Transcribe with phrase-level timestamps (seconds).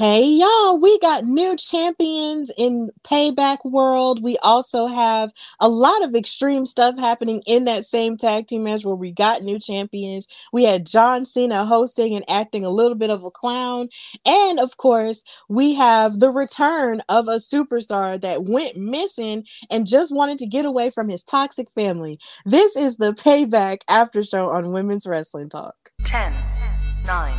[0.00, 4.22] Hey y'all, we got new champions in Payback World.
[4.22, 8.84] We also have a lot of extreme stuff happening in that same tag team match
[8.84, 10.28] where we got new champions.
[10.52, 13.88] We had John Cena hosting and acting a little bit of a clown.
[14.24, 20.14] And of course, we have the return of a superstar that went missing and just
[20.14, 22.20] wanted to get away from his toxic family.
[22.46, 25.74] This is the Payback After Show on Women's Wrestling Talk.
[26.04, 26.32] 10,
[27.04, 27.34] 9,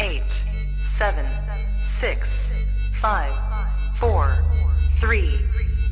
[0.00, 0.22] 8,
[0.82, 1.24] 7,
[2.00, 2.50] six,
[3.00, 3.32] five,
[4.00, 4.36] four,
[5.00, 5.38] three,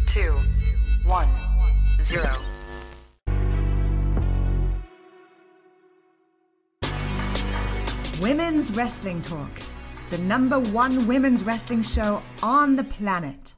[0.06, 0.37] two,
[1.06, 1.28] one,
[2.02, 2.34] zero.
[8.20, 9.62] Women's Wrestling Talk,
[10.11, 13.55] the number one women's wrestling show on the planet.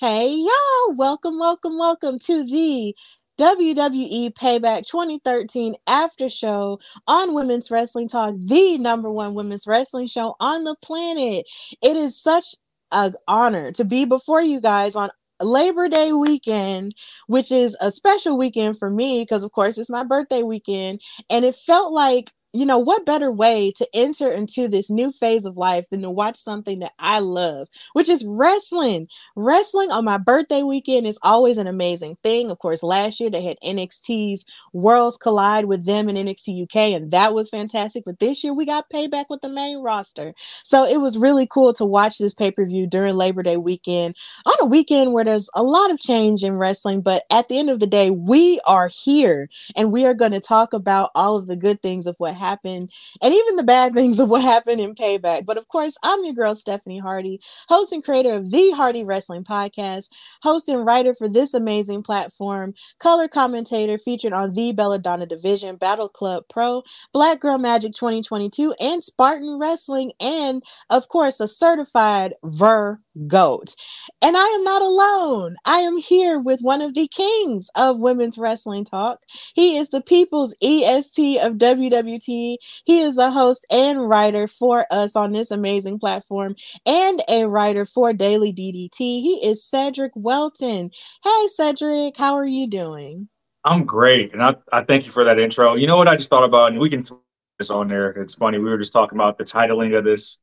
[0.00, 2.94] Hey, y'all, welcome, welcome, welcome to the
[3.40, 10.36] WWE Payback 2013 after show on Women's Wrestling Talk, the number one women's wrestling show
[10.40, 11.46] on the planet.
[11.82, 12.54] It is such
[12.92, 16.94] an honor to be before you guys on Labor Day weekend,
[17.28, 21.00] which is a special weekend for me because, of course, it's my birthday weekend.
[21.30, 25.44] And it felt like you know, what better way to enter into this new phase
[25.44, 29.06] of life than to watch something that I love, which is wrestling.
[29.36, 32.50] Wrestling on my birthday weekend is always an amazing thing.
[32.50, 37.12] Of course, last year they had NXT's Worlds Collide with them in NXT UK, and
[37.12, 38.04] that was fantastic.
[38.04, 40.34] But this year we got payback with the main roster.
[40.64, 44.16] So it was really cool to watch this pay per view during Labor Day weekend
[44.44, 47.00] on a weekend where there's a lot of change in wrestling.
[47.00, 50.40] But at the end of the day, we are here and we are going to
[50.40, 52.90] talk about all of the good things of what happened
[53.22, 55.46] and even the bad things of what happened in Payback.
[55.46, 59.44] But of course, I'm your girl, Stephanie Hardy, host and creator of the Hardy Wrestling
[59.44, 60.08] Podcast,
[60.42, 66.08] host and writer for this amazing platform, color commentator featured on the Belladonna Division, Battle
[66.08, 72.98] Club Pro, Black Girl Magic 2022, and Spartan Wrestling, and of course, a certified Ver
[73.26, 73.74] GOAT.
[74.22, 75.56] And I am not alone.
[75.64, 79.22] I am here with one of the kings of women's wrestling talk.
[79.54, 82.56] He is the people's EST of WWT.
[82.84, 86.54] He is a host and writer for us on this amazing platform
[86.86, 88.98] and a writer for Daily DDT.
[88.98, 90.90] He is Cedric Welton.
[91.22, 93.28] Hey, Cedric, how are you doing?
[93.64, 94.32] I'm great.
[94.32, 95.74] And I, I thank you for that intro.
[95.74, 96.72] You know what I just thought about?
[96.72, 97.04] And we can
[97.58, 98.10] this on there.
[98.10, 98.58] It's funny.
[98.58, 100.38] We were just talking about the titling of this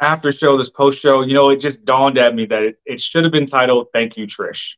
[0.00, 3.00] after show, this post show, you know, it just dawned at me that it, it
[3.00, 4.74] should have been titled "Thank You, Trish."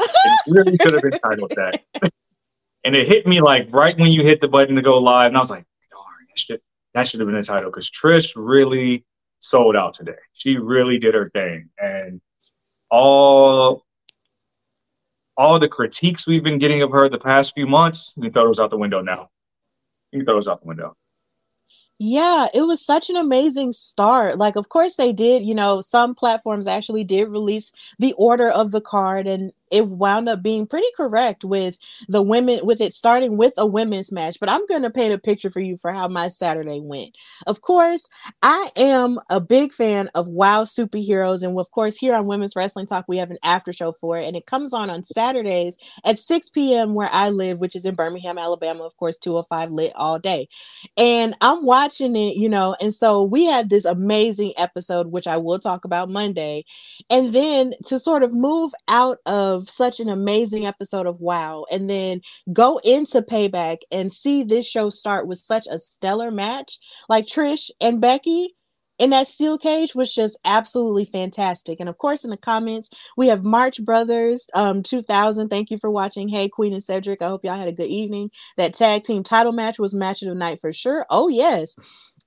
[0.00, 0.10] It
[0.48, 1.82] really should have been titled that.
[2.84, 5.36] and it hit me like right when you hit the button to go live, and
[5.36, 6.60] I was like, "Darn, that should
[6.94, 9.04] that should have been the title," because Trish really
[9.40, 10.18] sold out today.
[10.32, 12.20] She really did her thing, and
[12.90, 13.84] all
[15.36, 18.60] all the critiques we've been getting of her the past few months, you throw those
[18.60, 19.30] out the window now.
[20.10, 20.94] You can throw those out the window.
[22.00, 24.38] Yeah, it was such an amazing start.
[24.38, 28.72] Like, of course, they did, you know, some platforms actually did release the order of
[28.72, 31.78] the card, and it wound up being pretty correct with
[32.08, 35.18] the women with it starting with a women's match but i'm going to paint a
[35.18, 37.16] picture for you for how my saturday went.
[37.46, 38.08] Of course
[38.42, 42.86] i am a big fan of wow superheroes and of course here on women's wrestling
[42.86, 46.18] talk we have an after show for it and it comes on on saturdays at
[46.18, 50.18] 6 p.m where i live which is in birmingham alabama of course 205 lit all
[50.18, 50.48] day.
[50.96, 55.36] And i'm watching it you know and so we had this amazing episode which i
[55.36, 56.64] will talk about monday
[57.10, 61.64] and then to sort of move out of of such an amazing episode of Wow
[61.70, 62.20] and then
[62.52, 66.78] go into Payback and see this show start with such a stellar match
[67.08, 68.54] like Trish and Becky
[68.98, 71.80] in that steel cage was just absolutely fantastic.
[71.80, 75.48] And of course, in the comments, we have March Brothers um 2000.
[75.48, 76.28] Thank you for watching.
[76.28, 77.22] Hey, Queen and Cedric.
[77.22, 78.30] I hope y'all had a good evening.
[78.56, 81.06] That tag team title match was match of the night for sure.
[81.10, 81.74] Oh, yes.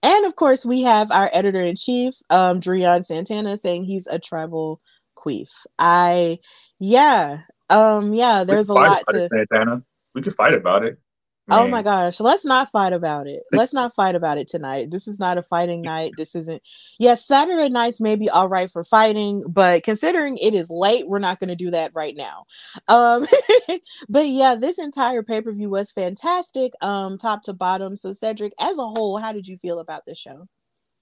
[0.03, 4.19] And of course, we have our editor in chief, um, Drian Santana, saying he's a
[4.19, 4.81] travel
[5.25, 5.49] queef.
[5.79, 6.39] I
[6.79, 7.41] yeah.
[7.69, 9.81] Um, yeah, there's a lot to it, Santana.
[10.13, 10.99] We could fight about it.
[11.47, 11.59] Man.
[11.59, 13.43] Oh my gosh, let's not fight about it.
[13.51, 14.89] Let's not fight about it tonight.
[14.89, 16.13] This is not a fighting night.
[16.17, 16.59] This isn't.
[16.97, 21.19] Yes, Saturday nights may be all right for fighting, but considering it is late, we're
[21.19, 22.45] not going to do that right now.
[22.87, 23.27] Um,
[24.09, 27.95] but yeah, this entire pay per view was fantastic, um, top to bottom.
[27.95, 30.47] So Cedric, as a whole, how did you feel about this show?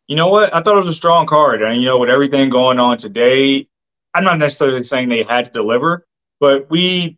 [0.07, 0.53] You know what?
[0.53, 3.69] I thought it was a strong card, and you know, with everything going on today,
[4.13, 6.05] I'm not necessarily saying they had to deliver,
[6.39, 7.17] but we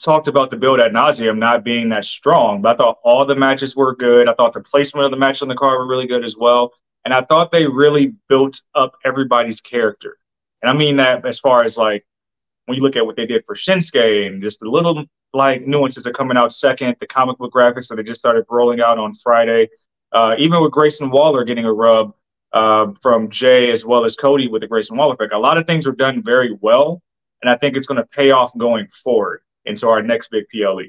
[0.00, 2.62] talked about the build at nauseum not being that strong.
[2.62, 4.28] But I thought all the matches were good.
[4.28, 6.72] I thought the placement of the match on the card were really good as well.
[7.04, 10.16] And I thought they really built up everybody's character.
[10.62, 12.06] And I mean that as far as like
[12.66, 15.04] when you look at what they did for Shinsuke and just the little
[15.34, 18.80] like nuances are coming out second, the comic book graphics that they just started rolling
[18.80, 19.68] out on Friday,
[20.12, 22.14] uh, even with Grayson Waller getting a rub,
[22.54, 25.34] uh, from Jey as well as Cody with the Grayson Waller effect.
[25.34, 27.02] A lot of things were done very well,
[27.42, 30.84] and I think it's going to pay off going forward into our next big PLE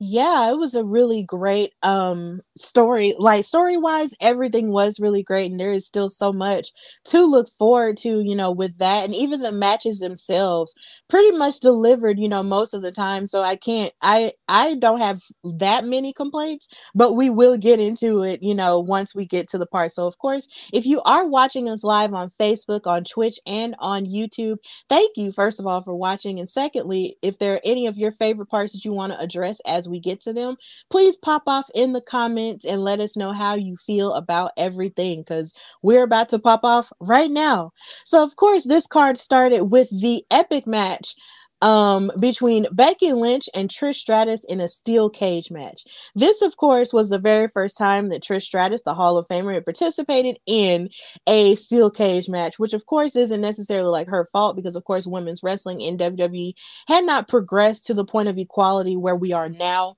[0.00, 3.16] yeah, it was a really great um story.
[3.18, 6.68] Like story wise, everything was really great, and there is still so much
[7.06, 9.04] to look forward to, you know, with that.
[9.04, 10.72] And even the matches themselves
[11.08, 13.26] pretty much delivered, you know, most of the time.
[13.26, 15.20] So I can't I I don't have
[15.58, 19.58] that many complaints, but we will get into it, you know, once we get to
[19.58, 19.90] the part.
[19.92, 24.04] So of course, if you are watching us live on Facebook, on Twitch, and on
[24.06, 24.58] YouTube,
[24.88, 26.38] thank you first of all for watching.
[26.38, 29.60] And secondly, if there are any of your favorite parts that you want to address
[29.66, 30.56] as we get to them,
[30.90, 35.20] please pop off in the comments and let us know how you feel about everything
[35.20, 35.52] because
[35.82, 37.72] we're about to pop off right now.
[38.04, 41.14] So, of course, this card started with the epic match
[41.60, 45.84] um between Becky Lynch and Trish Stratus in a steel cage match.
[46.14, 49.54] This of course was the very first time that Trish Stratus, the Hall of Famer,
[49.54, 50.88] had participated in
[51.26, 55.06] a steel cage match, which of course isn't necessarily like her fault because of course
[55.06, 56.54] women's wrestling in WWE
[56.86, 59.96] had not progressed to the point of equality where we are now.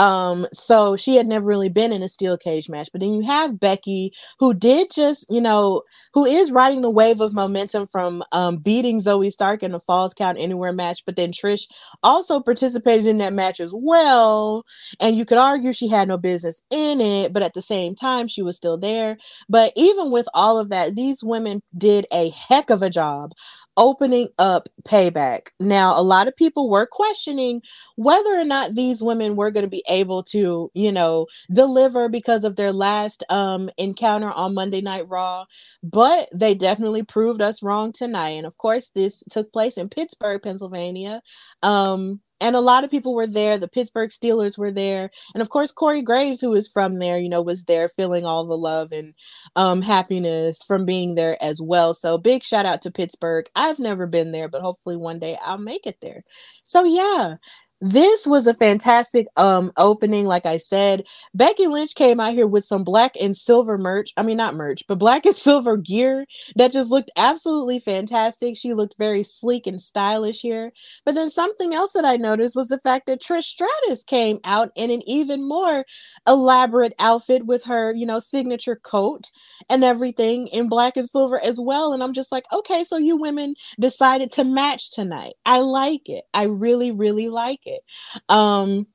[0.00, 2.90] Um, so she had never really been in a steel cage match.
[2.92, 5.82] But then you have Becky, who did just, you know,
[6.14, 10.14] who is riding the wave of momentum from um, beating Zoey Stark in the Falls
[10.14, 11.04] Count Anywhere match.
[11.06, 11.68] But then Trish
[12.02, 14.64] also participated in that match as well.
[15.00, 18.28] And you could argue she had no business in it, but at the same time,
[18.28, 19.18] she was still there.
[19.48, 23.32] But even with all of that, these women did a heck of a job
[23.80, 25.48] opening up payback.
[25.60, 27.62] Now, a lot of people were questioning
[27.96, 32.44] whether or not these women were going to be able to, you know, deliver because
[32.44, 35.46] of their last um encounter on Monday Night Raw,
[35.82, 38.32] but they definitely proved us wrong tonight.
[38.32, 41.22] And of course, this took place in Pittsburgh, Pennsylvania.
[41.64, 43.58] Um and a lot of people were there.
[43.58, 47.28] The Pittsburgh Steelers were there, and of course Corey Graves, who is from there, you
[47.28, 49.14] know, was there, feeling all the love and
[49.56, 51.94] um, happiness from being there as well.
[51.94, 53.46] So big shout out to Pittsburgh.
[53.54, 56.24] I've never been there, but hopefully one day I'll make it there.
[56.64, 57.36] So yeah,
[57.80, 61.02] this was a fantastic um opening like i said.
[61.34, 64.82] Becky lynch came out here with some black and silver merch i mean not merch
[64.86, 68.56] but black and silver gear that just looked absolutely fantastic.
[68.56, 70.72] She looked very sleek and stylish here.
[71.06, 74.70] But then something else that i noticed was the fact that trish stratus came out
[74.76, 75.84] in an even more
[76.26, 79.24] elaborate outfit with her you know signature coat
[79.70, 81.92] and everything in black and silver as well.
[81.94, 85.32] And i'm just like okay so you women decided to match tonight.
[85.46, 86.24] I like it.
[86.34, 87.82] I really really like it it.
[88.28, 88.86] Um,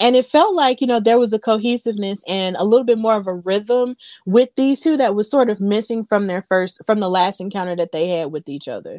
[0.00, 3.14] and it felt like you know there was a cohesiveness and a little bit more
[3.14, 3.96] of a rhythm
[4.26, 7.76] with these two that was sort of missing from their first from the last encounter
[7.76, 8.98] that they had with each other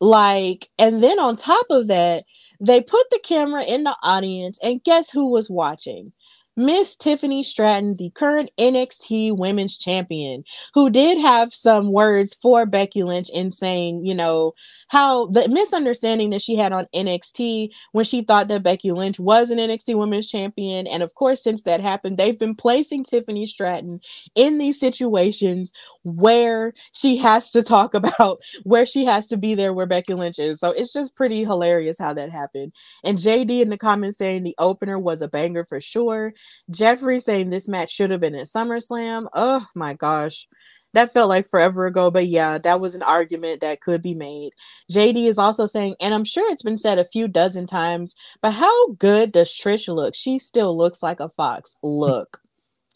[0.00, 2.24] like and then on top of that
[2.60, 6.12] they put the camera in the audience and guess who was watching
[6.58, 10.42] Miss Tiffany Stratton, the current NXT Women's Champion,
[10.74, 14.54] who did have some words for Becky Lynch in saying, you know,
[14.88, 19.50] how the misunderstanding that she had on NXT when she thought that Becky Lynch was
[19.50, 20.88] an NXT Women's Champion.
[20.88, 24.00] And of course, since that happened, they've been placing Tiffany Stratton
[24.34, 25.72] in these situations
[26.02, 30.40] where she has to talk about where she has to be there where Becky Lynch
[30.40, 30.58] is.
[30.58, 32.72] So it's just pretty hilarious how that happened.
[33.04, 36.34] And JD in the comments saying the opener was a banger for sure.
[36.70, 39.28] Jeffrey saying this match should have been at SummerSlam.
[39.34, 40.46] Oh my gosh
[40.94, 44.52] that felt like forever ago, but yeah, that was an argument that could be made.
[44.90, 48.52] JD is also saying, and I'm sure it's been said a few dozen times, but
[48.52, 50.14] how good does Trish look?
[50.14, 51.76] She still looks like a fox.
[51.82, 52.40] Look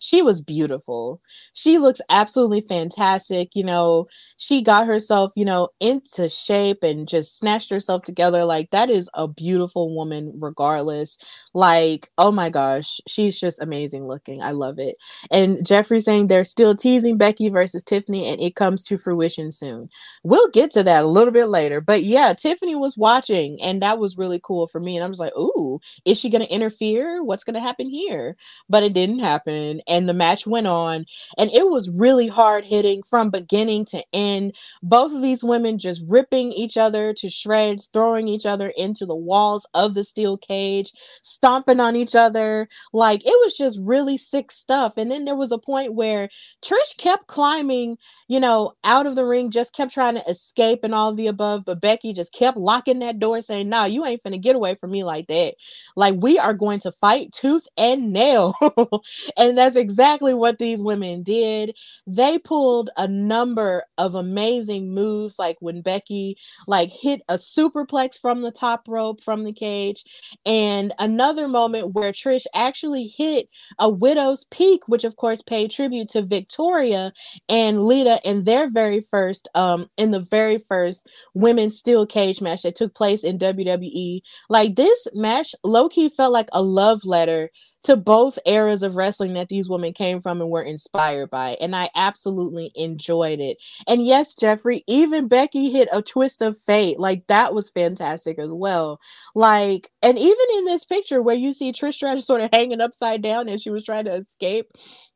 [0.03, 1.21] she was beautiful.
[1.53, 3.55] She looks absolutely fantastic.
[3.55, 8.45] You know, she got herself, you know, into shape and just snatched herself together.
[8.45, 11.19] Like, that is a beautiful woman, regardless.
[11.55, 14.43] Like, oh my gosh, she's just amazing looking.
[14.43, 14.97] I love it.
[15.31, 19.89] And Jeffrey saying they're still teasing Becky versus Tiffany, and it comes to fruition soon.
[20.25, 21.81] We'll get to that a little bit later.
[21.81, 24.97] But yeah, Tiffany was watching, and that was really cool for me.
[24.97, 27.23] And I was like, ooh, is she going to interfere?
[27.23, 28.37] What's going to happen here?
[28.69, 31.07] But it didn't happen and the match went on
[31.39, 34.55] and it was really hard hitting from beginning to end.
[34.83, 39.17] Both of these women just ripping each other to shreds throwing each other into the
[39.17, 42.69] walls of the steel cage stomping on each other.
[42.95, 44.95] Like it was just really sick stuff.
[44.97, 46.31] And then there was a point where
[46.65, 50.95] trish kept climbing you know out of the ring just kept trying to escape and
[50.95, 54.39] all the above but becky just kept locking that door saying no you ain't gonna
[54.39, 55.55] get away from me like that.
[55.97, 58.55] Like we are going to fight tooth and nail.
[59.37, 61.77] And that's exactly what these women did.
[62.07, 66.37] They pulled a number of amazing moves, like when Becky
[66.67, 70.05] like hit a superplex from the top rope from the cage,
[70.47, 73.49] and another moment where Trish actually hit
[73.79, 77.13] a widow's peak, which of course paid tribute to Victoria
[77.49, 82.63] and Lita in their very first um in the very first women's steel cage match
[82.63, 84.21] that took place in WWE.
[84.49, 87.51] Like this match, low key felt like a love letter
[87.85, 91.57] to both eras of wrestling that these women came from and were inspired by.
[91.61, 93.59] And I absolutely enjoyed it.
[93.89, 96.99] And yes, Jeffrey, even Becky hit a twist of fate.
[97.01, 99.01] Like that was fantastic as well.
[99.35, 103.23] Like, and even in this picture where you see Trish Stratus sort of hanging upside
[103.23, 104.71] down and she was trying to escape,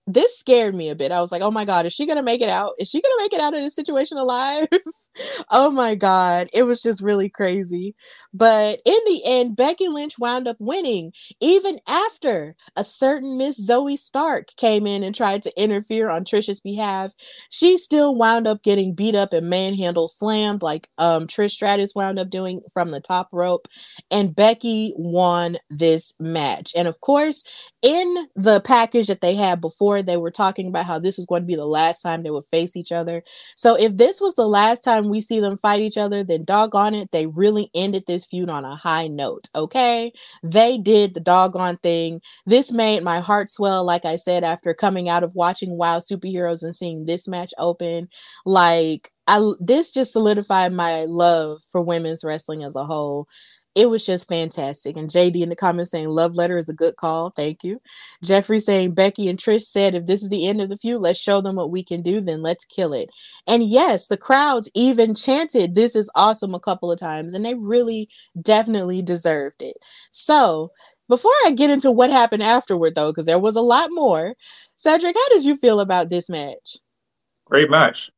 [0.07, 1.11] this scared me a bit.
[1.11, 2.73] I was like, oh my God, is she going to make it out?
[2.79, 4.69] Is she going to make it out of this situation alive?
[5.51, 6.49] oh my God.
[6.53, 7.95] It was just really crazy.
[8.37, 13.99] But in the end, Becky Lynch wound up winning, even after a certain Miss Zoey
[13.99, 17.13] Stark came in and tried to interfere on Trisha's behalf.
[17.49, 22.19] She still wound up getting beat up and manhandled, slammed, like um, Trish Stratus wound
[22.19, 23.69] up doing from the top rope.
[24.11, 26.73] And Becky won this match.
[26.77, 27.43] And of course,
[27.81, 31.43] in the package that they had before, they were talking about how this was going
[31.43, 33.23] to be the last time they would face each other.
[33.57, 36.95] So if this was the last time we see them fight each other, then doggone
[36.95, 39.49] it, they really ended this feud on a high note.
[39.55, 40.13] Okay.
[40.43, 42.21] They did the doggone thing.
[42.47, 46.63] This made my heart swell, like I said, after coming out of watching WOW Superheroes
[46.63, 48.09] and seeing this match open.
[48.45, 53.27] Like, I this just solidified my love for women's wrestling as a whole
[53.77, 54.97] it was just fantastic.
[54.97, 57.31] And JD in the comments saying love letter is a good call.
[57.31, 57.79] Thank you.
[58.25, 61.21] Jeffrey saying Becky and Trish said if this is the end of the feud, let's
[61.21, 63.11] show them what we can do, then let's kill it.
[63.47, 67.53] And yes, the crowds even chanted this is awesome a couple of times, and they
[67.53, 68.09] really
[68.41, 69.77] definitely deserved it.
[70.11, 70.73] So
[71.07, 74.35] before I get into what happened afterward, though, because there was a lot more,
[74.77, 76.79] Cedric, how did you feel about this match?
[77.45, 78.11] Great match.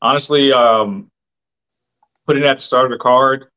[0.00, 1.10] Honestly, um,
[2.26, 3.48] putting at the start of the card,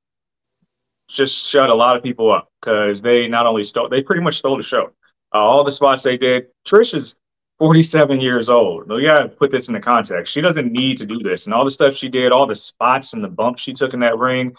[1.07, 4.37] just shut a lot of people up because they not only stole, they pretty much
[4.37, 4.91] stole the show.
[5.33, 6.47] Uh, all the spots they did.
[6.65, 7.15] Trish is
[7.59, 8.89] 47 years old.
[8.89, 10.31] You got to put this into context.
[10.31, 11.45] She doesn't need to do this.
[11.45, 13.99] And all the stuff she did, all the spots and the bumps she took in
[14.01, 14.55] that ring,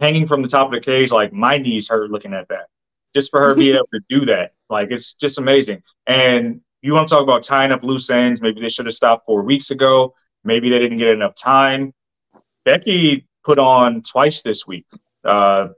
[0.00, 2.66] hanging from the top of the cage, like my knees hurt looking at that.
[3.14, 5.82] Just for her being able to do that, like it's just amazing.
[6.06, 8.40] And you want to talk about tying up loose ends?
[8.42, 10.14] Maybe they should have stopped four weeks ago.
[10.44, 11.92] Maybe they didn't get enough time.
[12.64, 14.86] Becky put on twice this week.
[15.24, 15.68] Uh,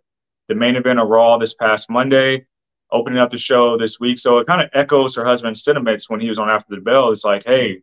[0.48, 2.46] the main event of Raw this past Monday,
[2.90, 4.18] opening up the show this week.
[4.18, 7.10] So it kind of echoes her husband's sentiments when he was on After the Bell.
[7.10, 7.82] It's like, hey,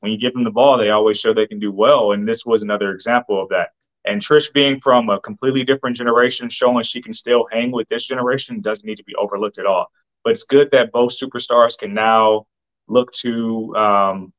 [0.00, 2.12] when you give them the ball, they always show they can do well.
[2.12, 3.70] And this was another example of that.
[4.06, 8.06] And Trish being from a completely different generation, showing she can still hang with this
[8.06, 9.90] generation doesn't need to be overlooked at all.
[10.24, 12.46] But it's good that both superstars can now
[12.88, 14.32] look to um,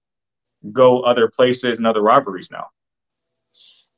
[0.72, 2.67] go other places and other rivalries now.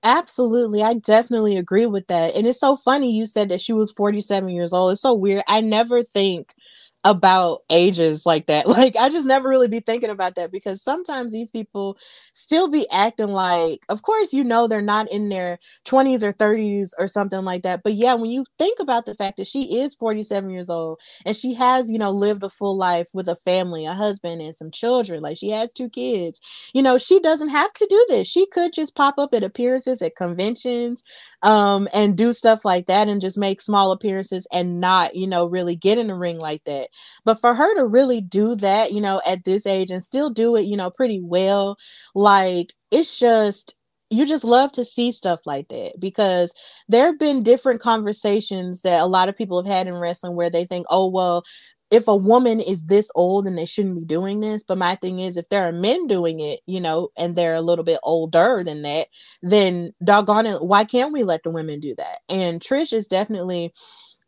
[0.04, 0.84] Absolutely.
[0.84, 2.36] I definitely agree with that.
[2.36, 4.92] And it's so funny you said that she was 47 years old.
[4.92, 5.44] It's so weird.
[5.48, 6.54] I never think
[7.06, 8.68] about ages like that.
[8.74, 11.98] Like I just never really be thinking about that because sometimes these people
[12.34, 16.94] still be acting like of course you know they're not in their 20s or 30s
[16.98, 17.82] or something like that.
[17.84, 21.36] But yeah, when you think about the fact that she is 47 years old and
[21.36, 24.72] she has, you know, lived a full life with a family, a husband and some
[24.72, 26.40] children, like she has two kids.
[26.74, 28.28] You know, she doesn't have to do this.
[28.28, 31.04] She could just pop up at appearances at conventions,
[31.42, 35.46] um, and do stuff like that and just make small appearances and not, you know,
[35.46, 36.90] really get in the ring like that.
[37.26, 40.56] But for her to really do that, you know, at this age and still do
[40.56, 41.78] it, you know, pretty well,
[42.16, 43.76] like it's just
[44.10, 46.54] you just love to see stuff like that because
[46.88, 50.52] there have been different conversations that a lot of people have had in wrestling where
[50.52, 51.44] they think, oh, well,
[51.92, 54.64] if a woman is this old and they shouldn't be doing this.
[54.64, 57.62] But my thing is if there are men doing it you know and they're a
[57.62, 59.08] little bit older than that
[59.44, 62.20] then doggone it why can't we let the women do that?
[62.30, 63.74] And trish is definitely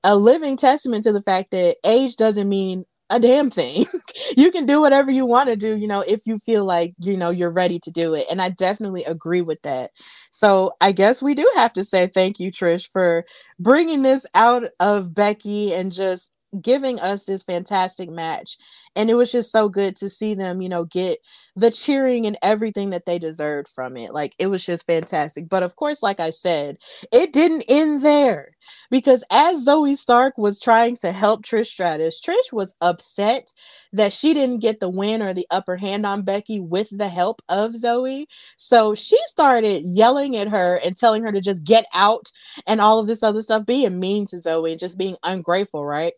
[0.05, 3.87] a living testament to the fact that age doesn't mean a damn thing.
[4.37, 7.17] you can do whatever you want to do, you know, if you feel like, you
[7.17, 8.27] know, you're ready to do it.
[8.31, 9.91] And I definitely agree with that.
[10.31, 13.25] So I guess we do have to say thank you, Trish, for
[13.59, 16.31] bringing this out of Becky and just
[16.61, 18.57] giving us this fantastic match.
[18.95, 21.19] And it was just so good to see them you know get
[21.55, 24.13] the cheering and everything that they deserved from it.
[24.13, 25.49] Like it was just fantastic.
[25.49, 26.77] But of course like i said
[27.11, 28.55] it didn't end there
[28.89, 33.51] because as Zoey stark was trying to help trish stratus trish was upset
[33.93, 37.41] that she didn't get the win or the upper hand on becky with the help
[37.49, 38.25] of Zoey.
[38.57, 42.31] so she started yelling at her and telling her to just get out
[42.67, 46.13] and all of this other stuff being mean to Zoey and just being ungrateful right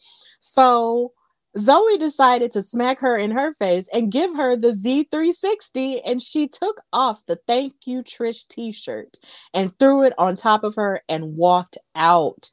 [0.47, 1.13] so
[1.57, 6.47] Zoey decided to smack her in her face and give her the Z360, and she
[6.47, 9.17] took off the Thank You Trish t shirt
[9.53, 12.49] and threw it on top of her and walked out.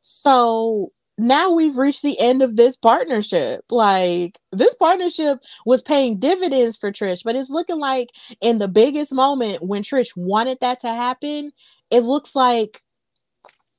[0.00, 3.64] So now we've reached the end of this partnership.
[3.70, 8.10] Like, this partnership was paying dividends for Trish, but it's looking like
[8.40, 11.52] in the biggest moment when Trish wanted that to happen,
[11.90, 12.82] it looks like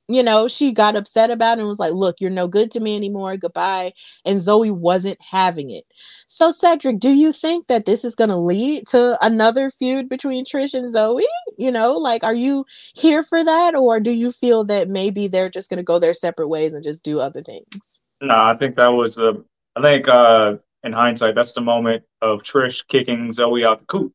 [0.08, 2.80] you know, she got upset about it and was like, Look, you're no good to
[2.80, 3.36] me anymore.
[3.36, 3.92] Goodbye.
[4.24, 5.84] And Zoey wasn't having it.
[6.26, 10.44] So, Cedric, do you think that this is going to lead to another feud between
[10.44, 11.26] Trish and Zoey?
[11.58, 13.74] You know, like, are you here for that?
[13.74, 16.82] Or do you feel that maybe they're just going to go their separate ways and
[16.82, 18.00] just do other things?
[18.22, 19.44] No, I think that was the,
[19.76, 24.12] I think, uh, in hindsight, that's the moment of Trish kicking Zoey out the coop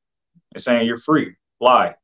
[0.53, 1.95] and saying, You're free, fly.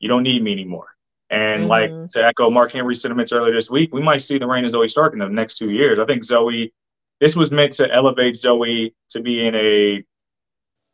[0.00, 0.88] You don't need me anymore.
[1.30, 1.68] And mm-hmm.
[1.68, 4.72] like to echo Mark Henry's sentiments earlier this week, we might see the reign of
[4.72, 5.98] Zoey Stark in the next two years.
[5.98, 6.72] I think Zoey,
[7.20, 10.04] this was meant to elevate Zoey to be in a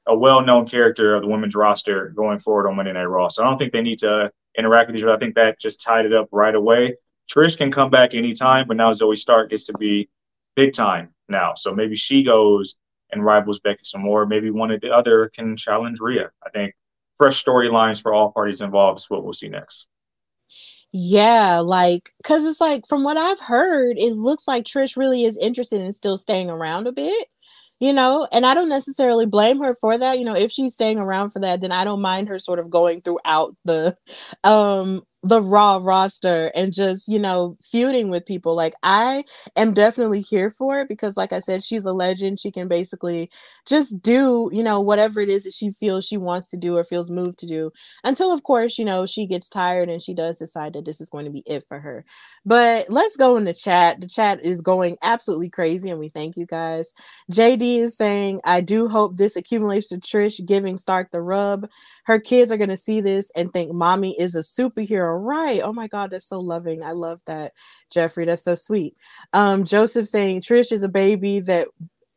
[0.07, 3.29] a well-known character of the women's roster going forward on Monday Night Raw.
[3.29, 5.15] So I don't think they need to interact with each other.
[5.15, 6.97] I think that just tied it up right away.
[7.33, 10.11] Trish can come back anytime, but now Zoey Stark gets to be
[10.57, 11.55] big time now.
[11.55, 12.77] So maybe she goes
[13.13, 14.27] and rivals Becky some more.
[14.27, 16.31] Maybe one of the other can challenge Rhea.
[16.45, 16.75] I think
[17.17, 19.89] fresh storylines for all parties involved is what we'll see next.
[20.97, 25.37] Yeah, like, cause it's like from what I've heard, it looks like Trish really is
[25.39, 27.27] interested in still staying around a bit,
[27.81, 30.21] you know, and I don't necessarily blame her for that.
[30.21, 32.71] You know, if she's staying around for that, then I don't mind her sort of
[32.71, 33.97] going throughout the
[34.45, 38.57] um the raw roster and just you know feuding with people.
[38.57, 39.25] Like i
[39.57, 42.41] am definitely here for it because like i said she's a legend.
[42.41, 43.31] She can basically
[43.67, 46.85] just do you know whatever it is that she feels she wants to do or
[46.85, 47.73] feels moved to do
[48.05, 51.11] until of course you know she gets tired and she does decide that this is
[51.11, 52.05] going to be it for her.
[52.47, 54.01] But let's go in the chat.
[54.01, 56.93] The chat is going absolutely crazy and we thank you guys.
[57.33, 61.69] Jd is saying i do hope this accumulates to trish giving stark the rub
[62.05, 65.73] her kids are going to see this and think mommy is a superhero right oh
[65.73, 67.53] my god that's so loving i love that
[67.91, 68.97] jeffrey that's so sweet
[69.33, 71.69] um joseph saying trish is a baby that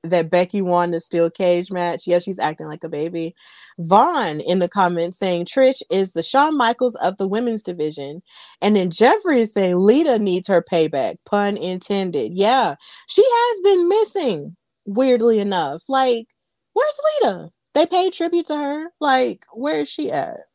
[0.09, 2.07] that Becky won the steel cage match.
[2.07, 3.35] Yeah, she's acting like a baby.
[3.79, 8.21] Vaughn in the comments saying Trish is the Shawn Michaels of the women's division.
[8.61, 11.17] And then Jeffrey is saying Lita needs her payback.
[11.25, 12.33] Pun intended.
[12.33, 12.75] Yeah,
[13.07, 15.83] she has been missing, weirdly enough.
[15.87, 16.27] Like,
[16.73, 17.49] where's Lita?
[17.77, 18.91] They paid tribute to her.
[18.99, 20.47] Like, where is she at?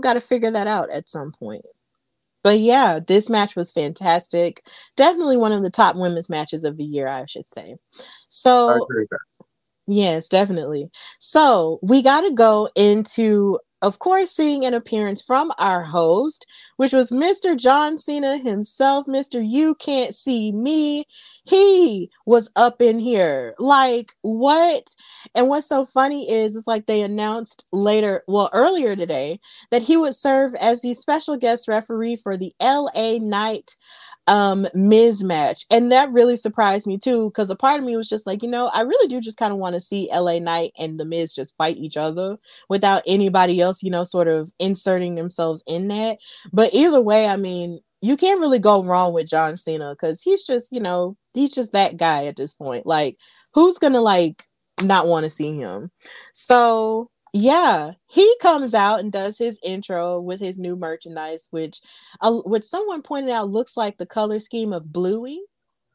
[0.00, 1.64] Got to figure that out at some point.
[2.42, 4.64] But yeah, this match was fantastic.
[4.96, 7.76] Definitely one of the top women's matches of the year, I should say.
[8.30, 8.84] So,
[9.86, 10.90] yes, definitely.
[11.20, 16.92] So, we got to go into, of course, seeing an appearance from our host, which
[16.92, 17.56] was Mr.
[17.56, 19.42] John Cena himself, Mr.
[19.46, 21.06] You Can't See Me
[21.44, 23.54] he was up in here.
[23.58, 24.94] Like, what?
[25.34, 29.96] And what's so funny is it's like they announced later, well, earlier today, that he
[29.96, 33.76] would serve as the special guest referee for the LA Knight
[34.26, 35.64] um Miz match.
[35.70, 38.48] And that really surprised me too, because a part of me was just like, you
[38.48, 41.34] know, I really do just kind of want to see LA Knight and the Miz
[41.34, 42.36] just fight each other
[42.68, 46.18] without anybody else, you know, sort of inserting themselves in that.
[46.52, 50.44] But either way, I mean, you can't really go wrong with John Cena because he's
[50.44, 52.86] just, you know, he's just that guy at this point.
[52.86, 53.16] Like,
[53.54, 54.46] who's gonna like
[54.82, 55.90] not want to see him?
[56.32, 61.80] So yeah, he comes out and does his intro with his new merchandise, which,
[62.20, 65.40] uh, which someone pointed out looks like the color scheme of Bluey.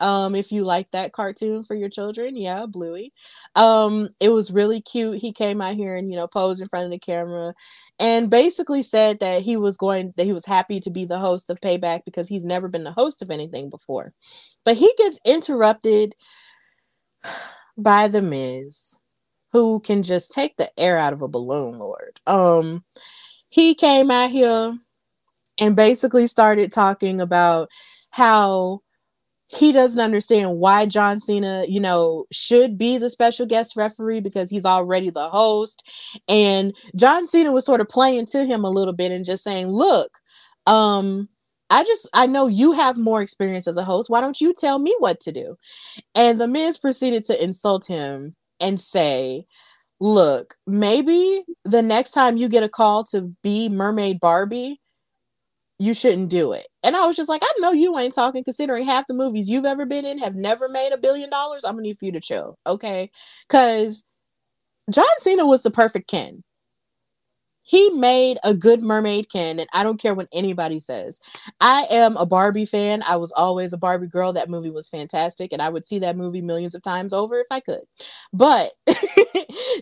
[0.02, 3.14] Um, if you like that cartoon for your children, yeah, Bluey.
[3.56, 5.20] Um, it was really cute.
[5.20, 7.54] He came out here and you know posed in front of the camera,
[8.00, 11.50] and basically said that he was going that he was happy to be the host
[11.50, 14.14] of Payback because he's never been the host of anything before.
[14.66, 16.16] But he gets interrupted
[17.78, 18.99] by the Miz,
[19.52, 22.20] who can just take the air out of a balloon, Lord.
[22.28, 22.84] Um,
[23.50, 24.78] he came out here
[25.60, 27.70] and basically started talking about
[28.12, 28.82] how
[29.48, 34.52] he doesn't understand why John Cena, you know, should be the special guest referee because
[34.52, 35.84] he's already the host.
[36.28, 39.68] And John Cena was sort of playing to him a little bit and just saying,
[39.68, 40.12] look,
[40.68, 41.28] um,
[41.72, 44.10] I just I know you have more experience as a host.
[44.10, 45.58] Why don't you tell me what to do?
[46.14, 49.46] And the Miz proceeded to insult him and say,
[50.02, 54.82] Look, maybe the next time you get a call to be Mermaid Barbie,
[55.80, 56.68] you shouldn't do it.
[56.84, 59.66] And I was just like, I know you ain't talking, considering half the movies you've
[59.66, 61.64] ever been in have never made a billion dollars.
[61.64, 63.10] I'm gonna need for you to chill, okay?
[63.48, 64.04] Because
[64.92, 66.44] John Cena was the perfect Ken.
[67.70, 71.20] He made a good mermaid Ken, and I don't care what anybody says.
[71.62, 73.04] I am a Barbie fan.
[73.04, 74.34] I was always a Barbie girl.
[74.34, 77.46] That movie was fantastic, and I would see that movie millions of times over if
[77.52, 77.82] I could.
[78.34, 78.72] But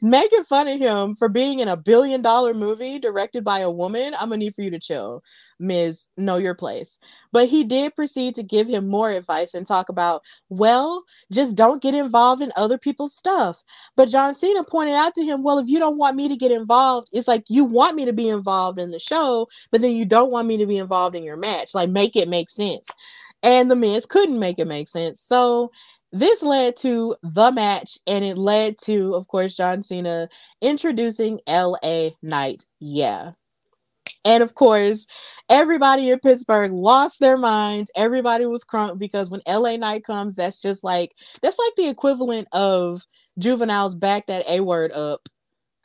[0.02, 4.14] making fun of him for being in a billion dollar movie directed by a woman,
[4.16, 5.24] I'm gonna need for you to chill.
[5.60, 6.08] Ms.
[6.18, 7.00] Know Your Place.
[7.32, 11.82] But he did proceed to give him more advice and talk about, well, just don't
[11.82, 13.64] get involved in other people's stuff.
[13.96, 16.52] But John Cena pointed out to him, well, if you don't want me to get
[16.52, 20.06] involved, it's like you want me to be involved in the show, but then you
[20.06, 21.74] don't want me to be involved in your match.
[21.74, 22.88] Like, make it make sense.
[23.44, 25.22] And the Miz couldn't make it make sense.
[25.22, 25.72] So
[26.12, 30.30] this led to the match, and it led to, of course, John Cena
[30.62, 32.66] introducing LA Knight.
[32.80, 33.34] Yeah.
[34.28, 35.08] And of course,
[35.50, 37.92] everybody in Pittsburgh lost their minds.
[37.96, 42.50] Everybody was crunk because when LA Knight comes, that's just like that's like the equivalent
[42.54, 43.04] of
[43.40, 45.30] juveniles back that A word up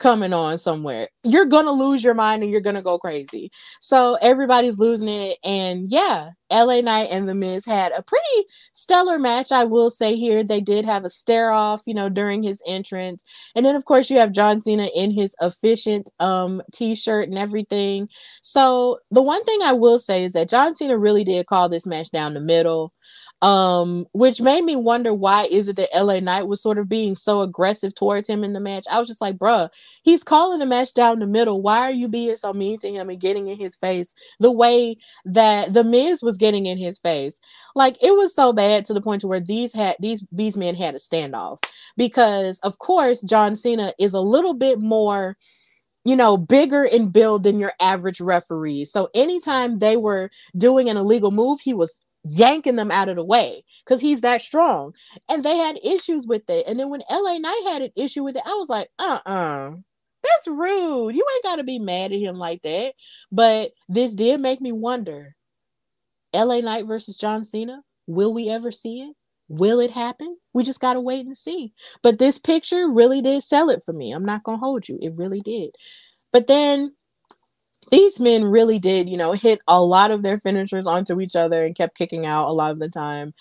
[0.03, 1.07] coming on somewhere.
[1.23, 3.49] You're gonna lose your mind and you're gonna go crazy.
[3.79, 5.37] So everybody's losing it.
[5.45, 10.17] And yeah, LA Knight and The Miz had a pretty stellar match, I will say
[10.17, 10.43] here.
[10.43, 13.23] They did have a stare off, you know, during his entrance.
[13.55, 18.09] And then of course you have John Cena in his efficient um t-shirt and everything.
[18.41, 21.87] So the one thing I will say is that John Cena really did call this
[21.87, 22.91] match down the middle
[23.43, 27.13] um, which made me wonder why is it that LA Knight was sort of being
[27.13, 28.85] so aggressive towards him in the match.
[28.89, 29.69] I was just like, bruh,
[30.03, 31.61] he's calling the match down the middle.
[31.61, 34.97] Why are you being so mean to him and getting in his face the way
[35.25, 37.41] that the Miz was getting in his face?
[37.75, 40.73] Like it was so bad to the point to where these had these these men
[40.73, 41.59] had a standoff
[41.97, 45.35] because of course John Cena is a little bit more
[46.05, 48.83] you know, bigger in build than your average referee.
[48.83, 53.23] So anytime they were doing an illegal move, he was yanking them out of the
[53.23, 54.93] way because he's that strong.
[55.29, 56.65] And they had issues with it.
[56.67, 59.69] And then when LA Knight had an issue with it, I was like, uh uh-uh.
[59.69, 59.71] uh
[60.23, 61.15] that's rude.
[61.15, 62.93] You ain't got to be mad at him like that.
[63.31, 65.35] But this did make me wonder
[66.33, 69.15] LA Knight versus John Cena, will we ever see it?
[69.49, 70.37] Will it happen?
[70.53, 71.73] We just got to wait and see.
[72.01, 74.11] But this picture really did sell it for me.
[74.11, 74.97] I'm not going to hold you.
[75.01, 75.71] It really did.
[76.31, 76.95] But then
[77.93, 81.63] these men really did, you know, hit a lot of their finishers onto each other
[81.63, 83.33] and kept kicking out a lot of the time.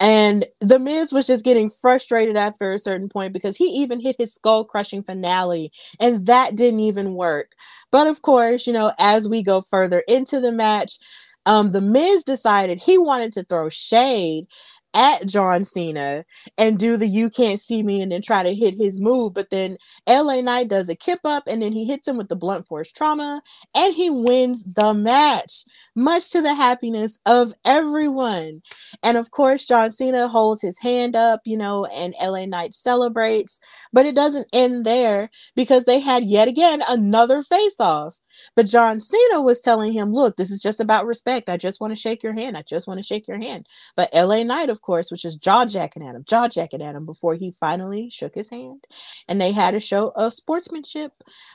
[0.00, 4.16] And The Miz was just getting frustrated after a certain point because he even hit
[4.18, 7.52] his skull crushing finale, and that didn't even work.
[7.92, 10.98] But of course, you know, as we go further into the match,
[11.46, 14.46] um, The Miz decided he wanted to throw shade
[14.96, 16.24] at John Cena
[16.58, 19.34] and do the you can't see me and then try to hit his move.
[19.34, 19.76] But then
[20.08, 22.90] LA Knight does a kip up and then he hits him with the blunt force
[22.90, 23.42] trauma
[23.74, 28.62] and he wins the match, much to the happiness of everyone.
[29.02, 33.60] And of course, John Cena holds his hand up, you know, and LA Knight celebrates.
[33.92, 38.16] But it doesn't end there because they had yet again another face off.
[38.54, 41.48] But John Cena was telling him, look, this is just about respect.
[41.48, 42.56] I just want to shake your hand.
[42.56, 43.66] I just want to shake your hand.
[43.96, 47.06] But LA Knight, of course, was just jaw jacking at him, jaw jacking at him
[47.06, 48.84] before he finally shook his hand.
[49.28, 51.12] And they had a show of sportsmanship.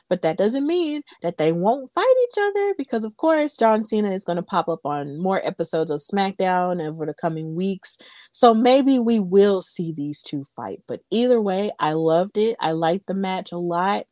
[0.08, 4.10] But that doesn't mean that they won't fight each other because, of course, John Cena
[4.10, 7.96] is going to pop up on more episodes of SmackDown over the coming weeks.
[8.32, 10.80] So maybe we will see these two fight.
[10.86, 12.56] But either way, I loved it.
[12.60, 14.06] I liked the match a lot.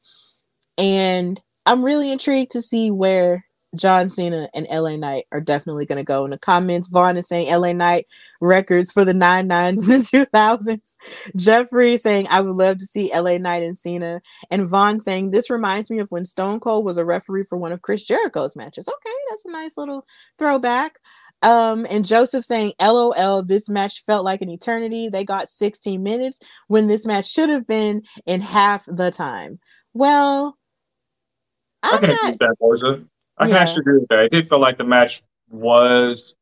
[0.78, 3.44] And I'm really intrigued to see where
[3.76, 6.24] John Cena and LA Knight are definitely going to go.
[6.24, 8.06] In the comments, Vaughn is saying LA Knight
[8.40, 10.96] records for the nine nines in the 2000s.
[11.36, 14.20] Jeffrey saying, I would love to see LA Knight and Cena.
[14.50, 17.72] And Vaughn saying, This reminds me of when Stone Cold was a referee for one
[17.72, 18.88] of Chris Jericho's matches.
[18.88, 20.06] Okay, that's a nice little
[20.38, 20.98] throwback.
[21.42, 25.08] Um, and Joseph saying, LOL, this match felt like an eternity.
[25.08, 29.58] They got 16 minutes when this match should have been in half the time.
[29.94, 30.58] Well,
[31.82, 32.18] I'm I can not...
[32.18, 33.04] agree with that, Rosa.
[33.38, 33.48] I yeah.
[33.48, 34.18] can actually agree with that.
[34.20, 36.34] I did feel like the match was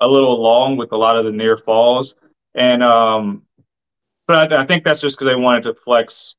[0.00, 2.14] a little long with a lot of the near falls,
[2.54, 3.42] and um,
[4.26, 6.36] but I, I think that's just because they wanted to flex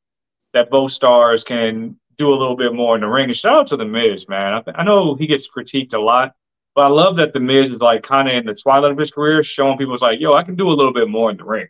[0.54, 3.26] that both stars can do a little bit more in the ring.
[3.26, 4.54] And shout out to the Miz, man.
[4.54, 6.34] I, th- I know he gets critiqued a lot,
[6.76, 9.12] but I love that the Miz is like kind of in the twilight of his
[9.12, 11.46] career, showing people it's like, yo, I can do a little bit more in the
[11.46, 11.68] ring.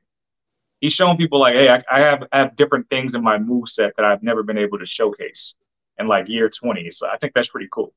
[0.79, 3.69] He's showing people like, hey, I, I have I have different things in my move
[3.69, 5.55] set that I've never been able to showcase
[6.01, 6.91] in like year 20.
[6.91, 7.93] So I think that's pretty cool.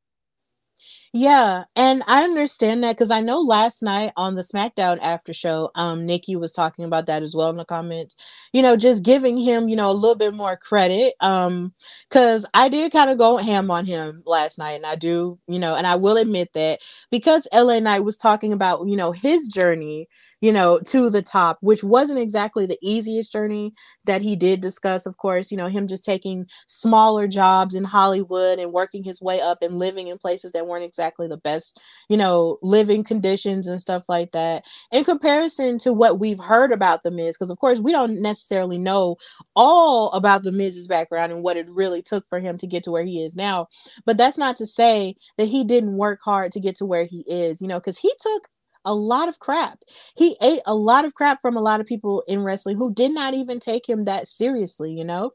[1.17, 5.71] Yeah, and I understand that because I know last night on the SmackDown after show,
[5.77, 8.17] um, Nikki was talking about that as well in the comments.
[8.53, 11.14] You know, just giving him, you know, a little bit more credit.
[11.21, 11.73] Um,
[12.09, 15.61] because I did kind of go ham on him last night, and I do, you
[15.61, 16.81] know, and I will admit that
[17.12, 20.09] because LA Knight was talking about, you know, his journey,
[20.45, 23.73] you know, to the top, which wasn't exactly the easiest journey
[24.05, 25.07] that he did discuss.
[25.07, 29.41] Of course, you know, him just taking smaller jobs in Hollywood and working his way
[29.41, 31.81] up and living in places that weren't exactly the best,
[32.11, 34.65] you know, living conditions and stuff like that.
[34.93, 38.77] In comparison to what we've heard about The Miz, because of course, we don't necessarily
[38.77, 39.17] know
[39.57, 42.91] all about The Miz's background and what it really took for him to get to
[42.91, 43.69] where he is now.
[44.05, 47.25] But that's not to say that he didn't work hard to get to where he
[47.27, 48.51] is, you know, because he took
[48.85, 49.81] a lot of crap.
[50.16, 53.12] He ate a lot of crap from a lot of people in wrestling who did
[53.12, 55.33] not even take him that seriously, you know?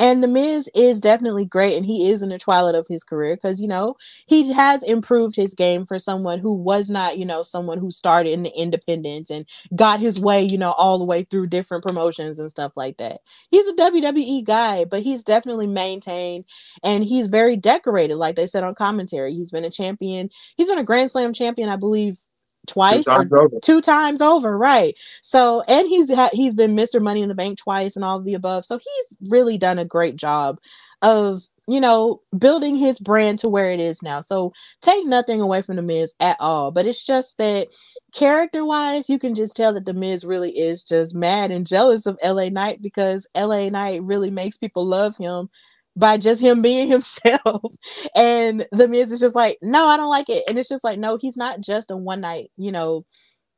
[0.00, 3.36] And The Miz is definitely great, and he is in the twilight of his career
[3.36, 3.94] because, you know,
[4.26, 8.30] he has improved his game for someone who was not, you know, someone who started
[8.32, 12.40] in the independence and got his way, you know, all the way through different promotions
[12.40, 13.20] and stuff like that.
[13.50, 16.44] He's a WWE guy, but he's definitely maintained
[16.82, 19.32] and he's very decorated, like they said on commentary.
[19.32, 22.18] He's been a champion, he's been a Grand Slam champion, I believe,
[22.66, 23.60] twice Two or times over.
[23.62, 24.96] two times over right.
[25.22, 28.24] So and he's ha- he's been mr money in the bank twice and all of
[28.24, 28.64] the above.
[28.66, 30.58] So he's really done a great job
[31.02, 34.20] of you know building his brand to where it is now.
[34.20, 37.68] So take nothing away from the miz at all but it's just that
[38.14, 42.06] character wise you can just tell that the miz really is just mad and jealous
[42.06, 45.48] of la knight because la knight really makes people love him
[45.96, 47.74] by just him being himself.
[48.14, 50.44] And the Miz is just like, no, I don't like it.
[50.48, 53.04] And it's just like, no, he's not just a one night, you know,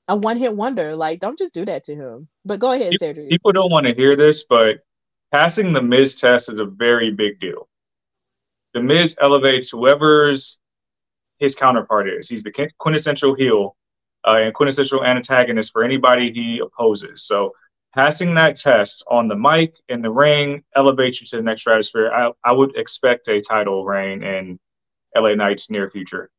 [0.09, 0.94] a one hit wonder.
[0.94, 2.29] Like, don't just do that to him.
[2.44, 3.29] But go ahead, Cedric.
[3.29, 4.79] People don't want to hear this, but
[5.33, 7.68] passing the Miz test is a very big deal.
[8.75, 10.59] The Miz elevates whoever's
[11.38, 12.29] his counterpart is.
[12.29, 13.77] He's the quintessential heel
[14.27, 17.22] uh, and quintessential antagonist for anybody he opposes.
[17.25, 17.53] So
[17.97, 22.13] passing that test on the mic in the ring elevates you to the next stratosphere.
[22.13, 24.59] I, I would expect a title reign in
[25.17, 26.31] LA Knight's near future.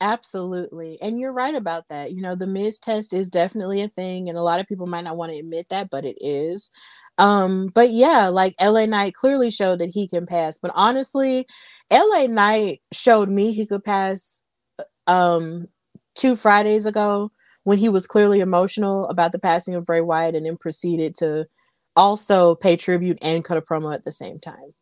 [0.00, 0.98] Absolutely.
[1.00, 2.12] And you're right about that.
[2.12, 5.04] You know, the Miz test is definitely a thing, and a lot of people might
[5.04, 6.70] not want to admit that, but it is.
[7.18, 10.58] Um, but yeah, like LA Knight clearly showed that he can pass.
[10.58, 11.46] But honestly,
[11.92, 14.42] LA Knight showed me he could pass
[15.06, 15.68] um
[16.14, 17.30] two Fridays ago
[17.64, 21.46] when he was clearly emotional about the passing of Bray Wyatt and then proceeded to
[21.96, 24.74] also pay tribute and cut a promo at the same time.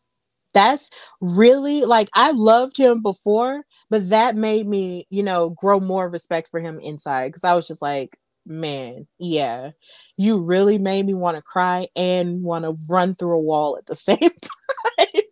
[0.55, 0.91] That's
[1.21, 6.49] really like I loved him before, but that made me, you know, grow more respect
[6.51, 9.71] for him inside because I was just like, man, yeah,
[10.17, 13.87] you really made me want to cry and want to run through a wall at
[13.87, 15.23] the same time.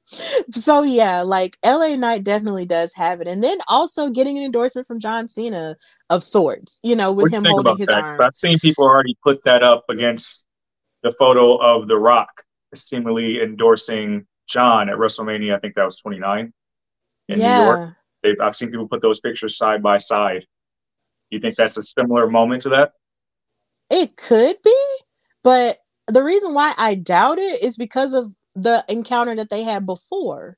[0.50, 4.86] So yeah, like LA Knight definitely does have it, and then also getting an endorsement
[4.86, 5.76] from John Cena
[6.10, 8.04] of sorts, you know, with him holding his that?
[8.04, 8.20] arm.
[8.20, 10.44] I've seen people already put that up against
[11.02, 12.42] the photo of The Rock,
[12.74, 15.56] seemingly endorsing John at WrestleMania.
[15.56, 16.52] I think that was 29
[17.28, 17.58] in yeah.
[17.58, 17.94] New York.
[18.22, 20.44] They've, I've seen people put those pictures side by side.
[21.30, 22.92] You think that's a similar moment to that?
[23.90, 24.96] It could be,
[25.42, 25.78] but
[26.08, 30.56] the reason why I doubt it is because of the encounter that they had before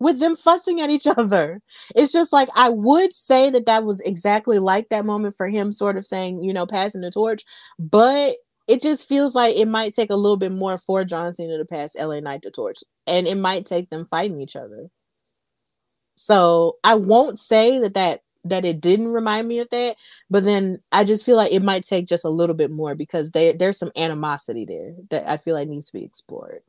[0.00, 1.60] with them fussing at each other.
[1.94, 5.72] It's just like I would say that that was exactly like that moment for him,
[5.72, 7.44] sort of saying, you know, passing the torch,
[7.78, 8.36] but
[8.68, 11.64] it just feels like it might take a little bit more for John Cena to
[11.64, 14.88] pass LA Knight the torch, and it might take them fighting each other.
[16.14, 19.96] So I won't say that that that it didn't remind me of that,
[20.28, 23.30] but then I just feel like it might take just a little bit more because
[23.30, 26.62] there there's some animosity there that I feel like needs to be explored.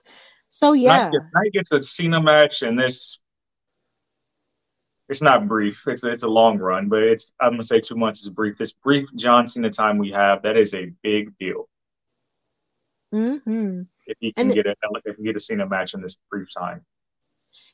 [0.54, 3.18] So yeah, Knight gets a Cena match, and this
[5.10, 5.82] it's not brief.
[5.88, 8.56] It's a, it's a long run, but it's I'm gonna say two months is brief.
[8.56, 11.68] This brief John Cena time we have that is a big deal.
[13.12, 13.82] mm-hmm.
[14.06, 16.50] If he can And- get a if he get a Cena match in this brief
[16.56, 16.86] time.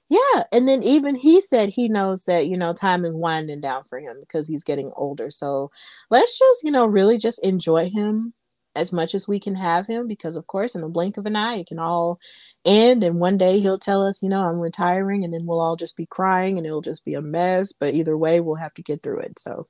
[0.08, 3.84] yeah, and then even he said he knows that you know time is winding down
[3.89, 5.30] for him because he's getting older.
[5.30, 5.70] So
[6.10, 8.34] let's just you know really just enjoy him
[8.75, 11.36] as much as we can have him because of course in the blink of an
[11.36, 12.19] eye it can all
[12.65, 15.75] end and one day he'll tell us you know i'm retiring and then we'll all
[15.75, 18.84] just be crying and it'll just be a mess but either way we'll have to
[18.84, 19.67] get through it so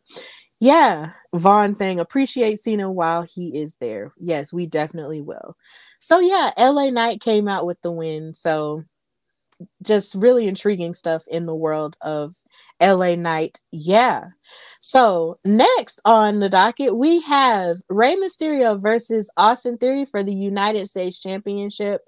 [0.60, 5.56] yeah vaughn saying appreciate cena while he is there yes we definitely will
[6.00, 8.84] so yeah la knight came out with the win so
[9.84, 12.36] just really intriguing stuff in the world of
[12.82, 13.60] LA Knight.
[13.72, 14.26] Yeah.
[14.82, 20.88] So next on the docket, we have Rey Mysterio versus Austin Theory for the United
[20.88, 22.02] States Championship.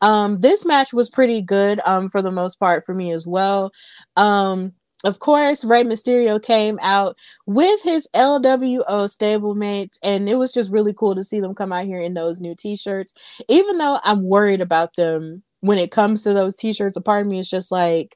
[0.00, 3.72] Um, this match was pretty good um, for the most part for me as well.
[4.16, 4.72] Um,
[5.04, 10.94] of course, Rey Mysterio came out with his LWO stablemates, and it was just really
[10.94, 13.12] cool to see them come out here in those new t shirts.
[13.48, 17.26] Even though I'm worried about them when it comes to those t-shirts a part of
[17.26, 18.14] me is just like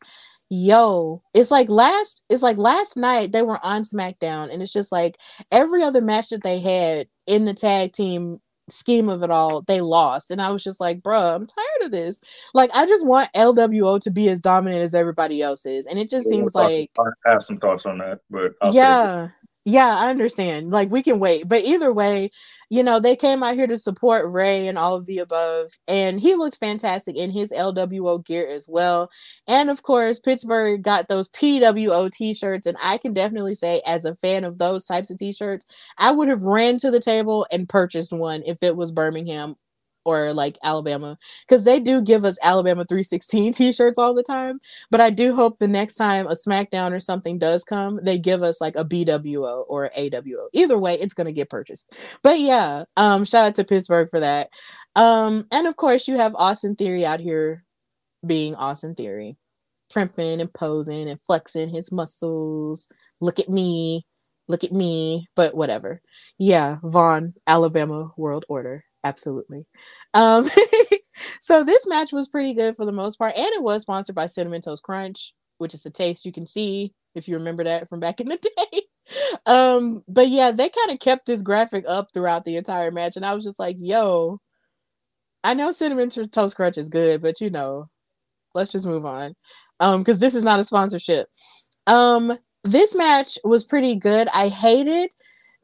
[0.50, 4.92] yo, it's like last it's like last night they were on SmackDown and it's just
[4.92, 5.18] like
[5.52, 9.80] every other match that they had in the tag team scheme of it all, they
[9.80, 10.30] lost.
[10.30, 12.20] And I was just like, bruh, I'm tired of this.
[12.54, 15.86] Like I just want LWO to be as dominant as everybody else is.
[15.86, 19.28] And it just Yeah, seems like I have some thoughts on that, but I'll yeah
[19.68, 20.70] yeah i understand.
[20.70, 21.46] Like we can wait.
[21.48, 22.30] But either way
[22.70, 26.20] you know they came out here to support Rey and all of the above and
[26.20, 29.10] he looked fantastic in his lwo gear as well.
[29.46, 34.16] And of course pittsburgh got those pwo t-shirts and i can definitely say as a
[34.16, 35.66] fan of those types of t-shirts
[35.98, 39.56] i would have ran to the table and purchased one if it was birmingham
[40.04, 44.58] or like alabama because they do give us alabama 316 t-shirts all the time
[44.90, 48.42] but I do hope the next time a SmackDown or something does come, they give
[48.42, 50.48] us like a BWO or AWO.
[50.52, 51.92] Either way, it's gonna get purchased.
[52.22, 54.48] But yeah, um, shout out to Pittsburgh for that.
[54.96, 57.64] Um, and of course you have Austin Theory out here
[58.26, 59.36] being Austin Theory,
[59.90, 62.88] primping and posing and flexing his muscles.
[63.20, 64.06] Look at me,
[64.48, 65.28] look at me.
[65.36, 66.00] But whatever.
[66.38, 69.66] Yeah, Vaughn, Alabama World Order, absolutely.
[70.14, 70.48] Um,
[71.40, 74.26] so this match was pretty good for the most part, and it was sponsored by
[74.26, 78.00] Cinnamon Toast Crunch, which is a taste you can see if you remember that from
[78.00, 78.36] back in the
[78.72, 78.82] day.
[79.46, 83.24] Um, but yeah, they kind of kept this graphic up throughout the entire match, and
[83.24, 84.40] I was just like, "Yo,
[85.44, 87.88] I know Cinnamon Toast Crunch is good, but you know,
[88.54, 89.34] let's just move on."
[89.80, 91.28] Um, because this is not a sponsorship.
[91.86, 94.28] Um, this match was pretty good.
[94.34, 95.10] I hated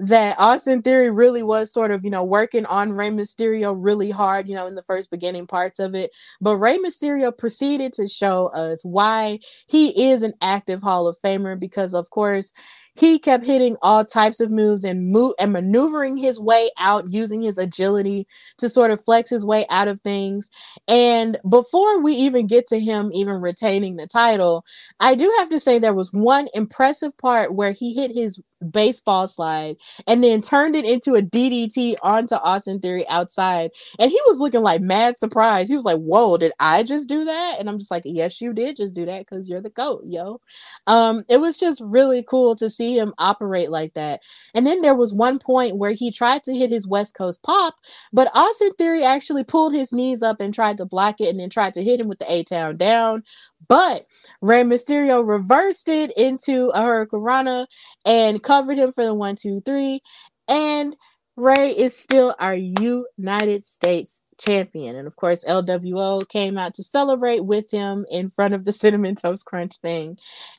[0.01, 4.49] that Austin Theory really was sort of, you know, working on Rey Mysterio really hard,
[4.49, 6.11] you know, in the first beginning parts of it.
[6.41, 11.59] But Rey Mysterio proceeded to show us why he is an active Hall of Famer
[11.59, 12.53] because, of course,
[12.95, 17.43] he kept hitting all types of moves and move and maneuvering his way out using
[17.43, 18.27] his agility
[18.59, 20.51] to sort of flex his way out of things.
[20.87, 24.65] And before we even get to him even retaining the title,
[25.01, 29.29] I do have to say there was one impressive part where he hit his baseball
[29.29, 29.77] slide
[30.07, 33.71] and then turned it into a DDT onto Austin Theory outside.
[33.99, 35.69] And he was looking like mad surprised.
[35.69, 37.57] He was like, Whoa, did I just do that?
[37.59, 40.41] And I'm just like, Yes, you did just do that because you're the GOAT, yo.
[40.87, 44.21] Um, it was just really cool to see him operate like that.
[44.55, 47.75] And then there was one point where he tried to hit his West Coast pop,
[48.13, 51.51] but Austin Theory actually pulled his knees up and tried to block it and then
[51.51, 53.23] tried to hit him with the A Town down.
[53.69, 54.07] But
[54.43, 57.67] Rey Mysterio reversed it into a Hurricanrana
[58.05, 60.03] and covered him for the one, two, three.
[60.49, 60.97] And
[61.37, 64.97] Rey is still our United States champion.
[64.97, 69.15] And of course, LWO came out to celebrate with him in front of the Cinnamon
[69.15, 70.19] Toast Crunch thing.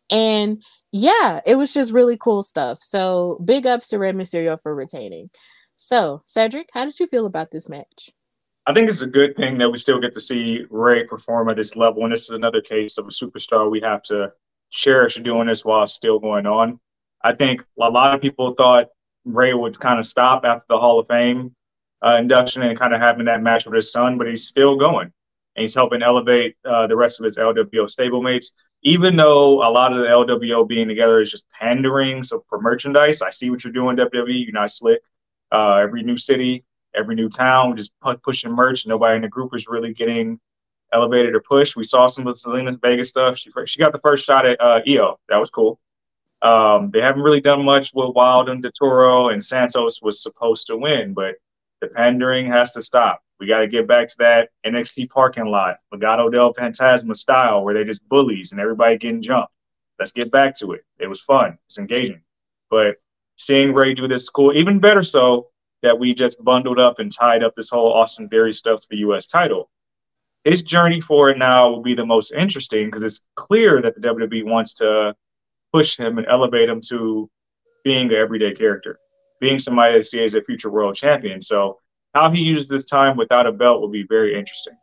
[0.09, 2.81] And yeah, it was just really cool stuff.
[2.81, 5.29] So big ups to Rey Mysterio for retaining.
[5.77, 8.09] So, Cedric, how did you feel about this match?
[8.67, 11.57] I think it's a good thing that we still get to see Rey perform at
[11.57, 12.03] this level.
[12.03, 14.31] And this is another case of a superstar we have to
[14.71, 16.79] cherish doing this while it's still going on.
[17.23, 18.87] I think a lot of people thought
[19.25, 21.55] Rey would kind of stop after the Hall of Fame
[22.03, 25.11] uh, induction and kind of having that match with his son, but he's still going.
[25.55, 28.47] And he's helping elevate uh, the rest of his LWO stablemates.
[28.83, 33.21] Even though a lot of the LWO being together is just pandering so for merchandise,
[33.21, 34.43] I see what you're doing, WWE.
[34.43, 35.01] You're not slick.
[35.51, 38.85] Uh, every new city, every new town, just pu- pushing merch.
[38.85, 40.39] Nobody in the group is really getting
[40.93, 41.75] elevated or pushed.
[41.75, 43.37] We saw some of Zelina Vega's stuff.
[43.37, 45.19] She she got the first shot at uh, IYO.
[45.29, 45.79] That was cool.
[46.41, 50.77] Um, they haven't really done much with Wilde and Toro, and Santos was supposed to
[50.77, 51.35] win, but
[51.81, 53.21] the pandering has to stop.
[53.39, 57.73] We got to get back to that NXT parking lot, Legado del Fantasma style, where
[57.73, 59.51] they just bullies and everybody getting jumped.
[59.99, 60.85] Let's get back to it.
[60.99, 61.57] It was fun.
[61.67, 62.21] It's engaging.
[62.69, 62.97] But
[63.35, 65.47] seeing Rey do this cool, even better so
[65.81, 68.97] that we just bundled up and tied up this whole Austin Theory stuff for the
[68.97, 69.27] U.S.
[69.27, 69.69] title.
[70.43, 74.01] His journey for it now will be the most interesting because it's clear that the
[74.01, 75.15] WWE wants to
[75.73, 77.29] push him and elevate him to
[77.83, 78.99] being an everyday character,
[79.45, 81.39] being somebody they see as a future world champion.
[81.39, 81.79] So
[82.15, 84.73] how he uses this time without a belt will be very interesting.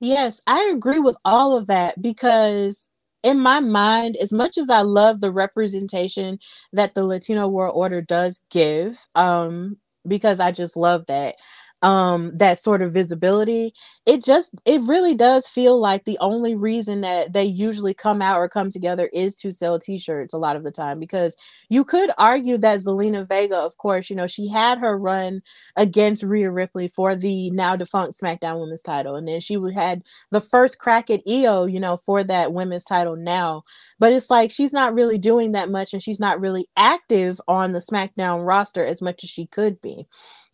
[0.00, 2.88] Yes, I agree with all of that because
[3.22, 6.38] in my mind, as much as I love the representation
[6.72, 11.36] that the Latino World Order does give, um, because I just love that,
[11.82, 13.72] um, that sort of visibility,
[14.06, 18.38] it just it really does feel like the only reason that they usually come out
[18.38, 21.36] or come together is to sell t-shirts a lot of the time because
[21.68, 25.42] you could argue that Zelina Vega, of course, you know, she had her run
[25.76, 30.40] against Rhea Ripley for the now defunct SmackDown Women's title, and then she had the
[30.40, 33.62] first crack at IYO, you know, for that women's title now.
[33.98, 37.72] But it's like she's not really doing that much, and she's not really active on
[37.72, 40.06] the SmackDown roster as much as she could be.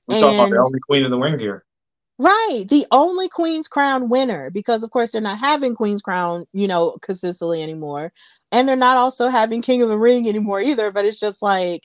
[0.09, 1.65] We talking about the only queen of the ring here.
[2.19, 2.65] Right.
[2.69, 6.97] The only Queen's Crown winner, because of course they're not having Queen's Crown, you know,
[7.03, 8.13] consistently anymore.
[8.53, 10.93] And they're not also having King of the Ring anymore either.
[10.93, 11.83] But it's just like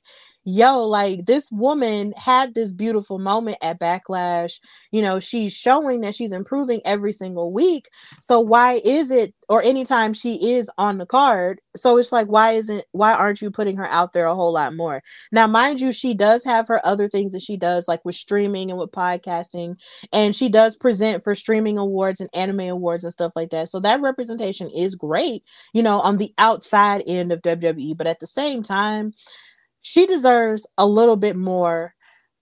[0.48, 4.62] yo, like this woman had this beautiful moment at Backlash.
[4.91, 7.89] You know, she's showing that she's improving every single week.
[8.22, 11.60] So why is it, or anytime she is on the card?
[11.76, 14.74] So it's like, why isn't, why aren't you putting her out there a whole lot
[14.74, 15.04] more?
[15.34, 18.70] Now, mind you, she does have her other things that she does, like with streaming
[18.70, 19.76] and with podcasting,
[20.14, 23.68] and she does present for streaming awards and anime awards and stuff like that.
[23.68, 25.43] So that representation is great,
[25.74, 27.98] you know, on the outside end of WWE.
[27.98, 29.12] But at the same time,
[29.88, 31.94] she deserves a little bit more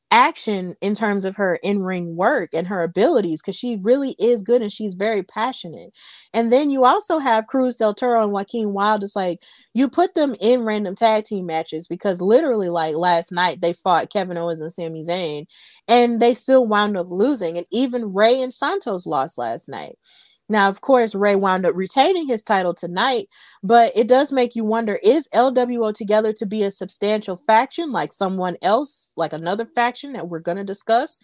[0.10, 4.64] action in terms of her in-ring work and her abilities because she really is good
[4.64, 5.91] and she's very passionate.
[6.34, 9.04] And then you also have Cruz del Toro and Joaquin Wilde.
[9.04, 9.41] It's like
[9.76, 14.12] you put them in random tag team matches because literally, like last night, they fought
[14.12, 15.46] Kevin Owens and Sami Zayn,
[15.88, 17.60] and they still wound up losing.
[17.60, 20.00] And even Rey and Santos lost last night.
[20.48, 23.30] Now, of course, Rey wound up retaining his title tonight,
[23.64, 28.14] but it does make you wonder is LWO together to be a substantial faction like
[28.14, 31.20] someone else, like another faction that we're going to discuss?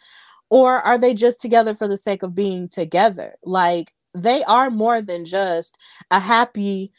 [0.49, 3.35] Or are they just together for the sake of being together?
[3.43, 5.77] Like they are more than just
[6.09, 6.91] a happy,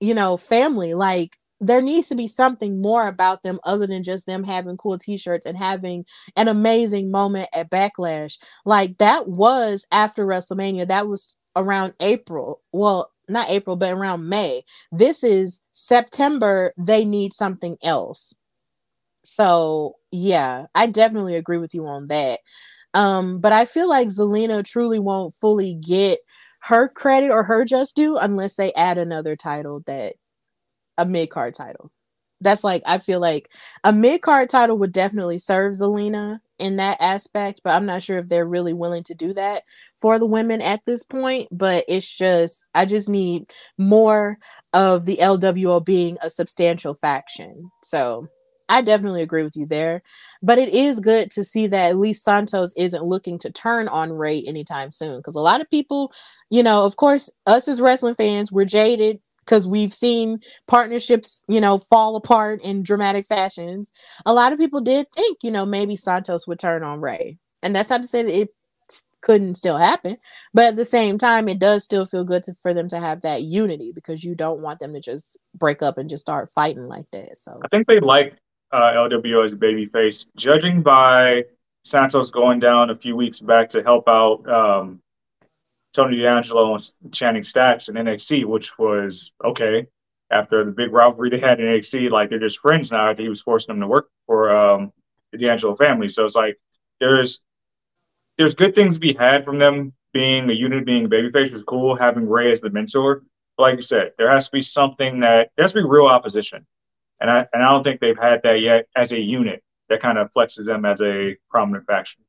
[0.00, 0.94] you know, family.
[0.94, 4.98] Like there needs to be something more about them other than just them having cool
[4.98, 6.04] t-shirts and having
[6.36, 12.60] an amazing moment at backlash like that was after wrestlemania that was around April.
[12.72, 14.64] Well, not April, but around May.
[14.92, 16.72] This is September.
[16.78, 18.34] They need something else.
[19.24, 22.40] So, yeah, I definitely agree with you on that.
[22.94, 26.20] Um, but I feel like Zelina truly won't fully get
[26.62, 30.16] her credit or her just due unless they add another title that
[30.98, 31.92] a mid card title.
[32.44, 33.50] That's like I feel like
[33.82, 38.18] a mid card title would definitely serve Zelina in that aspect, but I'm not sure
[38.18, 39.64] if they're really willing to do that
[39.96, 41.48] for the women at this point.
[41.50, 44.38] But it's just, I just need more
[44.72, 47.70] of the LWO being a substantial faction.
[47.82, 48.28] So
[48.68, 50.02] I definitely agree with you there.
[50.42, 54.12] But it is good to see that at least Santos isn't looking to turn on
[54.12, 55.18] Rey anytime soon.
[55.18, 56.12] Because a lot of people,
[56.50, 61.60] you know, of course, us as wrestling fans, we're jaded because we've seen partnerships, you
[61.60, 63.92] know, fall apart in dramatic fashions.
[64.26, 67.38] A lot of people did think, you know, maybe Santos would turn on Rey.
[67.62, 68.50] And that's not to say that it
[69.20, 70.18] couldn't still happen,
[70.52, 73.22] but at the same time, it does still feel good to, for them to have
[73.22, 76.86] that unity because you don't want them to just break up and just start fighting
[76.88, 77.38] like that.
[77.38, 78.36] So I think they like
[78.70, 81.44] uh, LWO as a baby face, judging by
[81.84, 85.00] Santos going down a few weeks back to help out um,
[85.94, 89.86] Tony D'Angelo and Channing Stacks in NXT, which was okay.
[90.30, 93.14] After the big rivalry they had in NXT, like they're just friends now.
[93.14, 94.92] He was forcing them to work for um,
[95.30, 96.58] the D'Angelo family, so it's like
[96.98, 97.40] there's
[98.36, 101.62] there's good things to be had from them being a unit, being a babyface was
[101.64, 101.94] cool.
[101.94, 103.22] Having Rey as the mentor,
[103.56, 106.06] but like you said, there has to be something that there has to be real
[106.06, 106.66] opposition,
[107.20, 110.18] and I and I don't think they've had that yet as a unit that kind
[110.18, 112.24] of flexes them as a prominent faction.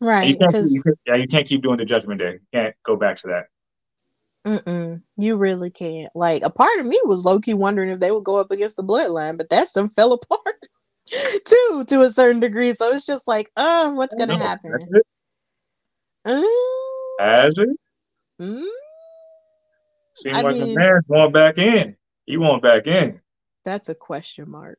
[0.00, 0.28] Right.
[0.28, 2.32] You can't, you yeah, you can't keep doing the Judgment Day.
[2.32, 3.46] You can't go back to that.
[4.46, 6.10] Mm-mm, you really can't.
[6.14, 8.76] Like a part of me was low key wondering if they would go up against
[8.76, 10.56] the Bloodline, but that some fell apart
[11.44, 12.72] too to a certain degree.
[12.74, 14.72] So it's just like, uh, what's gonna happen?
[16.24, 16.42] Uh,
[17.18, 17.68] Has it?
[18.40, 18.64] Mm,
[20.14, 21.96] Seems I like mean- the man's going back in.
[22.26, 23.20] He won't back in.
[23.64, 24.78] that's a question mark.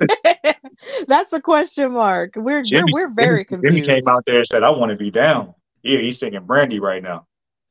[1.06, 2.34] that's a question mark.
[2.36, 4.96] We're Jimmy, we're, we're very Jimmy, Jimmy came out there and said, "I want to
[4.96, 7.27] be down." Yeah, he's singing Brandy right now.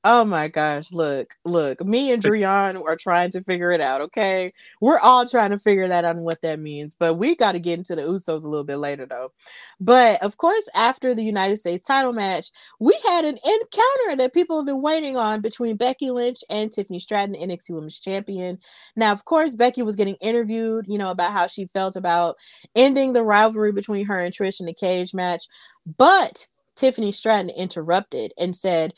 [0.10, 4.53] Oh my gosh, look, look, me and Drian are trying to figure it out, okay?
[4.80, 7.60] We're all trying to figure that out and what that means, but we got to
[7.60, 9.34] get into the Usos a little bit later though.
[9.82, 14.55] But of course, after the United States title match, we had an encounter that people
[14.55, 18.60] have been waiting on between Becky Lynch and Tiffany Stratton, NXT Women's Champion.
[18.95, 22.38] Now, of course, Becky was getting interviewed, you know, about how she felt about
[22.76, 25.49] ending the rivalry between her and Trish in the cage match,
[25.97, 26.47] but
[26.78, 28.93] Tiffany Stratton interrupted and said,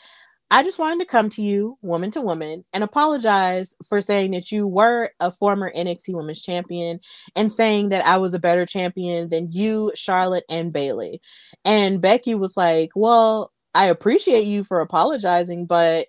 [0.51, 4.51] I just wanted to come to you, woman to woman, and apologize for saying that
[4.51, 6.99] you were a former NXT Women's Champion
[7.35, 11.21] and saying that I was a better champion than you, Charlotte, and Bayley.
[11.65, 16.07] And Becky was like, Well, I appreciate you for apologizing, but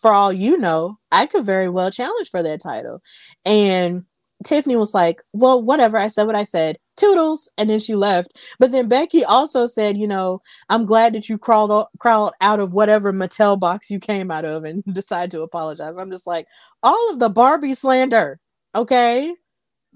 [0.00, 3.00] for all you know, I could very well challenge for that title.
[3.44, 4.04] And
[4.44, 5.96] Tiffany was like, Well, whatever.
[5.96, 6.78] I said what I said.
[6.96, 7.50] Toodles.
[7.58, 8.38] And then she left.
[8.58, 12.60] But then Becky also said, You know, I'm glad that you crawled o- crawled out
[12.60, 15.96] of whatever Mattel box you came out of and decided to apologize.
[15.96, 16.46] I'm just like,
[16.82, 18.40] all of the Barbie slander.
[18.74, 19.34] Okay.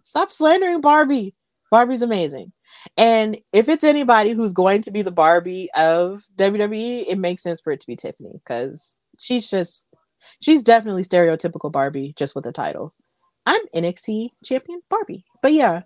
[0.05, 1.35] Stop slandering Barbie.
[1.71, 2.53] Barbie's amazing.
[2.97, 7.61] And if it's anybody who's going to be the Barbie of WWE, it makes sense
[7.61, 9.87] for it to be Tiffany because she's just
[10.41, 12.95] she's definitely stereotypical Barbie just with a title.
[13.47, 15.25] I'm NXT champion Barbie.
[15.43, 15.83] But yeah,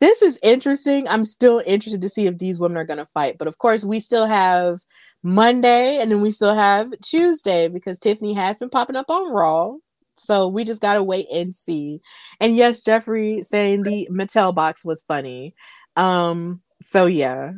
[0.00, 1.06] this is interesting.
[1.08, 3.38] I'm still interested to see if these women are going to fight.
[3.38, 4.80] But of course, we still have
[5.22, 9.74] Monday and then we still have Tuesday because Tiffany has been popping up on Raw.
[10.16, 12.00] So we just got to wait and see.
[12.40, 15.54] And yes, Jeffrey saying the Mattel box was funny.
[15.96, 17.52] Um, so yeah.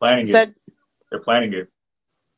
[0.00, 0.54] Planning it.
[1.10, 1.68] They're planning it.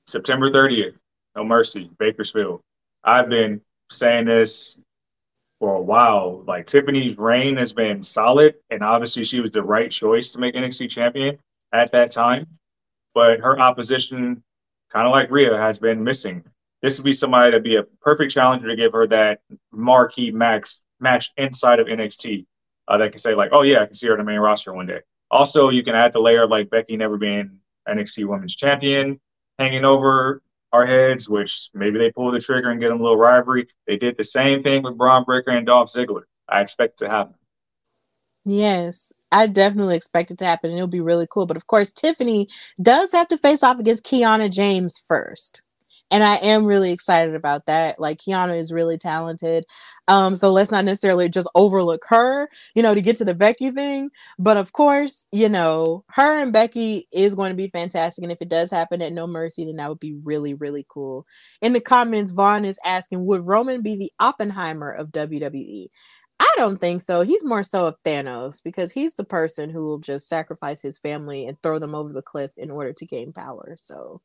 [0.07, 0.99] September 30th.
[1.37, 2.63] No mercy, Bakersfield.
[3.05, 3.61] I've been
[3.91, 4.81] saying this
[5.59, 6.45] for a while.
[6.47, 10.55] Like Tiffany's reign has been solid, and obviously she was the right choice to make
[10.55, 11.39] NXT champion
[11.73, 12.47] at that time.
[13.15, 14.43] But her opposition,
[14.93, 16.45] kind of like Rhea, has been missing.
[16.83, 19.41] This would be somebody to be a perfect challenger to give her that
[19.73, 22.47] marquee max match inside of NXT
[22.87, 24.73] uh, that can say like, oh yeah, I can see her in the main roster
[24.73, 25.01] one day.
[25.31, 29.21] Also, you can add the layer like Becky never being NXT Women's Champion
[29.59, 30.43] hanging over
[30.73, 33.69] our heads, which maybe they pull the trigger and get them a little rivalry.
[33.87, 36.23] They did the same thing with Bron Breakker and Dolph Ziggler.
[36.49, 37.35] I expect to happen.
[38.45, 41.47] Yes, I definitely expect it to happen, and it'll be really cool.
[41.47, 42.49] But of course, Tiffany
[42.81, 45.63] does have to face off against Kiana James first
[46.11, 48.01] and I am really excited about that.
[48.01, 49.65] Like Kiana is really talented.
[50.07, 53.71] Um, so let's not necessarily just overlook her, you know, to get to the Becky
[53.71, 54.11] thing.
[54.39, 58.23] But of course, you know, her and Becky is going to be fantastic.
[58.23, 61.27] And if it does happen at No Mercy, then that would be really, really cool.
[61.61, 65.89] In the comments, Vaughn is asking, would Roman be the Oppenheimer of WWE?
[66.41, 67.23] I don't think so.
[67.23, 71.47] He's more so of Thanos because he's the person who will just sacrifice his family
[71.47, 73.75] and throw them over the cliff in order to gain power.
[73.77, 74.21] So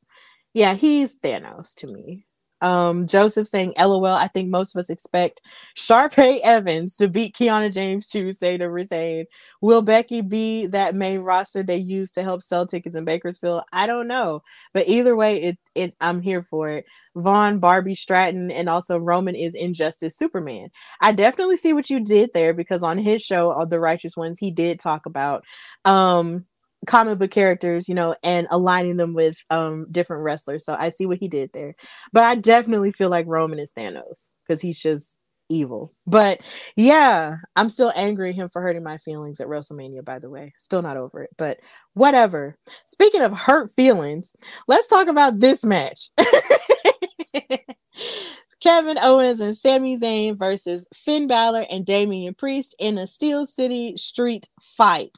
[0.54, 2.26] yeah, he's Thanos to me.
[2.60, 5.42] Um, Joseph saying, LOL, I think most of us expect
[5.76, 9.26] Sharpay Evans to beat Kiana James Tuesday to retain.
[9.60, 13.64] Will Becky be that main roster they use to help sell tickets in Bakersfield?
[13.72, 14.42] I don't know.
[14.72, 16.86] But either way, it, it I'm here for it.
[17.16, 20.70] Vaughn, Barbie Stratton, and also Roman is Injustice Superman.
[21.02, 24.38] I definitely see what you did there because on his show, of The Righteous Ones,
[24.38, 25.44] he did talk about
[25.84, 26.46] um
[26.86, 30.64] comic book characters, you know, and aligning them with um different wrestlers.
[30.64, 31.74] So I see what he did there.
[32.12, 35.18] But I definitely feel like Roman is Thanos because he's just
[35.48, 35.92] evil.
[36.06, 36.40] But
[36.76, 40.52] yeah, I'm still angry at him for hurting my feelings at WrestleMania, by the way.
[40.58, 41.30] Still not over it.
[41.36, 41.60] But
[41.94, 42.56] whatever.
[42.86, 44.34] Speaking of hurt feelings,
[44.68, 46.08] let's talk about this match.
[48.60, 53.94] Kevin Owens and Sami Zayn versus Finn Balor and Damian Priest in a Steel City
[53.96, 55.16] Street fight.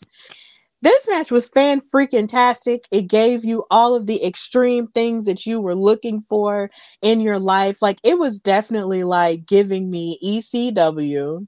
[0.83, 2.85] This match was fan freaking tastic.
[2.93, 6.70] It gave you all of the extreme things that you were looking for
[7.03, 7.81] in your life.
[7.81, 11.47] Like it was definitely like giving me ECW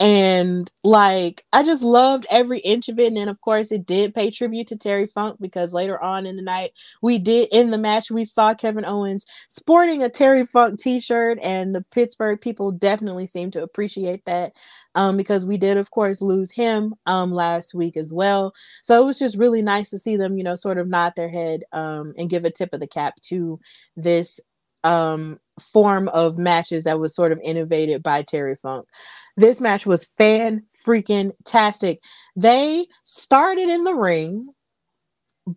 [0.00, 3.08] and like I just loved every inch of it.
[3.08, 6.36] And then of course it did pay tribute to Terry Funk because later on in
[6.36, 6.72] the night
[7.02, 11.74] we did in the match we saw Kevin Owens sporting a Terry Funk t-shirt and
[11.74, 14.52] the Pittsburgh people definitely seemed to appreciate that
[14.94, 18.52] um, because we did of course lose him um, last week as well.
[18.82, 21.30] So it was just really nice to see them, you know, sort of nod their
[21.30, 23.58] head um, and give a tip of the cap to
[23.96, 24.40] this
[24.82, 28.88] um form of matches that was sort of innovated by Terry Funk.
[29.36, 32.00] This match was fan freaking tastic.
[32.36, 34.48] They started in the ring,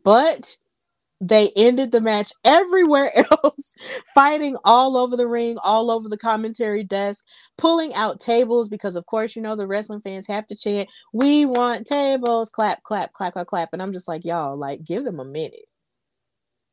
[0.03, 0.57] but
[1.27, 3.75] they ended the match everywhere else,
[4.13, 7.23] fighting all over the ring, all over the commentary desk,
[7.57, 11.45] pulling out tables because, of course, you know, the wrestling fans have to chant, We
[11.45, 13.69] want tables, clap, clap, clap, clap, clap.
[13.71, 15.65] And I'm just like, y'all, like, give them a minute.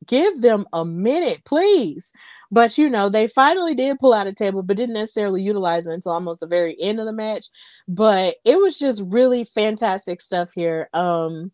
[0.06, 2.12] Give them a minute, please.
[2.50, 5.92] But you know, they finally did pull out a table, but didn't necessarily utilize it
[5.92, 7.46] until almost the very end of the match.
[7.86, 10.88] But it was just really fantastic stuff here.
[10.92, 11.52] Um,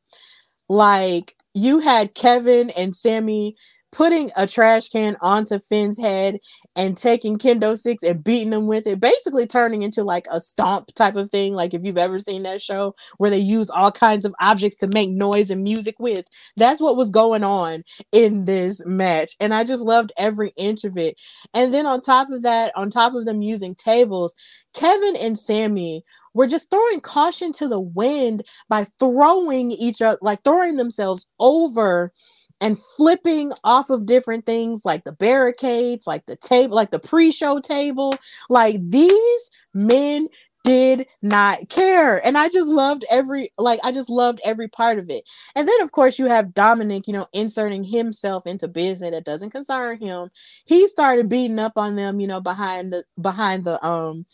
[0.69, 3.57] like you had Kevin and Sami
[3.91, 6.37] putting a trash can onto Finn's head
[6.75, 10.93] and taking kendo sticks and beating him with it, basically turning into like a stomp
[10.95, 11.55] type of thing.
[11.55, 14.89] Like if you've ever seen that show where they use all kinds of objects to
[14.89, 16.27] make noise and music with,
[16.59, 19.35] that's what was going on in this match.
[19.41, 21.17] And I just loved every inch of it.
[21.55, 24.35] And then on top of that, on top of them using tables,
[24.75, 26.05] Kevin and Sami
[26.37, 32.13] were just throwing caution to the wind by throwing each other, like throwing themselves over
[32.61, 37.33] and flipping off of different things like the barricades, like the table, like the pre
[37.33, 38.15] show table.
[38.51, 40.29] Like these men
[40.63, 42.25] did not care.
[42.27, 45.25] And I just loved every like I just loved every part of it.
[45.55, 49.51] And then of course you have Dominic, you know, inserting himself into business that doesn't
[49.51, 50.29] concern him.
[50.65, 54.27] He started beating up on them, you know, behind the behind the um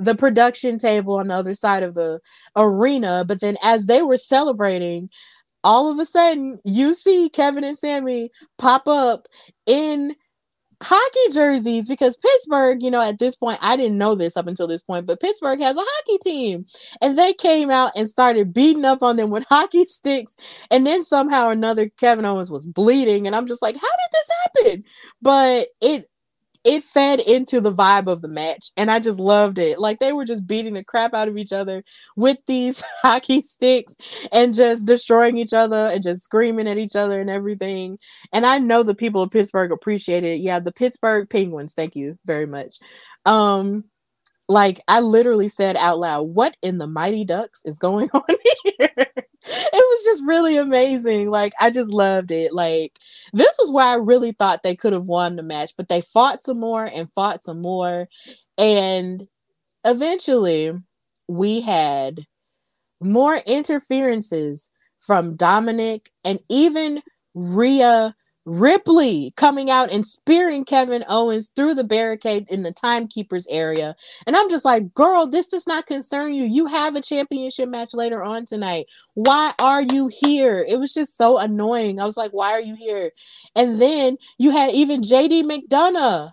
[0.00, 2.20] the production table on the other side of the
[2.56, 3.24] arena.
[3.26, 5.10] But then as they were celebrating,
[5.62, 9.26] all of a sudden you see Kevin and Sami pop up
[9.66, 10.14] in
[10.82, 14.66] hockey jerseys because Pittsburgh, you know, at this point, I didn't know this up until
[14.66, 16.66] this point, but Pittsburgh has a hockey team.
[17.02, 20.36] And they came out and started beating up on them with hockey sticks.
[20.70, 23.26] And then somehow or another, Kevin Owens was bleeding.
[23.26, 24.84] And I'm just like, how did this happen?
[25.20, 26.09] But it
[26.64, 29.78] it fed into the vibe of the match and i just loved it.
[29.78, 31.82] Like they were just beating the crap out of each other
[32.16, 33.96] with these hockey sticks
[34.32, 37.98] and just destroying each other and just screaming at each other and everything.
[38.32, 40.40] And i know the people of pittsburgh appreciated it.
[40.40, 42.78] Yeah the pittsburgh penguins thank you very much.
[43.26, 43.84] Um
[44.48, 48.22] like I literally said out loud, what in the mighty ducks is going on
[48.78, 49.06] here?
[49.42, 51.30] It was just really amazing.
[51.30, 52.52] Like I just loved it.
[52.52, 52.98] Like
[53.32, 56.42] this was where I really thought they could have won the match, but they fought
[56.42, 58.08] some more and fought some more.
[58.58, 59.26] And
[59.84, 60.72] eventually
[61.28, 62.26] we had
[63.00, 64.70] more interferences
[65.00, 67.02] from Dominic and even
[67.34, 68.14] Rhea
[68.44, 73.94] Ripley coming out and spearing Kevin Owens through the barricade in the timekeepers area.
[74.26, 76.44] And I'm just like, girl, this does not concern you.
[76.44, 78.86] You have a championship match later on tonight.
[79.14, 80.64] Why are you here?
[80.68, 82.00] It was just so annoying.
[82.00, 83.10] I was like, why are you here?
[83.54, 86.32] And then you had even JD McDonagh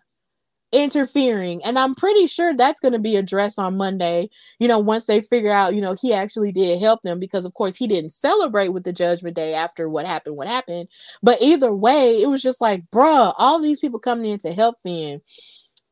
[0.73, 5.05] interfering and i'm pretty sure that's going to be addressed on monday you know once
[5.05, 8.11] they figure out you know he actually did help them because of course he didn't
[8.11, 10.87] celebrate with the judgment day after what happened what happened.
[11.23, 14.77] But either way it was just like bruh all these people coming in to help
[14.83, 15.21] Finn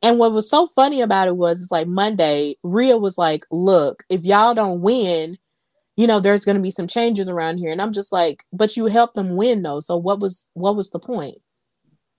[0.02, 4.04] and what was so funny about it was it's like monday Rhea was like look
[4.10, 5.38] if y'all don't win
[5.96, 7.72] you know there's going to be some changes around here.
[7.72, 10.90] And i'm just like but you helped them win though so what was what was
[10.90, 11.38] the point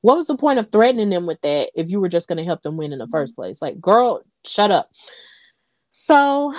[0.07, 2.45] what was the point of threatening them with that if you were just going to
[2.45, 3.43] help them win in the first mm-hmm.
[3.43, 3.61] place?
[3.61, 4.89] Like, girl, shut up.
[5.91, 6.55] So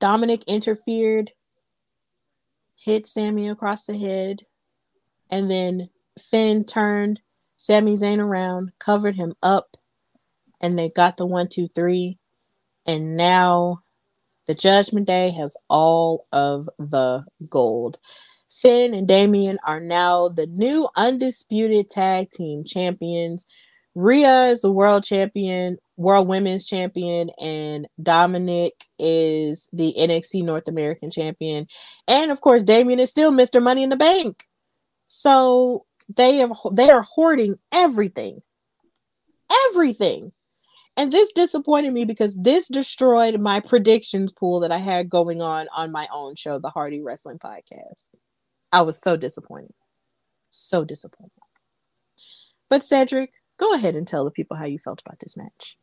[0.00, 1.30] Dominic interfered,
[2.74, 4.42] hit Sami across the head,
[5.30, 7.20] and then Finn turned
[7.56, 9.76] Sami Zayn around, covered him up,
[10.60, 12.18] and they got the one, two, three.
[12.84, 13.84] And now
[14.48, 18.00] the Judgment Day has all of the gold.
[18.60, 23.46] Finn and Damian are now the new undisputed tag team champions.
[23.94, 31.10] Rhea is the world champion, world women's champion, and Dominic is the NXT North American
[31.10, 31.66] champion.
[32.06, 33.62] And of course, Damian is still Mr.
[33.62, 34.44] Money in the Bank.
[35.08, 38.42] So they have they are hoarding everything.
[39.68, 40.32] Everything.
[40.96, 45.68] And this disappointed me because this destroyed my predictions pool that I had going on
[45.74, 48.10] on my own show, the Hardy Wrestling Podcast.
[48.72, 49.74] I was so disappointed.
[50.48, 51.30] So disappointed.
[52.70, 55.76] But Cedric, go ahead and tell the people how you felt about this match.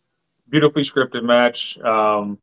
[0.49, 1.77] Beautifully scripted match.
[1.79, 2.39] Um,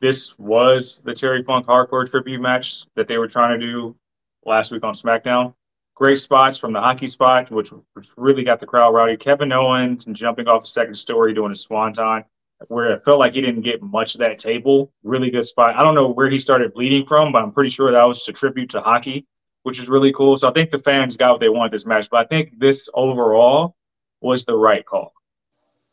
[0.00, 3.96] this was the Terry Funk hardcore tribute match that they were trying to do
[4.44, 5.54] last week on SmackDown.
[5.94, 7.70] Great spots from the hockey spot, which,
[8.16, 9.16] really got the crowd rowdy.
[9.16, 12.24] Kevin Owens jumping off the second story doing a swanton,
[12.68, 14.92] where it felt like he didn't get much of that table.
[15.02, 15.76] Really good spot.
[15.76, 18.28] I don't know where he started bleeding from, but I'm pretty sure that was just
[18.28, 19.26] a tribute to hockey
[19.62, 20.36] which is really cool.
[20.36, 22.88] So I think the fans got what they wanted this match, but I think this
[22.94, 23.76] overall
[24.20, 25.12] was the right call.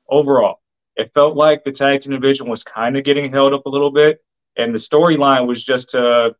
[0.09, 0.61] Overall,
[0.95, 3.91] it felt like the tag team division was kind of getting held up a little
[3.91, 4.24] bit,
[4.57, 6.36] and the storyline was just to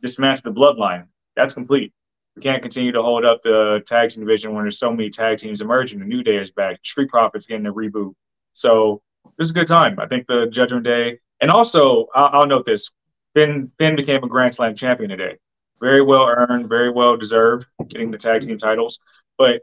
[0.00, 1.06] dismantle the bloodline.
[1.36, 1.92] That's complete.
[2.36, 5.38] We can't continue to hold up the tag team division when there's so many tag
[5.38, 6.00] teams emerging.
[6.00, 6.80] The New Day is back.
[6.84, 8.14] Street Profits getting a reboot.
[8.54, 9.02] So
[9.38, 10.00] this is a good time.
[10.00, 12.90] I think the Judgment Day, and also I'll, I'll note this:
[13.34, 15.36] Finn Finn became a Grand Slam champion today
[15.82, 19.00] very well earned, very well deserved, getting the tag team titles.
[19.36, 19.62] But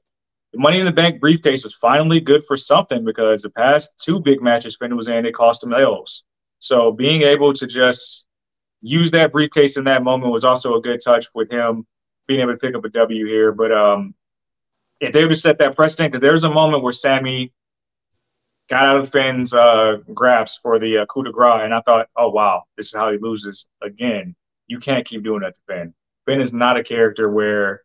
[0.52, 4.20] the Money in the Bank briefcase was finally good for something because the past two
[4.20, 6.26] big matches Finn was in, it cost him L's.
[6.60, 8.28] So being able to just
[8.82, 11.88] use that briefcase in that moment was also a good touch with him
[12.28, 13.54] being able to pick up a W here.
[13.54, 14.14] But um,
[15.00, 17.54] if they would set that precedent, because there's a moment where Sami
[18.70, 22.08] got out of Finn's uh, grasp for the uh, coup de grace, and I thought,
[22.18, 24.36] oh wow, this is how he loses again.
[24.68, 25.94] You can't keep doing that to Finn.
[26.30, 27.82] Ben is not a character where,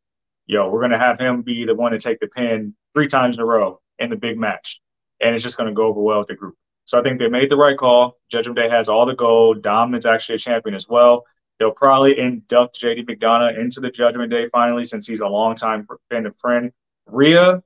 [0.47, 3.43] yo, we're gonna have him be the one to take the pin three times in
[3.43, 4.81] a row in the big match,
[5.21, 6.57] and it's just gonna go over well with the group.
[6.85, 8.19] So I think they made the right call.
[8.31, 9.63] Judgment Day has all the gold.
[9.63, 11.25] Dominic's actually a champion as well.
[11.59, 16.27] They'll probably induct JD McDonagh into the Judgment Day finally, since he's a longtime friend
[16.27, 16.73] and friend.
[17.07, 17.63] Rhea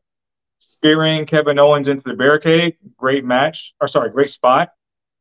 [0.59, 3.75] steering Kevin Owens into the barricade, great match.
[3.81, 4.71] Or sorry, great spot.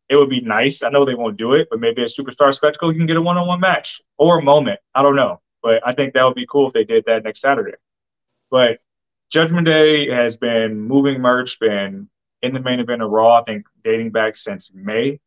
[0.09, 0.83] it would be nice.
[0.83, 3.21] I know they won't do it, but maybe a superstar spectacle, you can get a
[3.21, 4.79] one-on-one match or a moment.
[4.95, 7.41] I don't know, but I think that would be cool if they did that next
[7.41, 7.77] Saturday.
[8.49, 8.79] But
[9.29, 12.09] Judgment Day has been moving merch, been
[12.41, 13.39] in the main event of Raw.
[13.39, 15.19] I think dating back since May.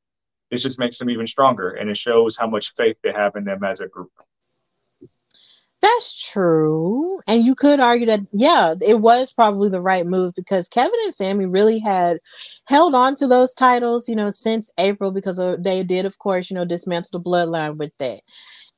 [0.51, 3.45] This just makes them even stronger, and it shows how much faith they have in
[3.45, 4.11] them as a group.
[5.81, 7.21] That's true.
[7.27, 11.15] And you could argue that, yeah, it was probably the right move because Kevin and
[11.15, 12.19] Sami really had
[12.65, 16.55] held on to those titles, you know, since April because they did, of course, you
[16.55, 18.21] know, dismantle the bloodline with that.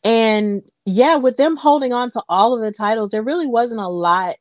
[0.04, 3.88] And yeah, with them holding on to all of the titles, there really wasn't a
[3.88, 4.36] lot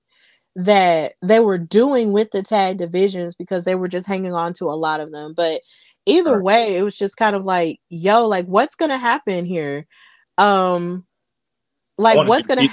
[0.55, 4.65] that they were doing with the tag divisions because they were just hanging on to
[4.65, 5.33] a lot of them.
[5.35, 5.61] But
[6.05, 9.85] either way, it was just kind of like, yo, like what's gonna happen here?
[10.37, 11.05] Um
[11.97, 12.67] like what's gonna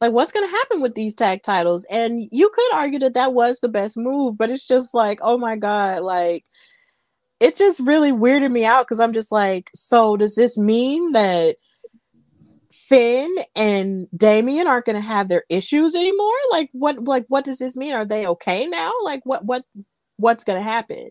[0.00, 1.84] like what's gonna happen with these tag titles?
[1.90, 5.38] And you could argue that that was the best move, but it's just like, oh
[5.38, 6.44] my god, like
[7.40, 11.56] it just really weirded me out because I'm just like, so does this mean that
[12.90, 16.34] Finn and Damian aren't going to have their issues anymore?
[16.50, 17.94] Like what like what does this mean?
[17.94, 18.90] Are they okay now?
[19.04, 19.64] Like what what
[20.16, 21.10] what's going to happen?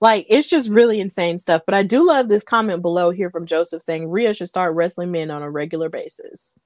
[0.00, 1.62] Like it's just really insane stuff.
[1.64, 5.12] But I do love this comment below here from Joseph saying Rhea should start wrestling
[5.12, 6.58] men on a regular basis.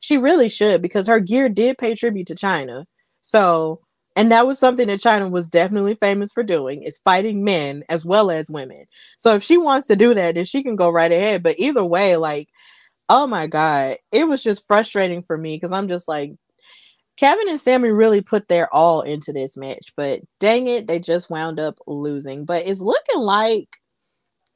[0.00, 2.86] She really should because her gear did pay tribute to Chyna.
[3.20, 3.80] So,
[4.16, 8.06] and that was something that Chyna was definitely famous for doing is fighting men as
[8.06, 8.86] well as women.
[9.18, 11.42] So if she wants to do that, then she can go right ahead.
[11.42, 12.48] But either way, like,
[13.08, 16.32] oh my God, it was just frustrating for me because I'm just like,
[17.16, 21.30] Kevin and Sami really put their all into this match, but dang it, they just
[21.30, 22.44] wound up losing.
[22.44, 23.68] But it's looking like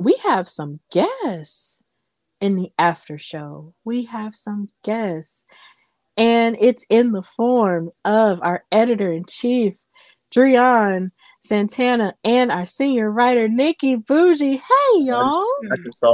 [0.00, 1.80] we have some guests
[2.40, 3.74] in the after show.
[3.84, 5.46] We have some guests,
[6.16, 9.76] and it's in the form of our editor in chief,
[10.34, 14.56] Drian Santana, and our senior writer, Nikki Bougie.
[14.56, 15.46] Hey, y'all.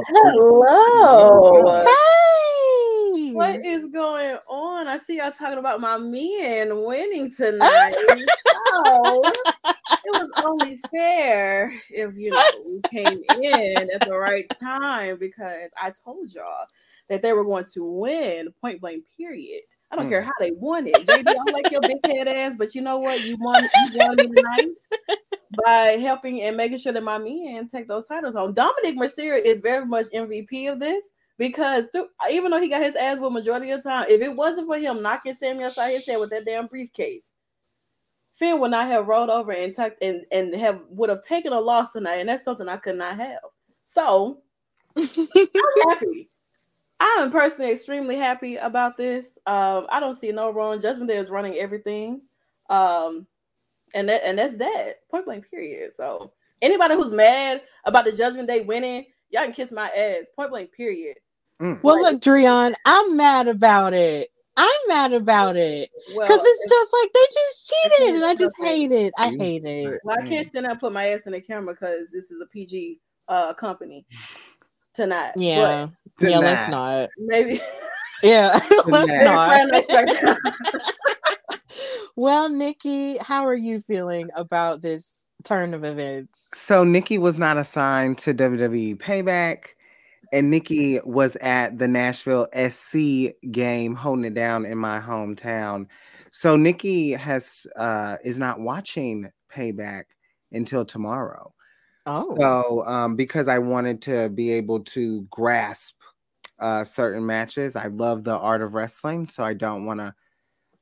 [0.06, 1.82] Hello.
[1.82, 3.32] Hey.
[3.32, 4.86] What is going on?
[4.86, 7.94] I see y'all talking about my men winning tonight.
[8.56, 9.32] oh,
[10.04, 15.70] it was only fair if you know we came in at the right time because
[15.80, 16.66] I told y'all
[17.08, 19.62] that they were going to win point blank period.
[19.94, 20.10] I don't mm.
[20.10, 21.06] care how they won it.
[21.06, 23.22] JD, I like your big head ass, but you know what?
[23.22, 24.68] You won, you won tonight
[25.64, 28.54] by helping and making sure that my men take those titles home.
[28.54, 32.96] Dominic Mysterio is very much MVP of this because through, even though he got his
[32.96, 36.06] ass with majority of the time, if it wasn't for him knocking Sami upside his
[36.06, 37.32] head with that damn briefcase,
[38.34, 41.60] Finn would not have rolled over and tucked and and have would have taken a
[41.60, 43.38] loss tonight, and that's something I could not have.
[43.84, 44.42] So
[44.96, 45.08] I'm
[45.88, 46.30] happy.
[47.04, 49.36] I am personally extremely happy about this.
[49.46, 50.80] Um, I don't see no wrong.
[50.80, 52.22] Judgment Day is running everything.
[52.70, 53.26] Um,
[53.94, 55.06] and that and that's that.
[55.10, 55.94] Point blank period.
[55.94, 56.32] So
[56.62, 60.30] anybody who's mad about the Judgment Day winning, y'all can kiss my ass.
[60.34, 61.18] Point blank period.
[61.60, 61.82] Mm.
[61.82, 64.30] Well, like, look, Drian, I'm mad about it.
[64.56, 68.54] I'm mad about it because well, it's just like they just cheated, and I just
[68.58, 69.12] hate it.
[69.18, 70.00] I hate it.
[70.04, 72.46] Well, I can't stand up put my ass in the camera because this is a
[72.46, 74.06] PG uh company
[74.94, 75.32] tonight.
[75.36, 75.88] Yeah,
[76.18, 76.38] but yeah.
[76.38, 77.10] Let's not.
[77.18, 77.60] Maybe.
[78.22, 80.38] Yeah, let's not.
[82.16, 86.50] well, Nikki, how are you feeling about this turn of events?
[86.54, 89.66] So Nikki was not assigned to WWE Payback,
[90.32, 95.86] and Nikki was at the Nashville SC game, holding it down in my hometown.
[96.32, 100.04] So Nikki has uh, is not watching Payback
[100.50, 101.53] until tomorrow.
[102.06, 106.00] Oh, so um, because I wanted to be able to grasp
[106.58, 110.14] uh, certain matches, I love the art of wrestling, so I don't want to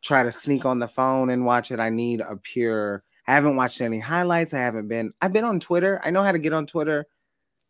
[0.03, 1.81] try to sneak on the phone and watch it.
[1.81, 3.05] I need a pure.
[3.27, 4.53] I haven't watched any highlights.
[4.53, 5.13] I haven't been.
[5.21, 6.01] I've been on Twitter.
[6.05, 7.07] I know how to get on Twitter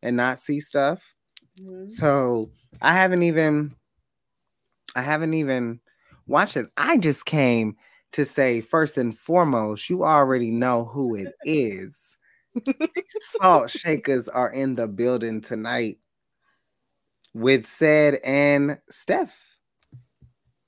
[0.02, 1.14] and not see stuff.
[1.60, 1.88] Mm-hmm.
[1.88, 2.50] So
[2.80, 3.74] I haven't even.
[4.94, 5.80] I haven't even
[6.26, 6.66] watched it.
[6.76, 7.76] I just came
[8.12, 12.16] to say first and foremost, you already know who it is.
[13.40, 15.98] Salt shakers are in the building tonight
[17.34, 19.38] with said and Steph.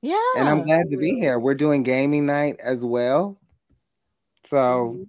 [0.03, 0.19] Yeah.
[0.37, 1.39] And I'm glad to be here.
[1.39, 3.41] We're doing gaming night as well.
[4.45, 5.03] So mm-hmm.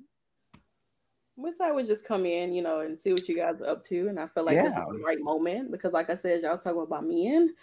[1.36, 3.84] we thought we'd just come in, you know, and see what you guys are up
[3.86, 4.08] to.
[4.08, 4.64] And I feel like yeah.
[4.64, 7.54] this is the right moment because, like I said, y'all talking about men.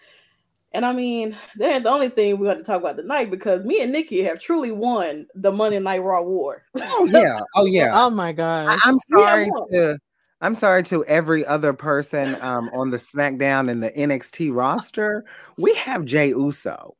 [0.74, 3.82] And I mean, that's the only thing we got to talk about tonight because me
[3.82, 6.64] and Nikki have truly won the Monday Night Raw war.
[6.80, 7.90] oh yeah, oh yeah.
[7.94, 8.68] oh my god.
[8.70, 9.98] I- am sorry to
[10.40, 15.24] I'm sorry to every other person um, on the SmackDown and the NXT roster.
[15.56, 16.96] We have Jey Uso.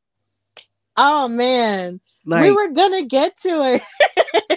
[0.97, 2.01] Oh man.
[2.25, 3.81] Like, we were gonna get to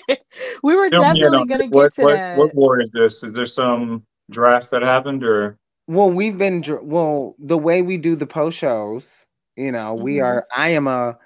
[0.07, 0.21] it.
[0.63, 2.37] we were definitely gonna get what, to what, that.
[2.37, 3.23] What war is this?
[3.23, 5.57] Is there some draft that happened, or
[5.87, 9.25] well, we've been well the way we do the post shows.
[9.55, 10.03] You know, mm-hmm.
[10.03, 10.45] we are.
[10.55, 11.17] I am a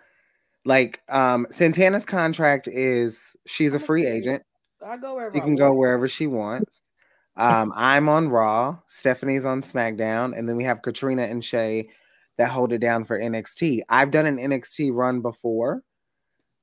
[0.65, 4.43] like um Santana's contract is she's a free agent.
[4.85, 6.81] I go wherever she can go wherever she wants.
[7.35, 11.89] Um, I'm on Raw, Stephanie's on SmackDown, and then we have Katrina and Shay
[12.37, 13.81] that hold it down for NXT.
[13.87, 15.81] I've done an NXT run before,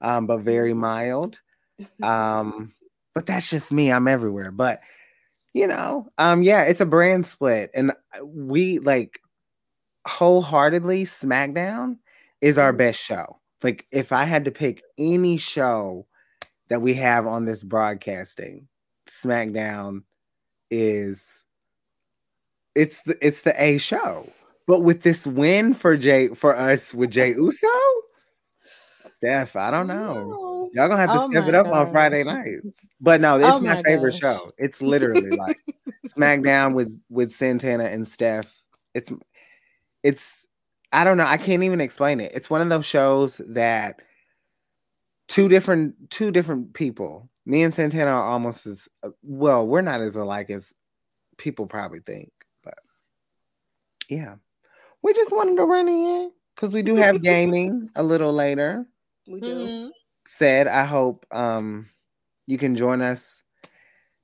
[0.03, 0.81] um, but very mm-hmm.
[0.81, 1.41] mild.
[2.03, 2.73] Um,
[3.15, 3.93] but that's just me.
[3.93, 4.51] I'm everywhere.
[4.51, 4.81] But
[5.57, 7.91] you know, um, yeah, it's a brand split, and
[8.23, 9.21] we like
[10.07, 11.97] wholeheartedly SmackDown
[12.43, 12.77] is our mm-hmm.
[12.77, 13.39] best show.
[13.63, 16.07] Like, if I had to pick any show
[16.69, 18.69] that we have on this broadcasting,
[19.07, 20.03] SmackDown
[20.71, 21.43] is
[22.75, 24.31] it's the it's the A show.
[24.67, 27.67] But with this win for Jey for us with Jey Uso,
[29.15, 30.46] Steph, I don't know.
[30.73, 31.75] Y'all gonna have to oh step it up gosh.
[31.75, 32.89] on Friday nights.
[33.01, 34.53] But no, it's oh my, my favorite show.
[34.59, 35.59] It's literally like
[36.09, 38.63] SmackDown with with Santana and Steph.
[38.95, 39.13] It's
[40.03, 40.47] it's
[40.93, 41.27] I don't know.
[41.27, 42.33] I can't even explain it.
[42.35, 44.01] It's one of those shows that
[45.29, 48.89] two different two different people me and Santana are almost as
[49.23, 49.67] well.
[49.67, 50.75] We're not as alike as
[51.39, 52.75] people probably think, but
[54.09, 54.35] yeah,
[55.03, 58.85] we just wanted to run in because we do have gaming a little later.
[59.29, 59.55] We do.
[59.55, 59.89] Mm-hmm.
[60.27, 61.89] Said, I hope um
[62.47, 63.43] you can join us.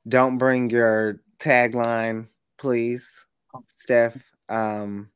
[0.09, 2.29] Don't bring your tagline,
[2.59, 3.09] please,
[3.67, 4.17] Steph.
[4.49, 5.11] Um,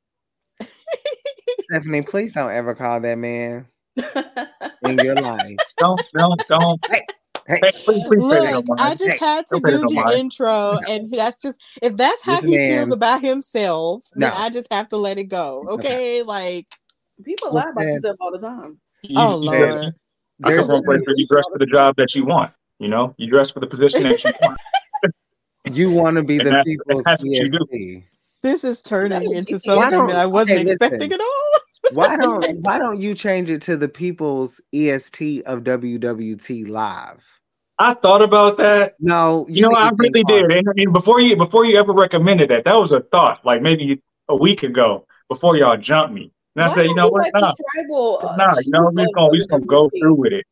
[1.60, 3.66] Stephanie, please don't ever call that man
[3.96, 5.58] in your life.
[5.78, 6.80] Don't, don't, don't.
[6.88, 7.02] Hey,
[7.48, 11.60] Hey, please, please Look, I just hey, had to do the intro, and that's just
[11.80, 14.26] if that's how this he man, feels about himself, no.
[14.26, 15.64] then I just have to let it go.
[15.70, 16.66] Okay, like
[17.24, 18.80] people lie about themselves all the time.
[19.02, 19.94] You, oh Lord,
[20.44, 22.52] I come from a place where you dress for the job that you want.
[22.78, 24.58] You know, you dress for the position that you want.
[25.72, 28.04] you want to be the people's EST.
[28.42, 31.52] This is turning into something that I wasn't okay, expecting at all.
[31.92, 37.24] why don't Why don't you change it to the people's EST of WWT Live?
[37.78, 38.94] I thought about that.
[39.00, 40.50] No, you, you know, I really did.
[40.50, 44.02] And, and, before you before you ever recommended that, that was a thought, like maybe
[44.28, 46.32] a week ago, before y'all jumped me.
[46.56, 47.30] And I said, you know what?
[47.34, 50.32] Nah, tribal, uh, nah you know, we just gonna we just gonna go through with
[50.32, 50.46] it.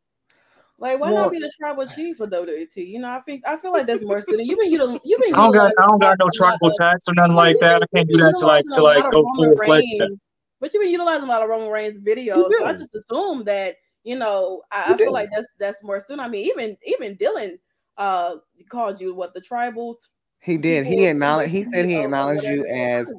[0.79, 2.77] Like, why well, not be the tribal chief for WWT?
[2.77, 4.47] You know, I think I feel like that's more suited.
[4.47, 5.35] You've been you you've been.
[5.35, 7.83] I don't got I don't got no tribal tax or nothing like that.
[7.83, 10.25] I can't do that to like to like go full fledged.
[10.61, 13.77] But you've been utilizing a lot of Roman Reigns videos, so I just assume that
[14.03, 16.21] you know, I, I feel like that's that's more soon.
[16.21, 17.59] I mean, even even Dylan
[17.97, 18.37] uh
[18.69, 19.97] called you what the tribal
[20.45, 20.85] he did.
[20.85, 21.51] He acknowledged.
[21.51, 23.11] He said he acknowledged you as.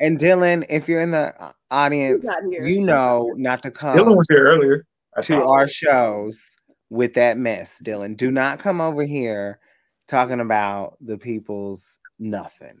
[0.00, 1.34] And Dylan, if you're in the
[1.70, 3.96] audience, you know not to come.
[3.96, 4.86] Dylan was here earlier
[5.22, 6.42] to our shows
[6.88, 7.78] with that mess.
[7.84, 9.60] Dylan, do not come over here
[10.08, 12.80] talking about the people's nothing.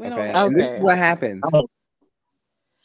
[0.00, 0.54] Okay, okay.
[0.54, 1.42] This is what happens.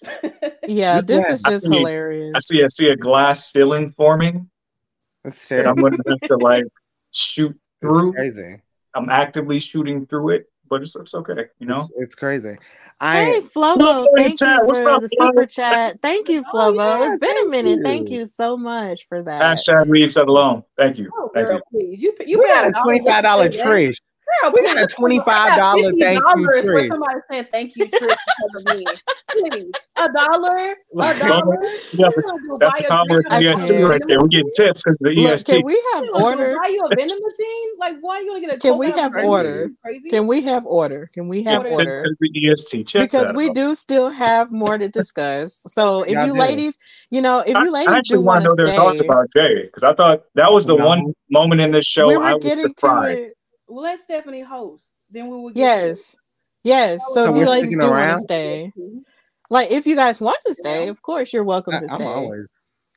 [0.67, 2.33] yeah, this is just I hilarious.
[2.35, 4.49] I see, I see a glass ceiling forming.
[5.23, 5.71] That's terrible.
[5.71, 6.65] I'm going to have to like
[7.11, 8.09] shoot through.
[8.09, 8.61] It's crazy.
[8.95, 11.45] I'm actively shooting through it, but it's, it's okay.
[11.59, 12.57] You know, it's, it's crazy.
[12.99, 15.99] I, hey, Flovo, thank you for up, the super chat.
[16.01, 16.75] Thank you, oh, Flovo.
[16.79, 17.79] Oh, yeah, it's been a minute.
[17.79, 17.83] You.
[17.83, 19.41] Thank you so much for that.
[19.41, 20.63] Hashtag leave that alone.
[20.77, 21.09] Thank you.
[21.17, 21.61] Oh, thank girl, you.
[21.71, 22.01] please.
[22.01, 23.93] You, you got a twenty-five dollar tree.
[24.41, 26.87] Girl, we got a twenty-five dollar thank you tree.
[26.87, 28.15] Somebody saying thank you tree
[28.63, 28.85] because me.
[29.31, 31.57] Please, a dollar, a dollar.
[31.91, 32.09] Yeah,
[32.59, 34.21] that's the combo the EST right there.
[34.21, 35.47] We get tips because the EST.
[35.47, 36.55] Can we have order?
[36.61, 37.69] Buy you a vending machine?
[37.79, 38.59] Like, why are you gonna get a?
[38.59, 39.71] Can we have order?
[39.83, 40.09] Crazy?
[40.09, 41.09] Can we have order?
[41.13, 42.15] Can we have order?
[42.19, 45.63] The EST because we do still have more to discuss.
[45.67, 46.77] So if you ladies,
[47.09, 49.83] you know, if you ladies I actually want to know their thoughts about Jey because
[49.83, 53.33] I thought that was the one moment in this show I was surprised
[53.71, 54.89] We'll let Stephanie host.
[55.09, 55.51] Then we will.
[55.55, 56.17] yes,
[56.65, 57.01] yes.
[57.07, 58.73] So, so if you ladies do want to stay,
[59.49, 62.03] like if you guys want to stay, of course you're welcome I, to stay.
[62.03, 62.51] I'm always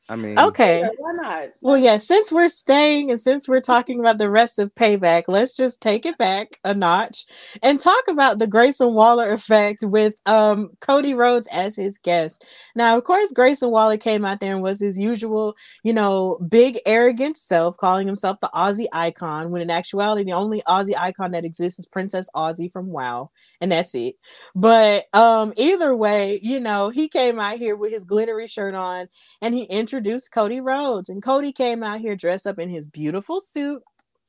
[0.07, 0.81] I mean, okay.
[0.81, 1.49] Yeah, why not?
[1.63, 5.57] Well, yeah, since we're staying and since we're talking about the rest of Payback, let's
[5.57, 7.25] just take it back a notch
[7.63, 12.45] and talk about the Grayson Waller effect with um, Cody Rhodes as his guest.
[12.77, 16.79] Now, of course, Grayson Waller came out there and was his usual, you know, big
[16.85, 21.47] arrogant self, calling himself the Aussie icon, when in actuality, the only Aussie icon that
[21.47, 23.31] exists is Princess Aussie from WoW
[23.61, 24.17] and that's it.
[24.55, 29.09] But um, either way, you know, he came out here with his glittery shirt on
[29.41, 29.94] and he introduced
[30.33, 31.09] Cody Rhodes.
[31.09, 33.83] And Cody came out here dressed up in his beautiful suit,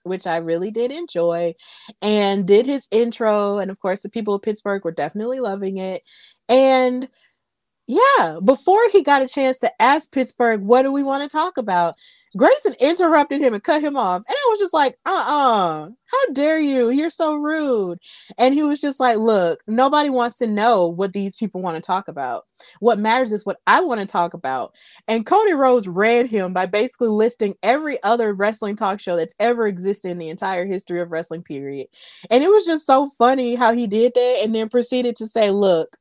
[0.04, 1.56] which I really did enjoy,
[2.02, 3.58] and did his intro.
[3.58, 6.04] And of course, the people of Pittsburgh were definitely loving it.
[6.48, 7.10] And
[7.88, 11.58] Yeah, before he got a chance to ask Pittsburgh, what do we want to talk
[11.58, 11.96] about?
[12.36, 14.24] Grayson interrupted him and cut him off.
[14.28, 16.90] And I was just like, uh uh-uh, uh, how dare you?
[16.90, 18.00] You're so rude.
[18.38, 21.82] And he was just like, look, nobody wants to know what these people want to
[21.86, 22.46] talk about.
[22.80, 24.74] What matters is what I want to talk about.
[25.08, 29.68] And Cody Rhodes read him by basically listing every other wrestling talk show that's ever
[29.68, 31.88] existed in the entire history of wrestling, period.
[32.32, 35.52] And it was just so funny how he did that and then proceeded to say,
[35.52, 35.96] look,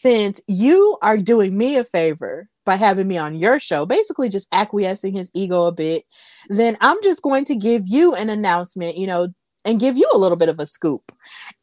[0.00, 4.48] since you are doing me a favor by having me on your show, basically just
[4.50, 6.04] acquiescing his ego a bit,
[6.48, 9.28] then I'm just going to give you an announcement, you know,
[9.66, 11.12] and give you a little bit of a scoop.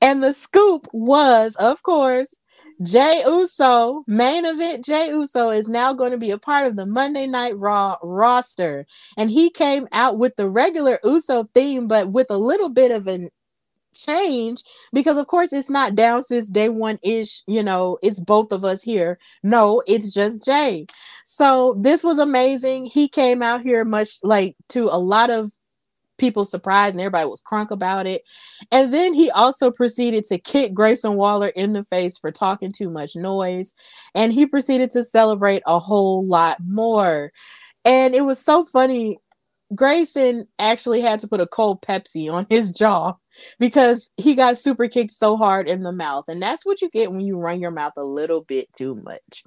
[0.01, 2.37] And the scoop was, of course,
[2.83, 6.85] Jey Uso, main event Jey Uso is now going to be a part of the
[6.85, 8.85] Monday Night Raw roster.
[9.17, 13.07] And he came out with the regular Uso theme, but with a little bit of
[13.07, 13.31] an
[14.05, 18.51] change because of course it's not down since day one ish you know it's both
[18.51, 19.17] of us here.
[19.43, 20.85] No it's just jey.
[21.23, 22.85] So this was amazing.
[22.85, 25.51] He came out here much like to a lot of
[26.17, 28.23] people's surprise and everybody was crunk about it.
[28.71, 32.89] And then he also proceeded to kick grayson waller in the face for talking too
[32.89, 33.75] much noise.
[34.15, 37.31] And he proceeded to celebrate a whole lot more.
[37.85, 39.19] And it was so funny
[39.75, 43.13] grayson actually had to put a cold pepsi on his jaw
[43.59, 46.25] because he got super kicked so hard in the mouth.
[46.27, 49.43] And that's what you get when you run your mouth a little bit too much.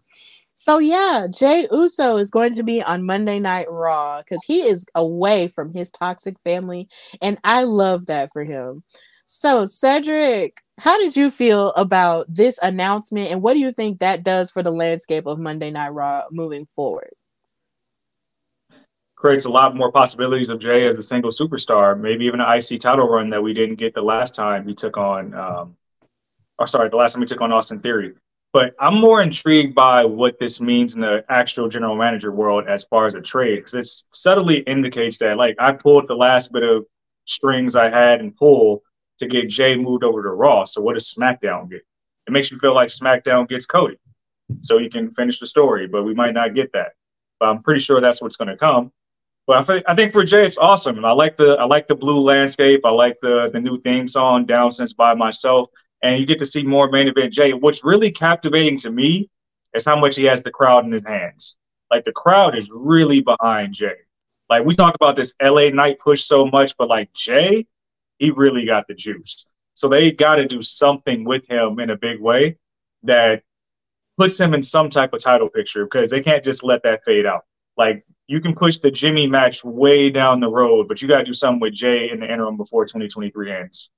[0.55, 4.85] So yeah, Jey Uso is going to be on Monday Night Raw because he is
[4.95, 6.87] away from his toxic family,
[7.23, 8.83] and I love that for him.
[9.25, 14.23] So Cedric, how did you feel about this announcement, and what do you think that
[14.23, 17.15] does for the landscape of Monday Night Raw moving forward?
[19.21, 22.81] Creates a lot more possibilities of Jey as a single superstar, maybe even an IC
[22.81, 25.77] title run that we didn't get the last time he took on, um,
[26.59, 28.15] or sorry, the last time he took on Austin Theory.
[28.55, 32.85] But I'm more intrigued by what this means in the actual general manager world as
[32.85, 36.63] far as a trade, because it subtly indicates that, like, I pulled the last bit
[36.63, 36.87] of
[37.27, 38.83] strings I had and pull
[39.19, 40.65] to get Jey moved over to Raw.
[40.65, 41.83] So what does SmackDown get?
[42.27, 43.99] It makes you feel like SmackDown gets Cody,
[44.63, 46.93] so you can finish the story, but we might not get that.
[47.39, 48.91] But I'm pretty sure that's what's going to come.
[49.51, 50.97] But I think I think for Jey, it's awesome.
[50.97, 52.83] and I like the I like the blue landscape.
[52.85, 55.67] I like the the new theme song, Down Since by Myself,
[56.05, 57.53] and you get to see more main event Jey.
[57.53, 59.29] What's really captivating to me
[59.75, 61.59] is how much he has the crowd in his hands.
[61.91, 63.97] Like the crowd is really behind Jey.
[64.49, 67.67] Like we talk about this LA Knight push so much, but like Jey,
[68.21, 69.47] he really got the juice.
[69.75, 72.57] So they got to do something with him in a big way
[73.03, 73.43] that
[74.17, 77.27] puts him in some type of title picture because they can't just let that fade
[77.27, 77.47] out.
[77.77, 81.25] Like you can push the Jimmy match way down the road, but you got to
[81.25, 83.91] do something with Jey in the interim before 2023 ends.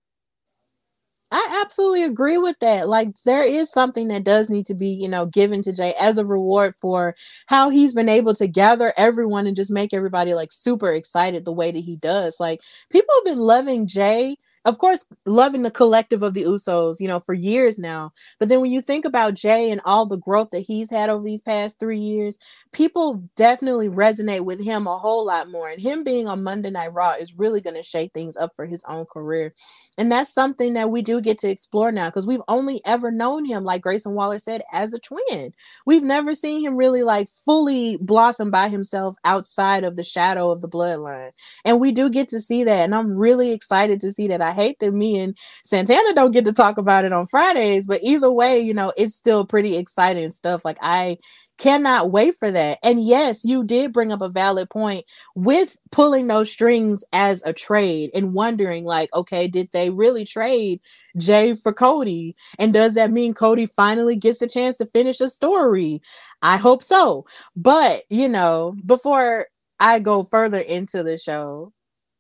[1.33, 2.91] I absolutely agree with that.
[2.91, 6.19] Like there is something that does need to be, you know, given to Jey as
[6.19, 7.17] a reward for
[7.47, 11.53] how he's been able to gather everyone and just make everybody like super excited the
[11.53, 12.37] way that he does.
[12.39, 12.61] Like
[12.91, 17.21] people have been loving Jey of course, loving the collective of the Usos, you know,
[17.21, 18.13] for years now.
[18.39, 21.25] But then when you think about Jey and all the growth that he's had over
[21.25, 22.39] these past three years,
[22.73, 25.69] people definitely resonate with him a whole lot more.
[25.69, 28.67] And him being on Monday Night Raw is really going to shake things up for
[28.67, 29.53] his own career.
[29.99, 33.45] And that's something that we do get to explore now because we've only ever known
[33.45, 35.53] him, like Grayson Waller said, as a twin.
[35.85, 40.63] We've never seen him really like fully blossom by himself outside of the shadow of
[40.63, 41.33] the bloodline.
[41.67, 42.85] And we do get to see that.
[42.85, 44.41] And I'm really excited to see that.
[44.41, 48.03] I hate that me and Santana don't get to talk about it on Fridays, but
[48.03, 50.65] either way, you know, it's still pretty exciting stuff.
[50.65, 51.19] Like I
[51.63, 52.77] cannot wait for that.
[52.83, 55.07] And yes, you did bring up a valid point
[55.37, 60.81] with pulling those strings as a trade and wondering, like, okay, did they really trade
[61.17, 62.35] Jey for Cody?
[62.59, 66.03] And does that mean Cody finally gets a chance to finish a story?
[66.43, 67.27] I hope so.
[67.55, 69.47] But, you know, before
[69.79, 71.73] I go further into the show,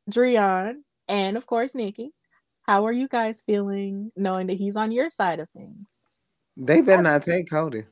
[0.08, 2.12] Dreon and of course Nikki,
[2.62, 5.84] how are you guys feeling knowing that he's on your side of things?
[6.56, 7.86] They better not take Cody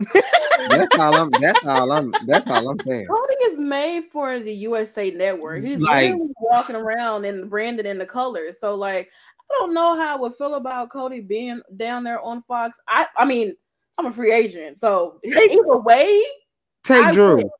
[0.68, 1.30] that's all I'm.
[1.40, 2.12] That's all I'm.
[2.26, 3.06] That's all I'm saying.
[3.06, 5.62] Cody is made for the USA Network.
[5.62, 8.60] He's like, walking around and branded in the colors.
[8.60, 9.08] So like,
[9.50, 12.80] I don't know how I would feel about Cody being down there on Fox.
[12.88, 13.06] I.
[13.16, 13.54] I mean,
[13.98, 16.22] I'm a free agent, so take, either way,
[16.84, 17.36] take I Drew.
[17.36, 17.50] Win.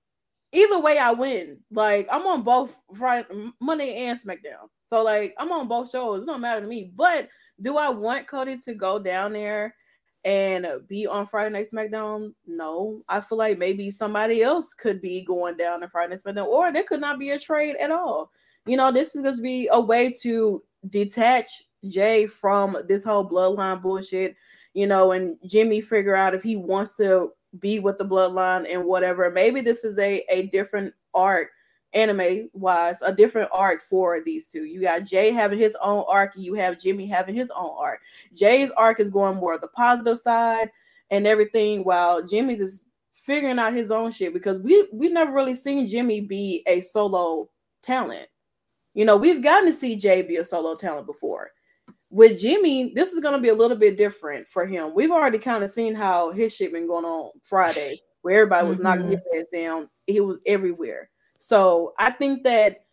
[0.53, 1.59] Either way, I win.
[1.71, 3.27] Like I'm on both Friday,
[3.61, 4.69] Monday and SmackDown.
[4.85, 6.23] So like I'm on both shows.
[6.23, 6.93] It don't matter to me.
[6.95, 7.29] But
[7.61, 9.75] do I want Cody to go down there?
[10.29, 12.35] And be on Friday Night SmackDown?
[12.47, 16.45] No, I feel like maybe somebody else could be going down to Friday Night SmackDown,
[16.45, 18.31] or there could not be a trade at all.
[18.67, 21.51] You know, this is going to be a way to detach
[21.89, 24.37] Jey from this whole bloodline bullshit.
[24.75, 28.85] You know, and Jimmy figure out if he wants to be with the bloodline and
[28.85, 29.31] whatever.
[29.31, 31.49] Maybe this is a a different arc
[31.95, 34.65] anime wise, a different arc for these two.
[34.65, 38.01] You got Jey having his own arc, and you have Jimmy having his own arc.
[38.35, 40.71] Jey's arc is going more the positive side
[41.11, 45.55] and everything, while Jimmy's is figuring out his own shit because we we never really
[45.55, 47.49] seen Jimmy be a solo
[47.83, 48.27] talent.
[48.95, 51.51] You know, we've gotten to see Jey be a solo talent before.
[52.11, 54.95] With Jimmy, this is gonna be a little bit different for him.
[54.95, 58.79] We've already kind of seen how his shit been going on Friday, where everybody was
[58.79, 58.85] mm-hmm.
[58.85, 59.89] knocking his ass down.
[60.07, 61.11] He was everywhere.
[61.39, 62.85] So I think that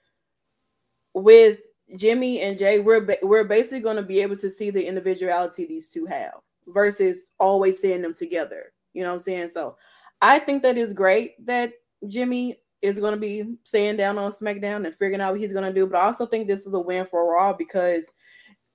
[1.13, 1.59] with
[1.97, 5.65] Jimmy and Jey, we're ba- we're basically going to be able to see the individuality
[5.65, 6.33] these two have
[6.67, 8.73] versus always seeing them together.
[8.93, 9.49] You know what I'm saying?
[9.49, 9.77] So
[10.21, 11.73] I think that is great that
[12.07, 15.65] Jimmy is going to be staying down on SmackDown and figuring out what he's going
[15.65, 15.87] to do.
[15.87, 18.11] But I also think this is a win for Raw because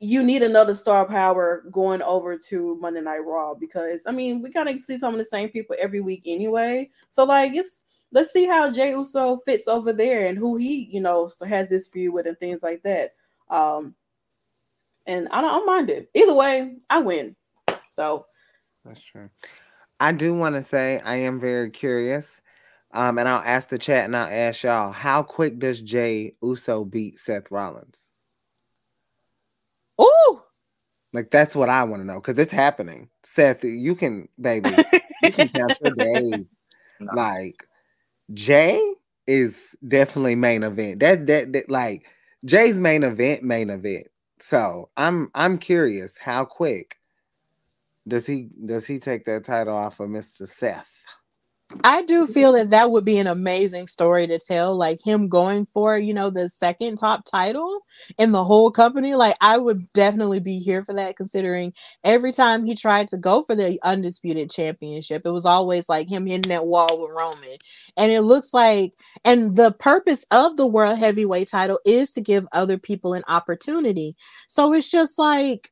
[0.00, 4.50] you need another star power going over to Monday Night Raw because I mean we
[4.50, 6.88] kind of see some of the same people every week anyway.
[7.10, 7.82] So like it's
[8.12, 11.68] let's see how Jey Uso fits over there and who he, you know, so has
[11.68, 13.14] this feud with and things like that.
[13.48, 13.94] Um,
[15.06, 16.10] and I don't, I don't mind it.
[16.14, 17.36] Either way, I win.
[17.90, 18.26] So
[18.84, 19.30] that's true.
[19.98, 22.40] I do want to say I am very curious.
[22.92, 26.84] Um, and I'll ask the chat and I'll ask y'all, how quick does Jey Uso
[26.84, 28.10] beat Seth Rollins?
[30.00, 30.40] Ooh,
[31.12, 33.08] like that's what I want to know because it's happening.
[33.24, 34.70] Seth, you can, baby,
[35.22, 36.50] you can count your days.
[37.00, 37.12] No.
[37.14, 37.66] Like
[38.34, 38.94] Jey
[39.26, 41.00] is definitely main event.
[41.00, 42.06] That, that that like
[42.44, 44.06] Jey's main event, main event.
[44.38, 46.96] So I'm I'm curious how quick
[48.08, 50.48] does he does he take that title off of Mr.
[50.48, 50.99] Seth?
[51.84, 55.66] I do feel that that would be an amazing story to tell, like him going
[55.72, 57.80] for, you know, the second top title
[58.18, 59.14] in the whole company.
[59.14, 63.44] Like, I would definitely be here for that, considering every time he tried to go
[63.44, 67.56] for the undisputed championship, it was always like him hitting that wall with Roman.
[67.96, 68.92] And it looks like,
[69.24, 74.16] and the purpose of the world heavyweight title is to give other people an opportunity.
[74.48, 75.70] So it's just like,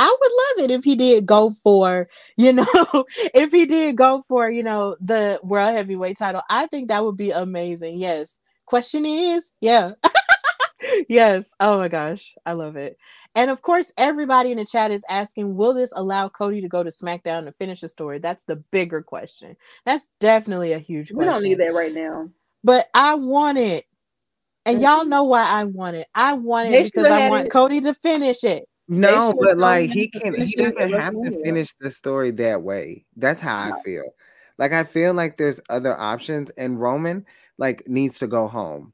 [0.00, 2.64] I would love it if he did go for, you know,
[3.34, 6.40] if he did go for, you know, the world heavyweight title.
[6.48, 7.98] I think that would be amazing.
[7.98, 8.38] Yes.
[8.64, 9.92] Question is, yeah.
[11.10, 11.54] yes.
[11.60, 12.34] Oh my gosh.
[12.46, 12.96] I love it.
[13.34, 16.82] And of course, everybody in the chat is asking, will this allow Cody to go
[16.82, 18.20] to SmackDown and finish the story?
[18.20, 19.54] That's the bigger question.
[19.84, 21.18] That's definitely a huge question.
[21.18, 22.30] We don't need that right now.
[22.64, 23.84] But I want it.
[24.64, 24.84] And mm-hmm.
[24.84, 26.06] y'all know why I want it.
[26.14, 27.50] I want it they because I want it.
[27.50, 28.66] Cody to finish it.
[28.92, 33.04] No, but like he can he doesn't have to finish the story that way.
[33.14, 34.02] That's how I feel.
[34.58, 37.24] Like I feel like there's other options and Roman
[37.56, 38.92] like needs to go home.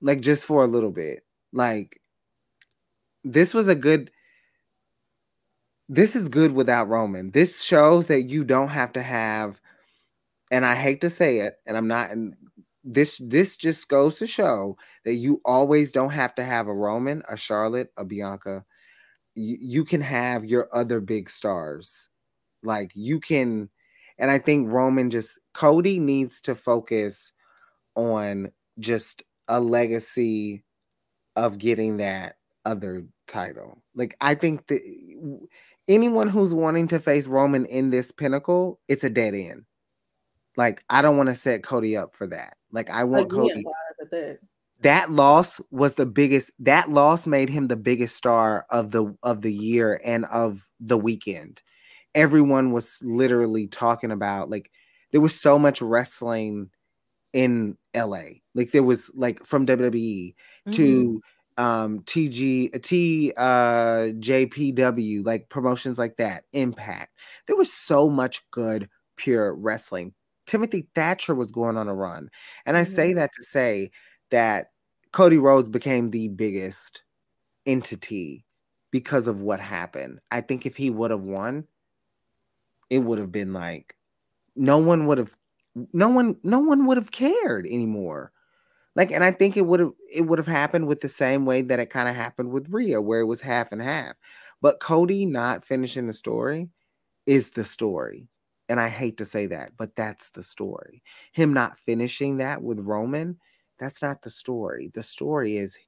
[0.00, 1.26] Like just for a little bit.
[1.52, 2.00] Like
[3.24, 4.10] this was a good
[5.90, 7.30] this is good without Roman.
[7.30, 9.60] This shows that you don't have to have
[10.50, 12.08] and I hate to say it and I'm not
[12.84, 17.22] this this just goes to show that you always don't have to have a Roman,
[17.28, 18.64] a Charlotte, a Bianca,
[19.36, 22.08] you, you can have your other big stars.
[22.62, 23.68] Like you can,
[24.18, 27.32] and I think Roman just Cody needs to focus
[27.94, 30.64] on just a legacy
[31.36, 33.82] of getting that other title.
[33.94, 34.82] Like I think that
[35.86, 39.64] anyone who's wanting to face Roman in this pinnacle, it's a dead end.
[40.56, 42.56] Like I don't want to set Cody up for that.
[42.72, 43.64] Like I want Cody
[44.86, 49.42] that loss was the biggest that loss made him the biggest star of the of
[49.42, 51.60] the year and of the weekend.
[52.14, 54.70] Everyone was literally talking about like
[55.10, 56.70] there was so much wrestling
[57.32, 60.70] in LA like there was like from WWE mm-hmm.
[60.70, 61.20] to
[61.58, 67.10] um TG T uh JPW like promotions like that Impact.
[67.48, 70.14] There was so much good pure wrestling.
[70.46, 72.30] Timothy Thatcher was going on a run.
[72.64, 72.94] And I mm-hmm.
[72.94, 73.90] say that to say
[74.30, 74.68] that
[75.16, 77.02] Cody Rhodes became the biggest
[77.64, 78.44] entity
[78.90, 80.20] because of what happened.
[80.30, 81.66] I think if he would have won,
[82.90, 83.96] it would have been like
[84.56, 85.34] no one would have
[85.94, 88.30] no one no one would have cared anymore.
[88.94, 91.62] Like and I think it would have it would have happened with the same way
[91.62, 94.16] that it kind of happened with Rhea where it was half and half.
[94.60, 96.68] But Cody not finishing the story
[97.24, 98.28] is the story.
[98.68, 101.02] And I hate to say that, but that's the story.
[101.32, 103.38] Him not finishing that with Roman
[103.78, 104.90] that's not the story.
[104.94, 105.78] The story is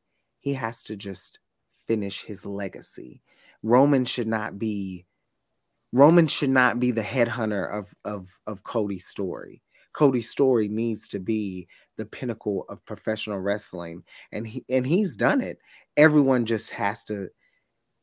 [0.40, 1.40] he has to just
[1.86, 3.22] finish his legacy.
[3.62, 5.06] Roman should not be
[5.92, 9.62] Roman should not be the headhunter of of of Cody's story.
[9.94, 15.40] Cody's story needs to be the pinnacle of professional wrestling and he and he's done
[15.40, 15.58] it.
[15.96, 17.28] Everyone just has to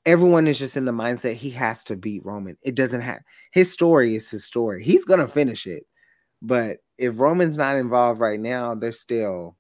[0.06, 2.58] everyone is just in the mindset he has to beat Roman.
[2.64, 3.20] It doesn't have
[3.52, 4.84] his story is his story.
[4.84, 5.86] He's to finish it.
[6.42, 9.56] But if Roman's not involved right now, they're still.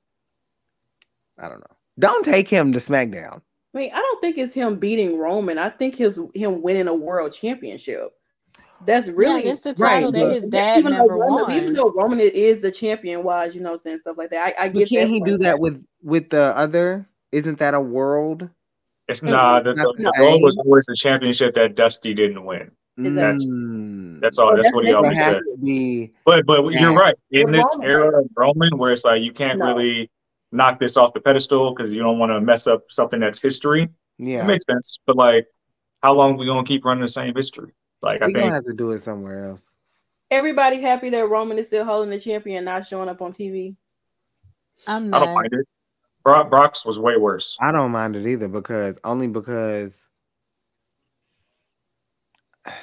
[1.39, 1.75] I don't know.
[1.99, 3.41] Don't take him to SmackDown.
[3.73, 5.57] I mean, I don't think it's him beating Roman.
[5.57, 8.13] I think his him winning a world championship.
[8.85, 11.51] That's really yeah, it's the title right, that his dad even never Roman, won.
[11.51, 14.53] Even though Roman is the champion, wise, you know, saying stuff like that.
[14.59, 14.73] I, I get.
[14.83, 17.07] But can't that he do that with with the other?
[17.31, 18.49] Isn't that a world?
[19.07, 19.63] It's not.
[19.63, 22.71] The, the, the goal was always the championship that Dusty didn't win.
[22.97, 24.21] That's Mm.
[24.21, 24.55] that's all.
[24.55, 25.43] That's that's- what he that's always has said.
[25.43, 26.13] to be.
[26.25, 26.81] But but Yeah.
[26.81, 27.15] you're right.
[27.31, 27.89] In this Roman.
[27.89, 29.67] era of Roman, where it's like you can't No.
[29.67, 30.09] really
[30.55, 33.89] knock this off the pedestal because you don't want to mess up something that's history.
[34.17, 34.97] Yeah, It Yeah, makes sense.
[35.05, 35.47] But like,
[36.01, 37.73] how long we gonna keep running the same history?
[38.01, 38.35] Like I think.
[38.37, 39.77] we gonna think have to do it somewhere else.
[40.31, 43.75] Everybody happy that Roman is still holding the champion, not showing up on TV.
[44.87, 45.25] I'm I not.
[45.25, 45.67] don't mind it.
[46.23, 47.55] Brock Brock's was way worse.
[47.61, 50.09] I don't mind it either because only because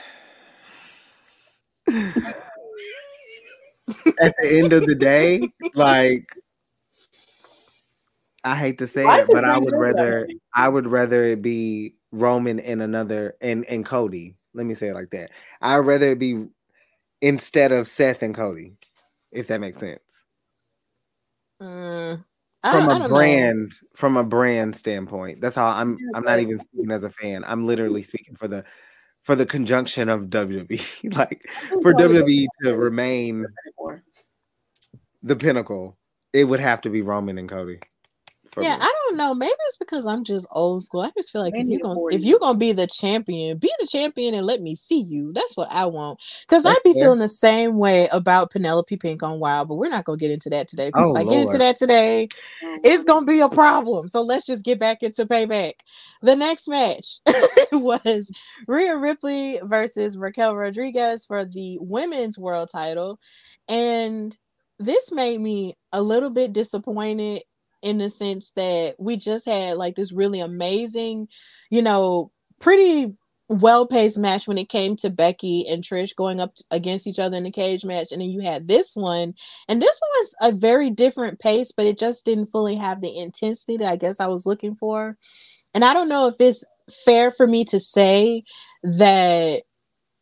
[4.20, 5.42] at the end of the day,
[5.74, 6.32] like
[8.44, 12.60] I hate to say it, but I would rather I would rather it be Roman
[12.60, 14.36] and another and and Cody.
[14.54, 15.30] Let me say it like that.
[15.60, 16.46] I'd rather it be
[17.20, 18.74] instead of Seth and Cody,
[19.30, 20.26] if that makes sense.
[21.62, 22.24] Mm,
[22.70, 23.08] From a don't know.
[23.08, 25.40] brand, from a brand standpoint.
[25.40, 27.44] That's how I'm I'm not even speaking as a fan.
[27.46, 28.64] I'm literally speaking for the
[29.22, 31.14] for the conjunction of WWE.
[31.16, 31.44] like
[31.80, 33.46] for WWE to remain
[35.22, 35.96] the pinnacle,
[36.32, 37.78] it would have to be Roman and Cody.
[38.60, 38.82] Yeah, me.
[38.82, 39.34] I don't know.
[39.34, 41.00] Maybe it's because I'm just old school.
[41.00, 42.30] I just feel like if you're gonna if you.
[42.30, 45.32] you're gonna be the champion, be the champion and let me see you.
[45.32, 46.20] That's what I want.
[46.46, 47.04] Because I'd be fair.
[47.04, 50.50] feeling the same way about Penelope Pink on Wild, but we're not gonna get into
[50.50, 50.88] that today.
[50.88, 52.28] Because Oh, if I get into that today,
[52.62, 54.08] Um, it's gonna be a problem.
[54.08, 55.74] So let's just get back into payback.
[56.20, 57.20] The next match
[57.72, 58.30] was
[58.66, 63.18] Rhea Ripley versus Raquel Rodriguez for the women's world title.
[63.68, 64.36] And
[64.78, 67.42] this made me a little bit disappointed
[67.82, 71.28] in the sense that we just had like this really amazing,
[71.70, 72.30] you know,
[72.60, 73.14] pretty
[73.48, 77.18] well paced match when it came to Becky and Trish going up t- against each
[77.18, 78.12] other in the cage match.
[78.12, 79.34] And then you had this one,
[79.68, 83.18] and this one was a very different pace, but it just didn't fully have the
[83.18, 85.16] intensity that I guess I was looking for.
[85.74, 86.64] And I don't know if it's
[87.04, 88.44] fair for me to say
[88.82, 89.62] that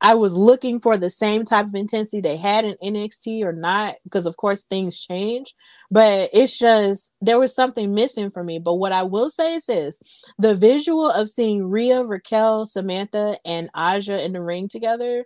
[0.01, 3.97] I was looking for the same type of intensity they had in NXT or not,
[4.05, 5.55] because of course things change.
[5.91, 8.59] But it's just there was something missing for me.
[8.59, 10.01] But what I will say is this
[10.39, 15.25] the visual of seeing Rhea, Raquel, Samantha, and Aja in the ring together,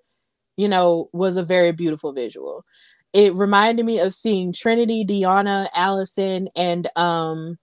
[0.57, 2.65] you know, was a very beautiful visual.
[3.13, 7.59] It reminded me of seeing Trinity, Deanna, Allison, and um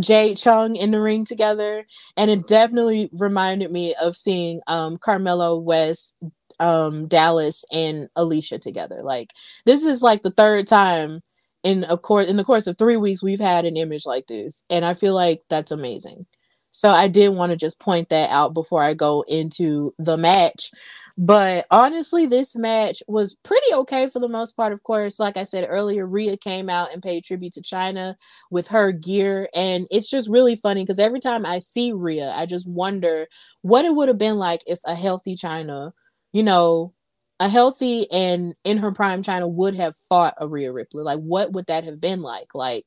[0.00, 1.86] Jade Chung in the ring together.
[2.16, 6.16] And it definitely reminded me of seeing um Carmelo West,
[6.60, 9.02] um, Dallas, and Alicia together.
[9.02, 9.30] Like
[9.66, 11.20] this is like the third time
[11.62, 14.64] in a course in the course of three weeks we've had an image like this.
[14.70, 16.26] And I feel like that's amazing.
[16.70, 20.70] So I did want to just point that out before I go into the match.
[21.18, 24.72] But honestly, this match was pretty okay for the most part.
[24.72, 28.16] Of course, like I said earlier, Rhea came out and paid tribute to Chyna
[28.50, 29.48] with her gear.
[29.54, 33.26] And it's just really funny because every time I see Rhea, I just wonder
[33.62, 35.92] what it would have been like if a healthy Chyna,
[36.32, 36.94] you know,
[37.40, 41.02] a healthy and in her prime Chyna would have fought a Rhea Ripley.
[41.02, 42.54] Like, what would that have been like?
[42.54, 42.86] Like,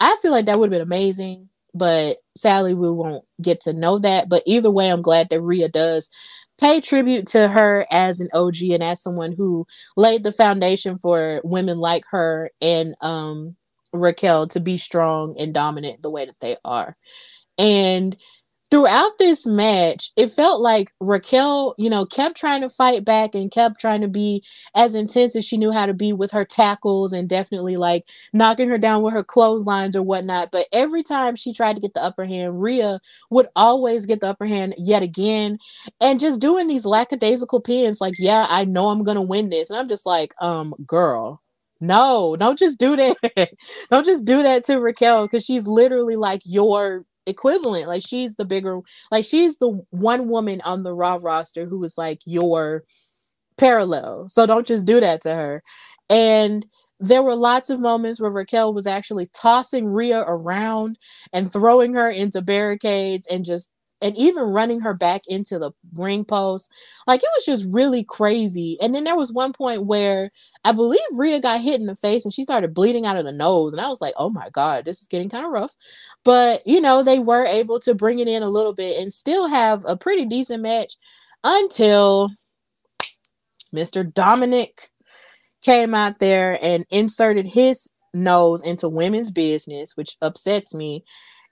[0.00, 3.98] I feel like that would have been amazing, but sadly, we won't get to know
[4.00, 4.28] that.
[4.28, 6.08] But either way, I'm glad that Rhea does
[6.60, 9.66] pay tribute to her as an OG and as someone who
[9.96, 13.56] laid the foundation for women like her and um,
[13.92, 16.96] Raquel to be strong and dominant the way that they are.
[17.58, 18.16] And
[18.70, 23.50] throughout this match, it felt like Raquel, you know, kept trying to fight back and
[23.50, 27.12] kept trying to be as intense as she knew how to be with her tackles
[27.12, 30.50] and definitely like knocking her down with her clotheslines or whatnot.
[30.52, 33.00] But every time she tried to get the upper hand, Rhea
[33.30, 35.58] would always get the upper hand yet again
[36.00, 39.70] and just doing these lackadaisical pins like, yeah, I know I'm gonna win this.
[39.70, 41.42] And I'm just like, um, girl.
[41.80, 43.50] No, don't just do that.
[43.90, 47.86] don't just do that to Raquel because she's literally like your equivalent.
[47.86, 48.80] Like she's the bigger,
[49.10, 52.84] like she's the one woman on the Raw roster who was like your
[53.56, 54.28] parallel.
[54.28, 55.62] So don't just do that to her.
[56.08, 56.64] And
[57.00, 60.98] there were lots of moments where Raquel was actually tossing Rhea around
[61.32, 63.70] and throwing her into barricades and just
[64.00, 66.70] and even running her back into the ring post.
[67.06, 68.78] Like it was just really crazy.
[68.80, 70.30] And then there was one point where
[70.64, 73.32] I believe Rhea got hit in the face and she started bleeding out of the
[73.32, 73.72] nose.
[73.72, 75.74] And I was like, oh my God, this is getting kind of rough.
[76.24, 79.48] But, you know, they were able to bring it in a little bit and still
[79.48, 80.94] have a pretty decent match
[81.44, 82.30] until
[83.74, 84.12] Mr.
[84.12, 84.90] Dominic
[85.62, 91.04] came out there and inserted his nose into women's business, which upsets me.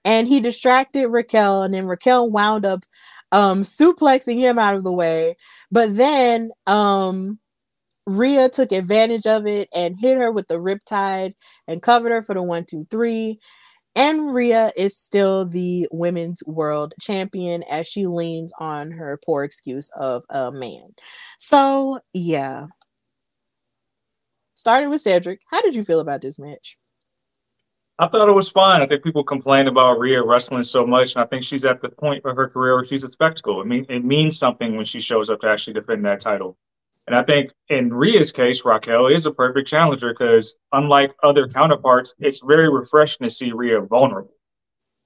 [0.06, 2.84] And he distracted Raquel, and then Raquel wound up
[3.32, 5.36] um, suplexing him out of the way.
[5.70, 7.38] But then um,
[8.06, 11.34] Rhea took advantage of it and hit her with the riptide
[11.66, 13.40] and covered her for the one, two, three.
[13.96, 19.90] And Rhea is still the women's world champion as she leans on her poor excuse
[19.96, 20.94] of a man.
[21.40, 22.66] So, yeah.
[24.54, 26.78] Starting with Cedric, how did you feel about this match?
[27.98, 28.82] I thought it was fine.
[28.82, 31.88] I think people complain about Rhea wrestling so much, and I think she's at the
[31.88, 33.62] point of her career where she's a spectacle.
[33.62, 36.58] It mean it means something when she shows up to actually defend that title.
[37.06, 42.14] And I think in Rhea's case, Raquel is a perfect challenger because unlike other counterparts,
[42.18, 44.34] it's very refreshing to see Rhea vulnerable,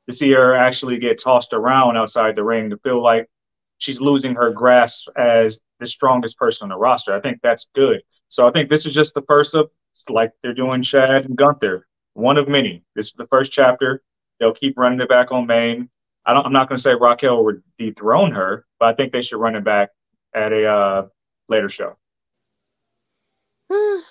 [0.08, 3.28] to see her actually get tossed around outside the ring, to feel like
[3.78, 7.14] she's losing her grasp as the strongest person on the roster.
[7.14, 8.02] I think that's good.
[8.30, 9.70] So I think this is just the first of
[10.08, 11.86] like they're doing Chad and Gunther
[12.20, 12.82] one of many.
[12.94, 14.02] This is the first chapter.
[14.38, 15.88] They'll keep running it back on main.
[16.26, 16.46] I don't.
[16.46, 19.56] I'm not going to say Raquel would dethrone her, but I think they should run
[19.56, 19.90] it back
[20.34, 21.06] at a uh,
[21.48, 21.96] later show.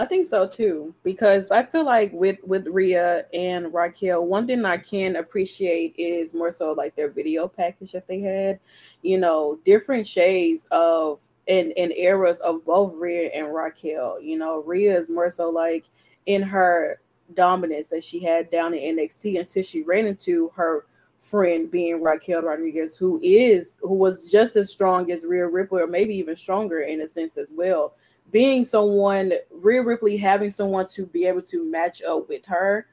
[0.00, 4.64] I think so too, because I feel like with with Rhea and Raquel, one thing
[4.64, 8.60] I can appreciate is more so like their video package that they had.
[9.02, 11.18] You know, different shades of
[11.48, 14.20] and and eras of both Rhea and Raquel.
[14.20, 15.90] You know, Rhea is more so like
[16.28, 17.00] in her
[17.34, 20.84] dominance that she had down in NXT until she ran into her
[21.18, 25.86] friend being Raquel Rodriguez, who is who was just as strong as Rhea Ripley, or
[25.86, 27.94] maybe even stronger in a sense as well.
[28.30, 32.86] Being someone, Rhea Ripley having someone to be able to match up with her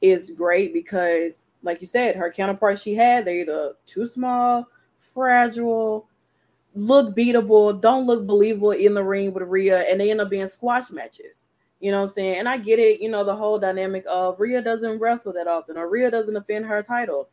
[0.00, 4.66] is great because, like you said, her counterparts she had, they're either too small,
[4.98, 6.08] fragile,
[6.74, 10.48] look beatable, don't look believable in the ring with Rhea, and they end up being
[10.48, 11.46] squash matches.
[11.80, 12.38] You know what I'm saying?
[12.38, 15.78] And I get it, you know, the whole dynamic of Rhea doesn't wrestle that often
[15.78, 17.28] or Rhea doesn't defend her title.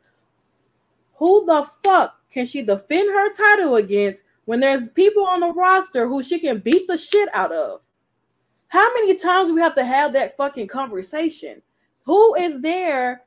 [1.16, 6.08] Who the fuck can she defend her title against when there's people on the roster
[6.08, 7.86] who she can beat the shit out of?
[8.70, 11.62] How many times do we have to have that fucking conversation?
[12.06, 13.24] Who is there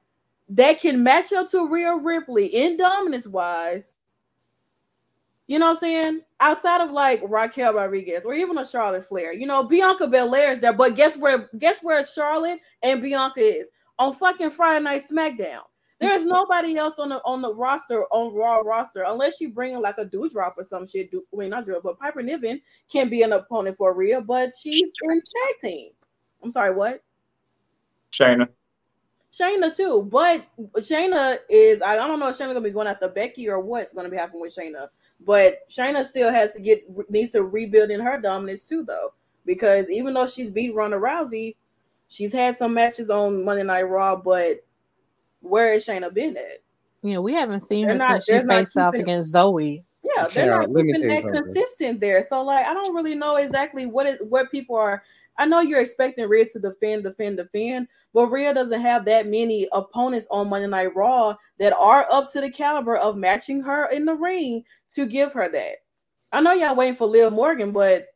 [0.51, 3.97] that can match up to Rhea Ripley in dominance wise
[5.51, 6.21] you know what I'm saying?
[6.39, 10.61] Outside of like Raquel Rodriguez or even a Charlotte Flair, you know, Bianca Belair is
[10.61, 11.51] there, but guess where?
[11.59, 15.63] Guess where Charlotte and Bianca is on fucking Friday Night SmackDown.
[15.99, 19.83] There's nobody else on the on the roster on Raw roster unless you bring in
[19.83, 21.11] like a Doudrop or some shit.
[21.13, 24.93] I mean, not Drew, but Piper Niven can be an opponent for Rhea, but she's
[25.03, 25.91] in tag team.
[26.45, 27.03] I'm sorry, what?
[28.13, 28.47] Shayna.
[29.33, 30.47] Shayna too, but
[30.77, 34.09] Shayna is I don't know if Shayna gonna be going after Becky or what's gonna
[34.09, 34.87] be happening with Shayna.
[35.27, 39.13] But Shayna still has to get needs to rebuild in her dominance too, though,
[39.45, 41.57] because even though she's beat Ronda Rousey,
[42.09, 44.17] she's had some matches on Monday Night Raw.
[44.17, 44.65] But
[45.41, 46.59] where has Shayna been at?
[47.03, 49.85] Yeah, we haven't seen they're her not, since she faced off against Zoey.
[50.03, 52.25] Yeah, they're not keeping that consistent there.
[52.25, 55.03] So like, I don't really know exactly what it what people are
[55.39, 59.67] I know you're expecting Rhea to defend, defend, defend, but Rhea doesn't have that many
[59.73, 64.05] opponents on Monday Night Raw that are up to the caliber of matching her in
[64.05, 65.77] the ring to give her that.
[66.33, 68.07] I know y'all waiting for Liv Morgan, but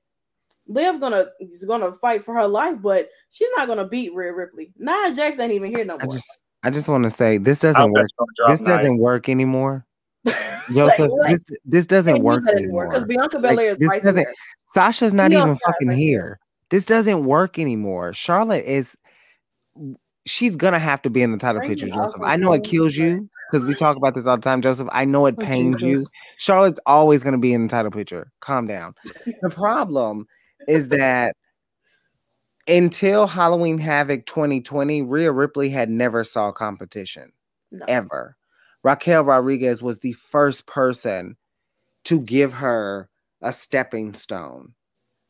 [0.67, 4.73] Liv gonna is gonna fight for her life, but she's not gonna beat Rhea Ripley.
[4.79, 6.03] Nia Jax ain't even here no more.
[6.03, 8.09] I just I just want to say this doesn't work.
[8.49, 9.87] This doesn't work anymore.
[10.73, 14.35] Joseph, like this this doesn't work anymore because Bianca Belair like, is right doesn't, there.
[14.73, 16.39] Sasha's not Bianca even fucking right here.
[16.71, 18.13] This doesn't work anymore.
[18.13, 18.97] Charlotte is
[20.27, 22.21] she's gonna have to be in the title picture, Joseph.
[22.23, 24.89] I know it kills you because we talk about this all the time, Joseph.
[24.93, 26.05] I know it oh, pains oh, you.
[26.39, 28.31] Charlotte's always gonna be in the title picture.
[28.41, 28.95] Calm down.
[29.43, 30.27] the problem
[30.67, 31.37] is that
[32.67, 37.33] until Halloween Havoc 2020, Rhea Ripley had never saw competition
[37.71, 37.85] no.
[37.89, 38.37] ever.
[38.83, 41.37] Raquel Rodriguez was the first person
[42.05, 43.09] to give her
[43.43, 44.75] a stepping stone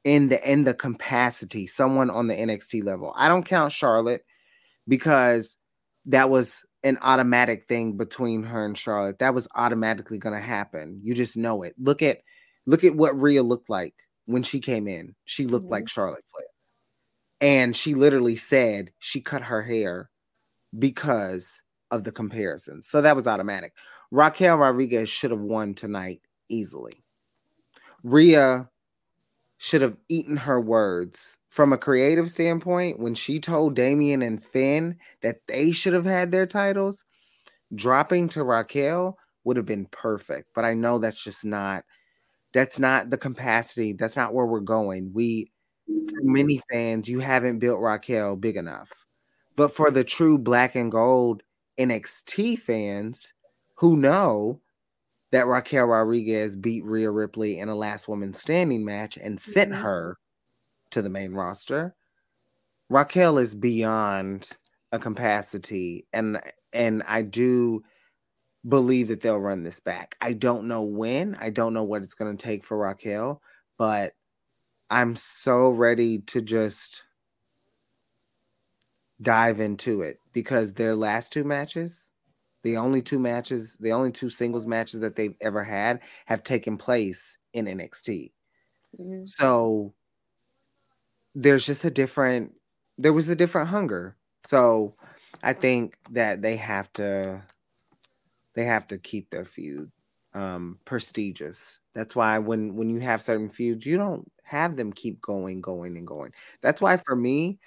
[0.05, 3.13] in the in the capacity, someone on the NXT level.
[3.17, 4.25] I don't count Charlotte
[4.87, 5.57] because
[6.07, 9.19] that was an automatic thing between her and Charlotte.
[9.19, 11.01] That was automatically going to happen.
[11.03, 11.75] You just know it.
[11.79, 12.19] Look at
[12.67, 13.95] look at what Rhea looked like
[14.27, 15.15] when she came in.
[15.25, 15.73] She looked mm-hmm.
[15.73, 16.47] like Charlotte Flair.
[17.41, 20.11] And she literally said she cut her hair
[20.79, 22.83] because of the comparison.
[22.83, 23.73] So that was automatic.
[24.11, 26.93] Raquel Rodriguez should have won tonight easily.
[28.03, 28.69] Rhea
[29.65, 34.95] should have eaten her words from a creative standpoint when she told Damian and Finn
[35.23, 37.03] that they should have had their titles.
[37.75, 41.83] Dropping to Raquel would have been perfect, but I know that's just not
[42.53, 43.95] that's not the capacity.
[43.95, 45.13] That's not where we're going.
[45.15, 45.51] We
[45.89, 48.93] many fans, you haven't built Raquel big enough.
[49.57, 51.43] But for the true black and gold
[51.79, 53.33] NXT fans
[53.77, 54.61] who know
[55.35, 59.83] that Raquel Rodriguez beat Rhea Ripley in a last woman standing match and sent mm-hmm.
[59.83, 60.17] her
[60.93, 61.97] to the main roster,
[62.89, 64.49] Raquel is beyond
[64.93, 66.41] a capacity and
[66.73, 67.83] and I do
[68.69, 70.15] believe that they'll run this back.
[70.21, 71.37] I don't know when.
[71.41, 73.43] I don't know what it's going to take for Raquel,
[73.77, 74.13] but
[74.89, 77.03] I'm so ready to just
[79.21, 82.13] dive into it because their last two matches,
[82.65, 86.77] the only two matches, the only two singles matches that they've ever had have taken
[86.77, 88.33] place in NXT.
[88.99, 89.27] Mm-hmm.
[89.27, 89.95] So
[91.35, 92.55] there's just a different
[92.97, 94.17] there was a different hunger.
[94.47, 94.95] So
[95.43, 97.43] I think that they have to
[98.55, 99.91] they have to keep their feud
[100.33, 101.81] um, prestigious.
[101.93, 105.99] That's why when when you have certain feuds, you don't have them keep going, going,
[105.99, 106.33] and going.
[106.63, 107.59] That's why for me,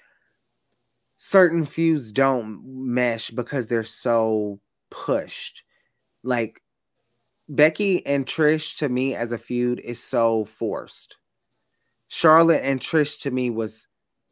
[1.18, 4.60] certain feuds don't mesh because they're so
[4.90, 5.64] pushed.
[6.24, 6.62] Like
[7.50, 11.18] Becky and Trish to me as a feud is so forced.
[12.10, 13.88] Charlotte and Trish to me was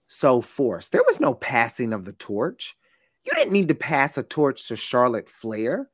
[0.08, 0.92] so forced.
[0.92, 2.76] There was no passing of the torch.
[3.24, 5.90] You didn't need to pass a torch to Charlotte Flair.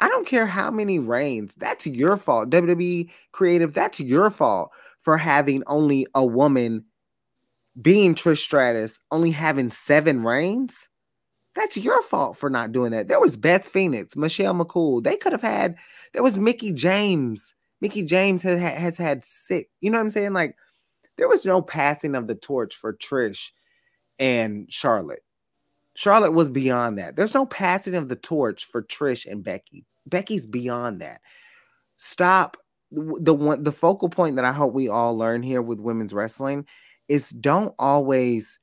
[0.00, 1.54] I don't care how many reigns.
[1.54, 2.50] That's your fault.
[2.50, 6.84] WWE creative, that's your fault for having only a woman
[7.80, 10.88] being Trish Stratus, only having seven reigns.
[11.54, 13.08] That's your fault for not doing that.
[13.08, 15.02] There was Beth Phoenix, Michelle McCool.
[15.02, 15.76] They could have had.
[16.12, 17.54] There was Mickie James.
[17.80, 19.68] Mickie James has, has had six.
[19.80, 20.32] You know what I'm saying?
[20.32, 20.56] Like
[21.16, 23.50] there was no passing of the torch for Trish
[24.18, 25.22] and Charlotte.
[25.94, 27.14] Charlotte was beyond that.
[27.14, 29.86] There's no passing of the torch for Trish and Becky.
[30.06, 31.20] Becky's beyond that.
[31.96, 32.56] Stop
[32.90, 36.66] the one the focal point that I hope we all learn here with women's wrestling
[37.08, 38.58] is don't always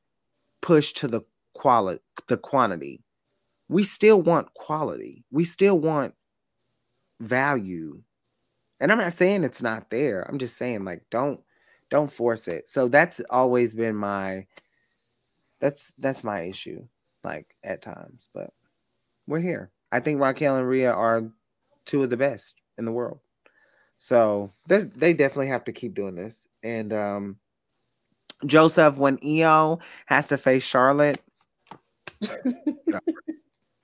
[0.61, 1.22] push to the
[1.61, 3.03] quality the quantity.
[3.69, 5.23] We still want quality.
[5.31, 6.15] We still want
[7.19, 8.01] value.
[8.79, 10.23] And I'm not saying it's not there.
[10.27, 11.39] I'm just saying like don't
[11.91, 12.67] don't force it.
[12.67, 14.47] So that's always been my
[15.59, 16.83] that's that's my issue
[17.23, 18.51] like at times, but
[19.27, 19.69] we're here.
[19.91, 21.29] I think Raquel and Rhea are
[21.85, 23.19] two of the best in the world.
[23.99, 26.47] So they they definitely have to keep doing this.
[26.63, 27.38] And um
[28.47, 29.77] Joseph, when IYO
[30.07, 31.21] has to face Charlotte,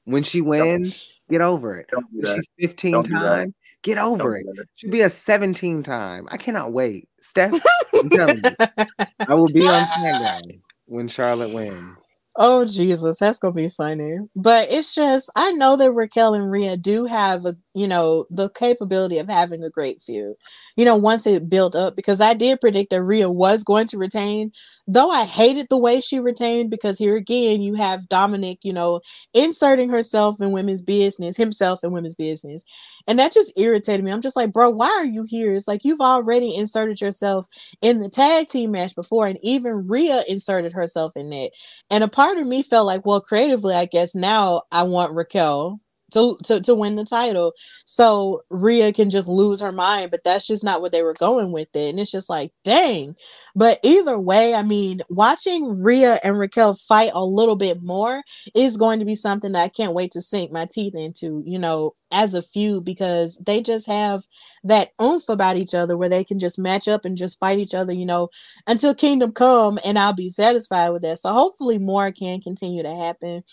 [0.06, 1.90] when she wins, get over it.
[2.24, 3.54] She's 15 time,
[3.84, 4.70] get over Don't it.
[4.76, 6.28] Should be a 17 time.
[6.32, 7.10] I cannot wait.
[7.22, 7.54] Steph,
[7.94, 12.16] i will be on SmackDown when Charlotte wins.
[12.40, 14.20] Oh Jesus, that's gonna be funny.
[14.36, 18.50] But it's just I know that Raquel and Rhea do have a you know the
[18.50, 20.36] capability of having a great feud.
[20.76, 24.00] You know, once it built up, because I did predict that Rhea was going to
[24.00, 24.52] retain,
[24.88, 29.02] though I hated the way she retained because here again you have Dominic, you know,
[29.36, 32.64] inserting herself in women's business, himself in women's business.
[33.08, 34.12] And that just irritated me.
[34.12, 35.54] I'm just like, bro, why are you here?
[35.54, 37.46] It's like you've already inserted yourself
[37.82, 41.54] in the tag team match before, and even Rhea inserted herself in it.
[41.92, 45.80] And a part of me felt like, well, creatively, I guess now I want Raquel
[46.12, 47.54] to, to to win the title.
[47.86, 51.52] So Rhea can just lose her mind, but that's just not what they were going
[51.52, 51.90] with it.
[51.90, 53.16] And it's just like, dang.
[53.56, 58.22] But either way, I mean, watching Rhea and Raquel fight a little bit more
[58.56, 61.60] is going to be something that I can't wait to sink my teeth into, you
[61.60, 64.24] know, as a feud because they just have
[64.64, 67.74] that oomph about each other where they can just match up and just fight each
[67.74, 68.30] other, you know,
[68.68, 71.20] until kingdom come and I'll be satisfied with that.
[71.20, 73.44] So hopefully more can continue to happen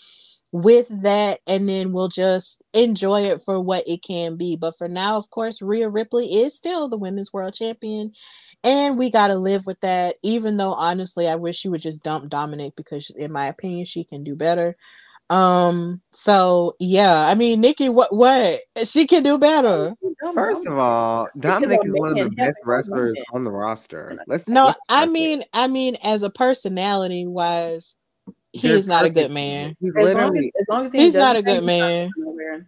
[0.55, 4.55] with that and then we'll just enjoy it for what it can be.
[4.55, 8.13] But for now, of course, Rhea Ripley is still the women's world champion.
[8.63, 12.03] And we got to live with that, even though honestly, I wish she would just
[12.03, 14.77] dump Dominic because, in my opinion, she can do better.
[15.29, 19.93] Um, so yeah, I mean, Nikki, what what she can do better.
[20.33, 24.17] First of all, Dominic is one of the best wrestlers on the roster.
[24.27, 25.49] Let's no, let's I mean, it.
[25.51, 27.97] I mean, as a personality wise,
[28.55, 29.75] he is not a good man.
[29.79, 32.09] He's as literally long as, as, long as he he's not a good man.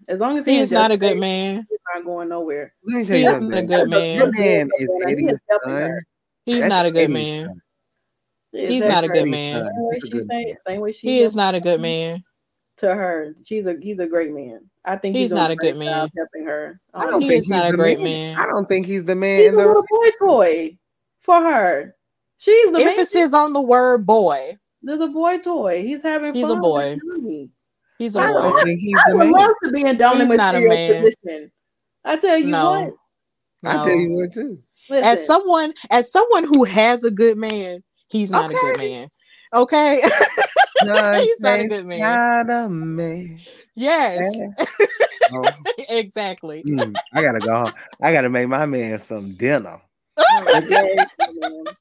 [0.10, 2.74] As long as he is not a good man, he's not going nowhere.
[2.84, 3.54] Let me tell you something.
[3.54, 4.20] a good man.
[4.20, 6.00] Good man is Eddie's son.
[6.46, 7.62] He's not a good man.
[8.52, 9.66] He's not a good man.
[9.66, 11.08] Same way she say, same way she.
[11.08, 12.24] He is not a good man.
[12.78, 14.70] To her, she's a he's a great man.
[14.86, 16.10] I think he's, he's not a good man.
[16.16, 16.80] Helping her.
[16.94, 18.36] I um, don't he think he's not a great man.
[18.36, 18.38] man.
[18.38, 19.40] I don't think he's the man.
[19.40, 20.78] He's a little boy toy
[21.20, 21.96] for her.
[22.38, 24.58] She's the emphasis on the word boy.
[24.88, 25.82] They're the boy toy.
[25.84, 26.60] He's having he's fun.
[26.60, 26.98] a boy.
[28.00, 28.40] He's a I boy.
[28.42, 29.32] Don't think he's I the would man.
[29.34, 31.04] love to be in Dominic He's not a man.
[31.04, 31.52] position.
[32.06, 32.94] I tell you No.
[33.64, 33.70] what.
[33.70, 34.60] I tell you what too.
[34.90, 38.58] Listen, As someone, as someone who has a good man, he's not okay.
[38.58, 39.10] a good man.
[39.54, 40.02] Okay.
[40.80, 42.00] he's not a good man.
[42.00, 43.40] Not a man.
[43.76, 44.34] Yes.
[45.34, 45.50] Oh.
[45.90, 46.64] exactly.
[46.64, 47.54] Mm, I gotta go.
[47.66, 47.74] home.
[48.02, 49.82] I gotta make my man some dinner.
[50.56, 50.98] okay.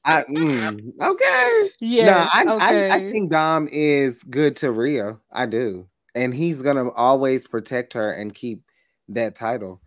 [0.05, 1.69] I, mm, okay.
[1.79, 2.05] Yeah.
[2.05, 2.91] No, I, okay.
[2.91, 5.17] I, I, think Dom is good to Rhea.
[5.31, 5.87] I do.
[6.15, 8.61] And he's gonna always protect her and keep
[9.09, 9.81] that title.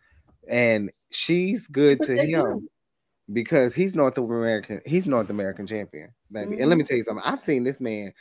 [0.49, 2.69] And she's good to him
[3.33, 6.53] because he's North American, he's North American champion, baby.
[6.53, 6.61] Mm-hmm.
[6.61, 6.89] And let me mm-hmm.
[6.89, 7.25] tell you something.
[7.25, 8.13] I've seen this man,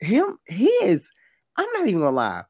[0.00, 1.10] him, he is,
[1.56, 2.42] I'm not even gonna lie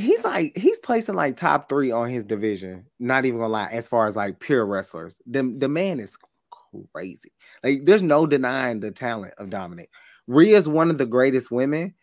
[0.00, 2.86] he's like he's placing like top three on his division.
[2.98, 6.16] Not even gonna lie, as far as like pure wrestlers, the the man is
[6.92, 7.32] crazy.
[7.62, 9.88] Like there's no denying the talent of Dominik.
[10.26, 11.94] Rhea's one of the greatest women.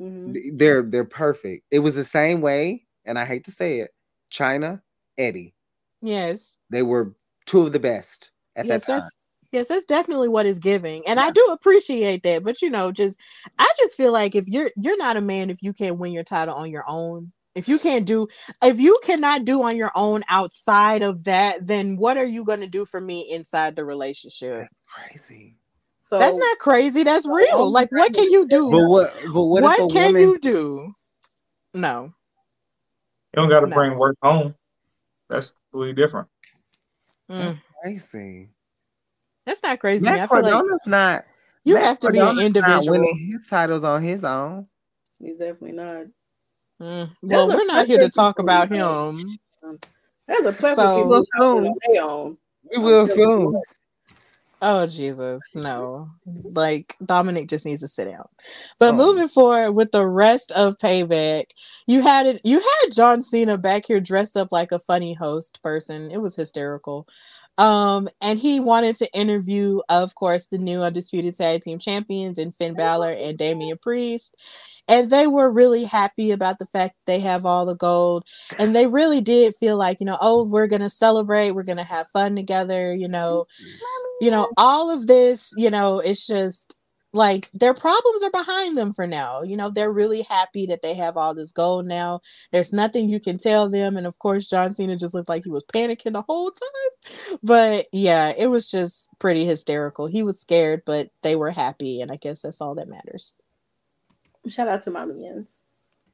[0.00, 0.56] Mm-hmm.
[0.56, 1.66] They're they're perfect.
[1.70, 3.90] It was the same way, and I hate to say it,
[4.32, 4.82] Chyna
[5.18, 5.54] Eddie.
[6.00, 7.14] Yes, they were
[7.46, 9.00] two of the best at yes, that time.
[9.00, 9.16] That's,
[9.54, 11.26] yes, that's definitely what is giving, and yeah.
[11.26, 12.44] I do appreciate that.
[12.44, 13.18] But you know, just
[13.58, 16.24] I just feel like if you're you're not a man if you can't win your
[16.24, 17.32] title on your own.
[17.54, 18.26] If you can't do,
[18.64, 22.58] if you cannot do on your own outside of that, then what are you going
[22.58, 24.58] to do for me inside the relationship?
[24.58, 25.56] That's crazy.
[26.00, 27.04] So that's not crazy.
[27.04, 27.70] That's real.
[27.70, 28.72] Like, what can you do?
[28.72, 29.14] But what?
[29.32, 30.22] But what, what can woman...
[30.22, 30.94] you do?
[31.74, 32.12] No.
[33.32, 33.74] You don't got to no.
[33.74, 34.56] bring work home.
[35.30, 36.26] That's really different.
[37.28, 37.62] That's mm.
[37.82, 38.48] crazy.
[39.46, 40.04] That's not crazy.
[40.04, 41.24] Matt Cardona's like not.
[41.64, 42.98] You Matt have to Cardona's be an individual.
[42.98, 44.66] winning his titles on his own.
[45.20, 46.06] He's definitely not.
[46.80, 47.10] Mm.
[47.22, 49.38] Well, we're not here to talk about him.
[50.26, 52.38] There's a plethora so, people soon.
[52.72, 53.60] We will soon.
[54.66, 56.08] Oh Jesus, no!
[56.26, 58.26] Like Dominic just needs to sit down.
[58.78, 58.96] But oh.
[58.96, 61.46] moving forward with the rest of Payback,
[61.86, 62.40] you had it.
[62.44, 66.10] You had John Cena back here dressed up like a funny host person.
[66.10, 67.06] It was hysterical.
[67.56, 72.54] Um, and he wanted to interview, of course, the new undisputed tag team champions and
[72.56, 74.36] Finn Balor and Damian Priest.
[74.88, 78.24] And they were really happy about the fact they have all the gold.
[78.58, 82.08] And they really did feel like, you know, oh, we're gonna celebrate, we're gonna have
[82.12, 83.44] fun together, you know.
[84.20, 86.76] You know, all of this, you know, it's just
[87.14, 89.42] like their problems are behind them for now.
[89.42, 92.20] You know, they're really happy that they have all this gold now.
[92.50, 93.96] There's nothing you can tell them.
[93.96, 97.38] And of course, John Cena just looked like he was panicking the whole time.
[97.42, 100.06] But yeah, it was just pretty hysterical.
[100.06, 102.00] He was scared, but they were happy.
[102.00, 103.36] And I guess that's all that matters.
[104.48, 105.60] Shout out to my Yens.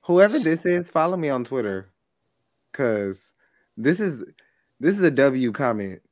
[0.03, 1.89] Whoever this is, follow me on Twitter.
[2.73, 3.33] Cause
[3.77, 4.23] this is
[4.79, 6.03] this is a W comment.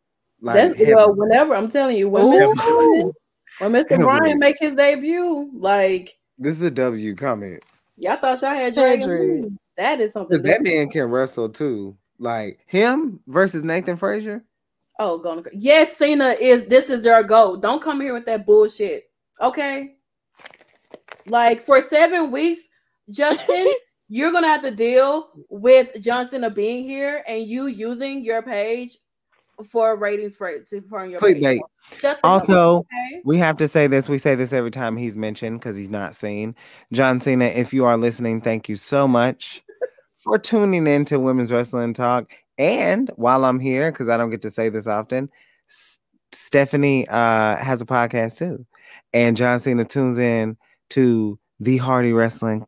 [0.41, 3.13] Like That's well, whenever I'm telling you, when
[3.59, 3.99] when Mr.
[3.99, 7.63] Bryan make his debut, like this is a W comment.
[7.97, 9.59] Y'all thought y'all had Dragon.
[9.77, 10.43] That is something.
[10.43, 11.97] That man can wrestle too.
[12.19, 14.45] Like him versus Nathan Frazer.
[14.99, 16.65] Oh, going to yes, Cena is.
[16.67, 17.57] This is your goal.
[17.57, 19.11] Don't come here with that bullshit.
[19.41, 19.97] Okay.
[21.27, 22.63] Like for seven weeks,
[23.11, 23.67] Justin,
[24.09, 28.99] you're gonna have to deal with John Cena being here and you using your page
[29.65, 31.61] for ratings for to for your clickbait.
[32.23, 33.23] Also, okay?
[33.25, 34.09] we have to say this.
[34.09, 36.55] We say this every time he's mentioned because he's not seen.
[36.93, 39.63] John Cena, if you are listening, thank you so much
[40.21, 42.31] for tuning in to Women's Wrestling Talk.
[42.59, 45.31] And while I'm here, because I don't get to say this often,
[45.71, 45.99] S-
[46.33, 48.67] Stephanie uh, has a podcast too.
[49.13, 50.57] And John Cena tunes in
[50.91, 52.67] to the Hardy Wrestling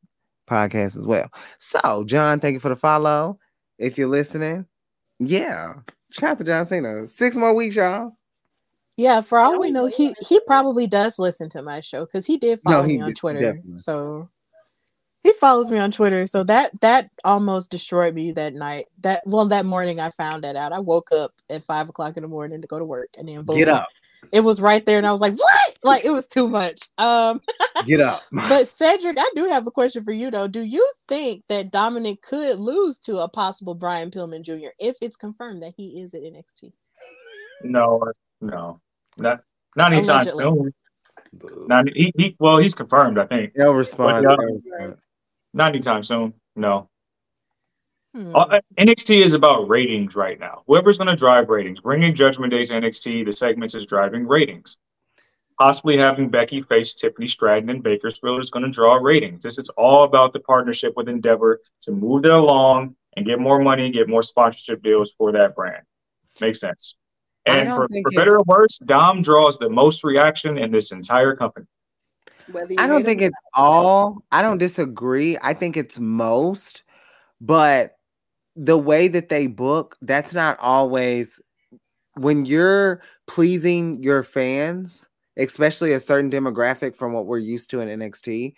[0.49, 1.31] podcast as well.
[1.59, 3.39] So, John, thank you for the follow.
[3.79, 4.67] If you're listening,
[5.19, 5.75] yeah,
[6.11, 7.07] Shout out to John Cena.
[7.07, 8.17] Six more weeks, y'all.
[8.97, 12.37] Yeah, for all we know, he he probably does listen to my show because he
[12.37, 13.41] did follow no, he me on did, Twitter.
[13.41, 13.79] Definitely.
[13.79, 14.29] So
[15.23, 16.27] he follows me on Twitter.
[16.27, 18.87] So that that almost destroyed me that night.
[19.01, 20.73] That well, that morning I found that out.
[20.73, 23.43] I woke up at five o'clock in the morning to go to work, and then
[23.43, 23.89] boom, get up.
[24.33, 26.89] It was right there, and I was like, "What?" Like it was too much.
[26.99, 27.41] Um,
[27.87, 28.23] get up.
[28.33, 30.47] but Cedric, I do have a question for you though.
[30.47, 34.69] Do you think that dominic could lose to a possible Brian Pillman Jr.
[34.79, 36.73] if it's confirmed that he is at NXT?
[37.63, 38.03] No,
[38.41, 38.81] no,
[39.17, 39.43] not
[39.77, 40.73] not anytime soon.
[41.67, 43.19] Not he, he well, he's confirmed.
[43.19, 43.53] I think.
[43.57, 44.27] No response.
[44.27, 44.95] But, uh,
[45.55, 46.35] not anytime soon.
[46.57, 46.89] No.
[48.15, 48.35] Hmm.
[48.35, 50.63] Uh, NXT is about ratings right now.
[50.67, 54.79] Whoever's going to drive ratings, bringing Judgment Day to NXT, the segments is driving ratings.
[55.61, 59.43] Possibly having Becky face Tiffany Stratton in Bakersfield is going to draw ratings.
[59.43, 63.61] This is all about the partnership with Endeavor to move it along and get more
[63.61, 65.83] money, get more sponsorship deals for that brand.
[66.41, 66.97] Makes sense.
[67.47, 71.67] And for, for better or worse, Dom draws the most reaction in this entire company.
[72.79, 74.25] I don't think it's all.
[74.33, 75.39] I don't disagree.
[75.41, 76.83] I think it's most,
[77.41, 77.97] but
[78.57, 81.41] the way that they book, that's not always
[82.15, 85.09] when you're pleasing your fans
[85.41, 88.55] especially a certain demographic from what we're used to in NXT,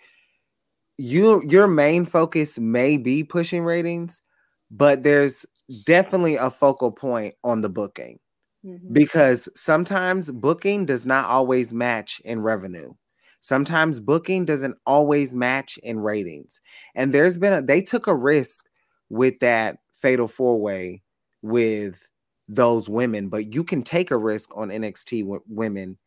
[0.97, 4.21] you your main focus may be pushing ratings,
[4.69, 5.45] but there's
[5.85, 8.19] definitely a focal point on the booking
[8.65, 8.93] mm-hmm.
[8.93, 12.93] because sometimes booking does not always match in revenue.
[13.41, 16.61] Sometimes booking doesn't always match in ratings.
[16.95, 18.67] And there's been a they took a risk
[19.09, 21.01] with that fatal four way
[21.41, 22.07] with
[22.47, 25.97] those women, but you can take a risk on NXT w- women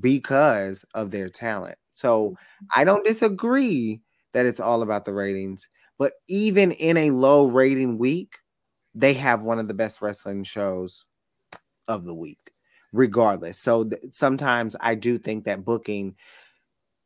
[0.00, 1.78] because of their talent.
[1.92, 2.36] So.
[2.74, 4.00] I don't disagree
[4.32, 5.68] that it's all about the ratings,
[5.98, 8.38] but even in a low rating week,
[8.94, 11.04] they have one of the best wrestling shows
[11.88, 12.52] of the week,
[12.92, 13.58] regardless.
[13.58, 16.16] So th- sometimes I do think that booking,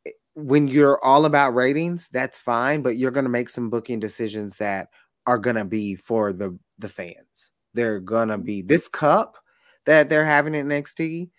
[0.06, 4.00] eh, when you're all about ratings, that's fine, but you're going to make some booking
[4.00, 4.88] decisions that
[5.26, 7.52] are going to be for the the fans.
[7.74, 8.68] They're going to be mm-hmm.
[8.68, 9.36] this cup
[9.84, 11.30] that they're having in NXT,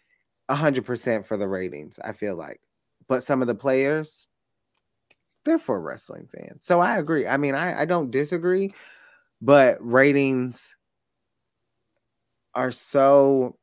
[0.49, 2.61] 100% for the ratings, I feel like.
[3.07, 4.27] But some of the players,
[5.43, 6.63] they're for wrestling fans.
[6.63, 7.27] So I agree.
[7.27, 8.71] I mean, I, I don't disagree,
[9.41, 10.75] but ratings
[12.53, 13.57] are so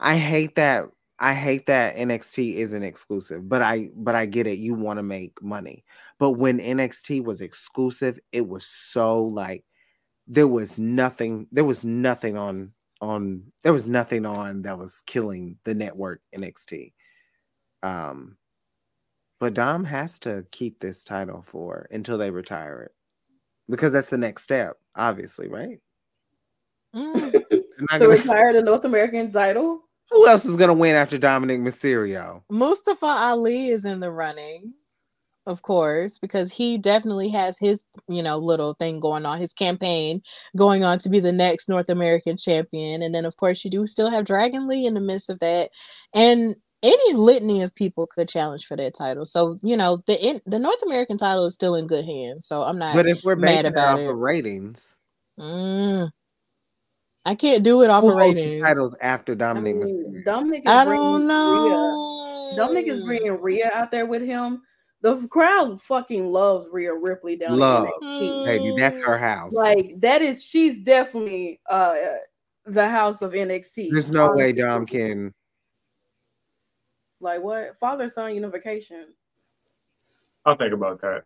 [0.00, 0.86] I hate that
[1.18, 4.58] I hate that NXT isn't exclusive, but I but I get it.
[4.58, 5.84] You want to make money.
[6.18, 9.64] But when NXT was exclusive, it was so like
[10.26, 15.58] there was nothing there was nothing on on there was nothing on that was killing
[15.64, 16.92] the network NXT.
[17.82, 18.36] Um
[19.38, 22.92] but Dom has to keep this title for until they retire it.
[23.68, 25.78] Because that's the next step, obviously, right?
[26.94, 27.32] Mm.
[27.50, 27.62] so
[27.98, 28.08] gonna...
[28.08, 29.82] retire the North American title.
[30.10, 32.42] Who else is gonna win after Dominic Mysterio?
[32.50, 34.72] Mustafa Ali is in the running,
[35.46, 40.20] of course, because he definitely has his, you know, little thing going on, his campaign
[40.56, 43.02] going on to be the next North American champion.
[43.02, 45.70] And then of course you do still have Dragon Lee in the midst of that.
[46.14, 49.24] And any litany of people could challenge for that title.
[49.24, 52.46] So you know the in, the North American title is still in good hands.
[52.46, 52.94] So I'm not.
[52.94, 54.96] But if we're mad about it, ratings,
[55.38, 56.10] mm,
[57.24, 58.62] I can't do it off Who of ratings.
[58.62, 59.76] Titles after Dominic.
[59.76, 60.62] I mean, Dominic.
[60.66, 62.50] I don't know.
[62.50, 62.56] Rhea.
[62.56, 64.62] Dominic is bringing Rhea out there with him.
[65.06, 68.74] The crowd fucking loves Rhea Ripley down Love, baby.
[68.76, 69.52] That's her house.
[69.52, 70.42] Like that is.
[70.42, 71.94] She's definitely uh
[72.64, 73.90] the house of NXT.
[73.92, 75.32] There's no way Dom can.
[77.20, 77.78] Like what?
[77.78, 79.14] Father son unification.
[80.44, 81.22] I'll think about that.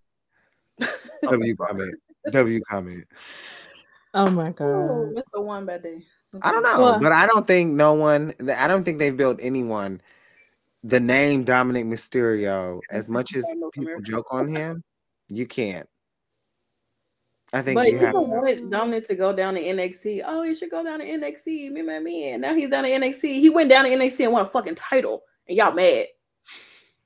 [1.23, 1.95] w comment.
[2.31, 3.09] W comment.
[4.13, 4.67] Oh my god.
[4.67, 5.43] Ooh, Mr.
[5.43, 6.03] One bad day.
[6.43, 8.35] I don't know, but I don't think no one.
[8.55, 10.03] I don't think they've built anyone.
[10.83, 14.83] The name Dominic Mysterio, as much as people joke on him,
[15.29, 15.89] you can't.
[17.53, 20.23] I think but you people wanted Dominic to go down to NXT.
[20.25, 21.73] Oh, he should go down to NXT.
[21.73, 22.31] Me, man, me.
[22.31, 23.25] And now he's down to NXT.
[23.25, 26.07] He went down to NXT and won a fucking title, and y'all mad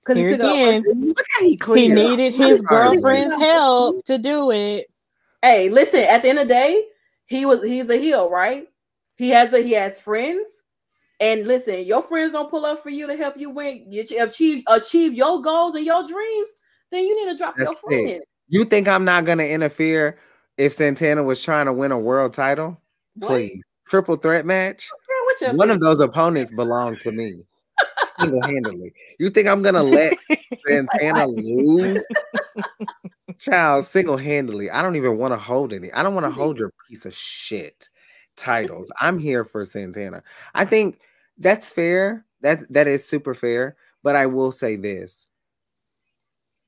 [0.05, 4.87] because he took again, Look how he, he needed his girlfriend's help to do it.
[5.43, 6.01] Hey, listen.
[6.01, 6.85] At the end of the day,
[7.27, 8.67] he was he's a heel, right?
[9.17, 10.63] He has a he has friends.
[11.21, 14.65] And listen, your friends don't pull up for you to help you win, you achieve
[14.69, 16.51] achieve your goals and your dreams.
[16.91, 18.09] Then you need to drop That's your friend.
[18.09, 18.23] It.
[18.49, 20.19] You think I'm not gonna interfere
[20.59, 22.81] if Santana was trying to win a world title?
[23.15, 23.29] What?
[23.29, 24.91] Please, triple threat match.
[25.53, 27.45] One of those opponents belong to me
[28.19, 28.93] single handedly.
[29.19, 30.15] You think I'm gonna let
[30.67, 32.07] Santana lose?
[33.39, 34.71] Child, single handedly.
[34.71, 35.93] I don't even want to hold any.
[35.93, 37.89] I don't want to hold your piece of shit
[38.37, 38.91] titles.
[39.01, 40.23] I'm here for Santana.
[40.55, 41.01] I think
[41.39, 42.27] that's fair.
[42.41, 43.77] That that is super fair.
[44.03, 45.27] But I will say this: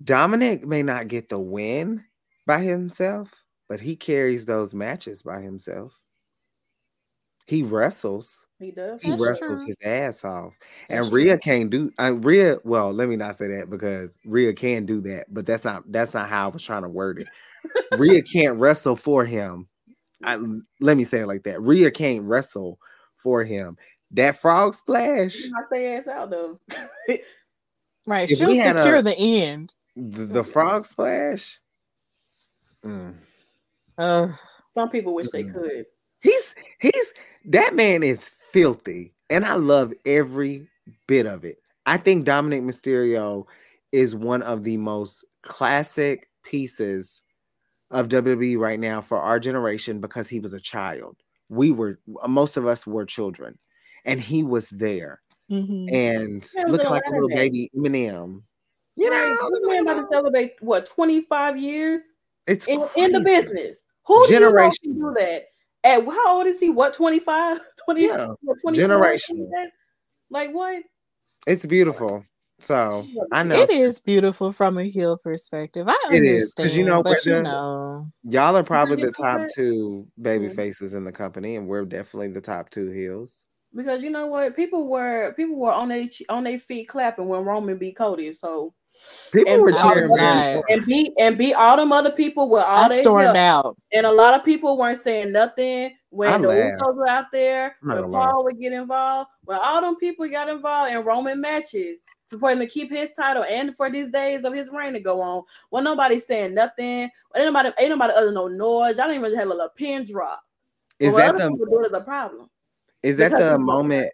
[0.02, 2.04] Dominic may not get the win
[2.46, 3.30] by himself,
[3.68, 5.98] but he carries those matches by himself.
[7.46, 8.46] He wrestles.
[8.58, 9.02] He does.
[9.02, 9.68] He That's wrestles true.
[9.68, 10.58] his ass off.
[10.88, 14.52] That's and Rhea can't do uh, Rhea, well, let me not say that because Rhea
[14.52, 17.28] can do that, but that's not that's not how I was trying to word it.
[17.98, 19.68] Rhea can't wrestle for him.
[20.24, 20.38] I,
[20.80, 21.60] let me say it like that.
[21.60, 22.78] Rhea can't wrestle
[23.16, 23.76] for him.
[24.12, 25.36] That frog splash.
[25.48, 26.60] Knock their ass out though.
[28.06, 28.30] right.
[28.30, 29.74] If She'll secure a, the end.
[29.96, 31.58] The, the frog splash.
[32.84, 33.16] Mm.
[33.98, 34.28] Uh,
[34.68, 35.32] Some people wish mm.
[35.32, 35.86] they could.
[36.20, 37.14] He's he's
[37.46, 40.68] that man is filthy, and I love every
[41.06, 41.56] bit of it.
[41.84, 43.46] I think Dominic Mysterio
[43.92, 47.22] is one of the most classic pieces
[47.90, 51.16] of WWE right now for our generation because he was a child.
[51.48, 53.58] We were most of us were children,
[54.04, 55.20] and he was there.
[55.50, 55.94] Mm-hmm.
[55.94, 58.42] And looking like a little baby Eminem.
[58.96, 59.36] You right.
[59.40, 62.14] know, man about to celebrate what 25 years
[62.46, 63.84] it's in, in the business.
[64.06, 65.46] Who generation do, do that?
[65.84, 66.70] At how old is he?
[66.70, 67.60] What 25?
[67.84, 68.28] 20 yeah.
[68.42, 69.50] What, Generation.
[70.30, 70.82] Like what?
[71.46, 72.24] It's beautiful.
[72.58, 75.86] So I know it is beautiful from a heel perspective.
[75.88, 79.40] I It is, 'cause understand, you know, but you know, y'all are probably the top
[79.40, 80.54] know two baby Mhm.
[80.56, 83.46] faces in the company, and we're definitely the top two heels.
[83.74, 87.44] because you know what, people were people were on their on their feet clapping when
[87.44, 88.32] Roman beat Cody.
[88.32, 88.72] So
[89.32, 92.84] People And were cheering was and beat and beat all them other people with all
[92.84, 93.36] I they stormed help.
[93.36, 93.76] out.
[93.92, 96.80] And a lot of people weren't saying nothing when I the laughed.
[96.80, 98.26] Usos were out there, I'm when gonna lie.
[98.30, 102.50] Paul would get involved, when all them people got involved in Roman matches to for
[102.50, 105.42] him to keep his title and for these days of his reign to go on.
[105.70, 107.08] Well, nobody saying nothing.
[107.34, 108.96] Ain't nobody, ain't nobody other no noise.
[108.98, 110.42] Y'all didn't even have a little pin drop.
[110.98, 112.48] Is that other the do is problem.
[113.02, 114.12] is that the moment?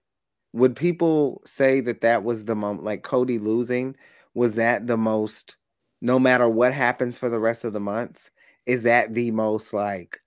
[0.55, 2.85] Would people say that that was the moment?
[2.85, 3.97] Like Cody losing,
[4.35, 5.57] was that the most?
[6.01, 8.31] No matter what happens for the rest of the months,
[8.67, 10.19] is that the most like?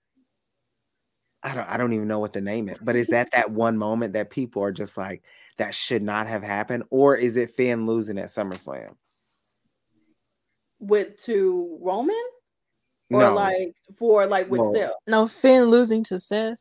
[1.43, 1.69] I don't.
[1.69, 2.79] I don't even know what to name it.
[2.81, 5.21] But is that that one moment that people are just like
[5.57, 8.93] that should not have happened, or is it Finn losing at SummerSlam?
[10.79, 12.15] With to Roman
[13.11, 14.73] or no, like for like with No.
[14.73, 14.91] Steph.
[15.07, 16.57] No, Finn losing to Seth.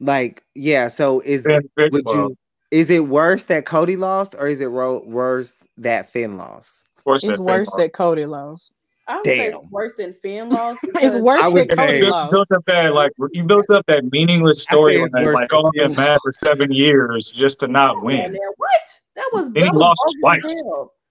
[0.00, 0.88] like yeah.
[0.88, 2.16] So is Finn Big would Club.
[2.30, 2.36] you?
[2.70, 6.84] Is it worse that Cody lost, or is it ro- worse that Finn lost?
[6.96, 8.74] Of course, It's that worse Finn that Cody lost.
[9.08, 9.70] I would say Damn.
[9.70, 10.80] worse than Finn lost.
[10.82, 12.30] It's worse I than would Cody say- you lost.
[12.32, 15.48] built up that like you built up that meaningless I story it's line, worse like
[15.50, 18.32] than I've been mad for seven years just to not Come win.
[18.32, 18.36] man.
[18.56, 18.70] What?
[19.14, 20.62] That was, he lost bogus as twice.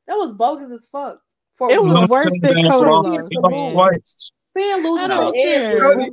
[0.08, 1.20] That was bogus as fuck.
[1.56, 3.10] For It was worse than then Cody lost.
[3.12, 4.32] lost, He lost twice.
[4.54, 6.10] Finn losing I to Edge Cody-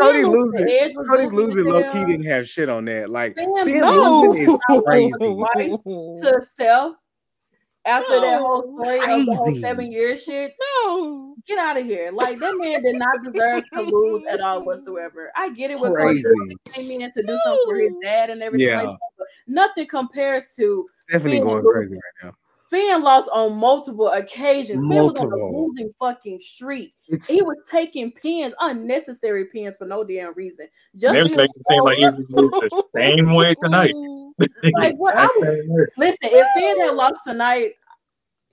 [0.00, 0.66] Cody losing losing.
[0.66, 3.10] to Edge Cody losing low key didn't have shit on that.
[3.10, 4.22] Like Finn Finn No.
[4.22, 5.12] losing is crazy.
[5.18, 5.82] Twice
[6.22, 6.96] to self
[7.86, 8.82] after that whole No.
[8.82, 10.52] story of the whole seven year shit.
[10.84, 11.34] No.
[11.46, 12.10] Get out of here.
[12.12, 15.30] Like that man did not deserve to lose at all whatsoever.
[15.36, 16.56] I get it with Cody Crazy.
[16.72, 18.82] came in to do something for his dad and everything Yeah.
[18.82, 18.98] like that.
[19.18, 21.72] But nothing compares to Definitely Finn going losing.
[21.72, 22.36] crazy right now.
[22.70, 24.82] Finn lost on multiple occasions.
[24.82, 26.94] Finn was on a losing fucking streak.
[27.08, 30.66] It's He was taking pins, unnecessary pins for no damn reason.
[30.96, 33.94] Just They was because- making it seem like he was the same way tonight.
[34.74, 35.14] Like, what?
[35.16, 37.72] I would- listen, if Finn had lost tonight,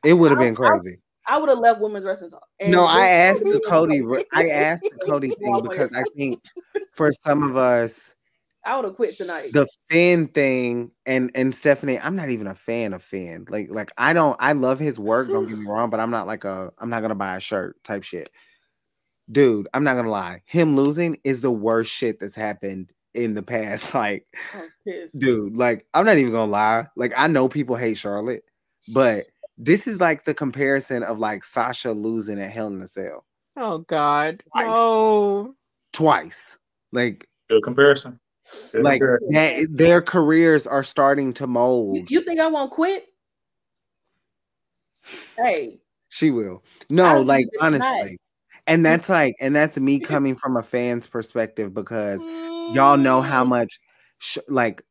[0.03, 0.99] it would have been crazy.
[1.27, 2.47] I would have left women's wrestling talk.
[2.59, 4.01] And No, I asked the Cody.
[4.33, 6.41] I asked the Cody thing because I think
[6.95, 8.13] for some of us,
[8.65, 9.53] I would have quit tonight.
[9.53, 13.45] the Finn thing and and Stephanie, I'm not even a fan of Finn.
[13.49, 16.27] Like like I don't I love his work, don't get me wrong, but I'm not
[16.27, 18.29] like a I'm not gonna buy a shirt type shit.
[19.31, 20.41] Dude, I'm not gonna lie.
[20.45, 23.93] Him losing is the worst shit that's happened in the past.
[23.93, 24.25] Like,
[25.19, 26.87] dude, like I'm not even gonna lie.
[26.95, 28.43] Like I know people hate Charlotte,
[28.93, 29.25] but
[29.57, 33.25] this is like the comparison of like Sasha losing at Hell in a Cell
[33.57, 34.43] Oh God.
[34.51, 34.65] Twice.
[34.67, 35.53] No.
[35.93, 36.57] twice.
[36.91, 38.19] Like Good comparison.
[38.71, 39.31] Good like comparison.
[39.33, 41.97] that, their careers are starting to mold.
[41.97, 43.05] You, you think I won't quit?
[45.37, 45.79] Hey,
[46.09, 46.63] She will.
[46.89, 47.73] No, like think it's not.
[47.73, 48.17] honestly.
[48.67, 52.23] And that's like, and that's me coming from a fan's perspective because
[52.73, 53.79] y'all know how much,
[54.19, 54.81] sh- like,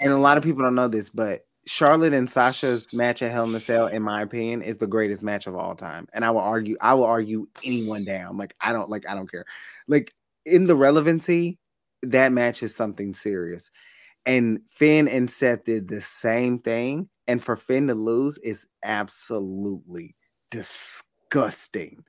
[0.00, 3.44] and a lot of people don't know this, but Charlotte and Sasha's match at Hell
[3.44, 6.06] in a Cell, in my opinion, is the greatest match of all time.
[6.12, 8.36] And I will argue, I will argue anyone down.
[8.36, 9.44] Like, I don't like, I don't care.
[9.88, 10.14] Like
[10.44, 11.58] in the relevancy,
[12.02, 13.70] that match is something serious.
[14.24, 17.08] And Finn and Seth did the same thing.
[17.26, 20.14] And for Finn to lose is absolutely
[20.50, 22.04] disgusting.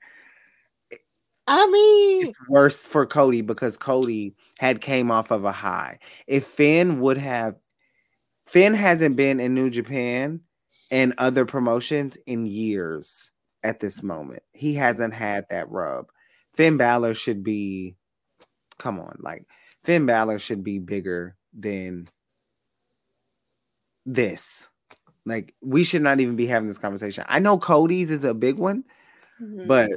[1.47, 5.99] I mean, It's worse for Cody because Cody had came off of a high.
[6.27, 7.55] If Finn would have
[8.47, 10.41] Finn hasn't been in New Japan
[10.91, 13.31] and other promotions in years
[13.63, 14.43] at this moment.
[14.53, 16.07] He hasn't had that rub.
[16.53, 17.95] Finn Balor should be
[18.79, 19.45] come on, like
[19.83, 22.07] Finn Balor should be bigger than
[24.05, 24.67] this.
[25.25, 27.25] Like we should not even be having this conversation.
[27.27, 28.83] I know Cody's is a big one,
[29.41, 29.67] Mhm.
[29.67, 29.91] but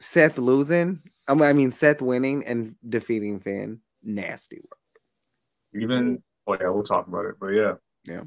[0.00, 5.82] Seth losing, I mean, Seth winning and defeating Finn, nasty work.
[5.82, 7.34] Even oh yeah, we'll talk about it.
[7.38, 7.74] But yeah.
[8.04, 8.22] Yeah.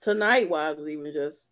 [0.00, 1.50] Tonight wise was even just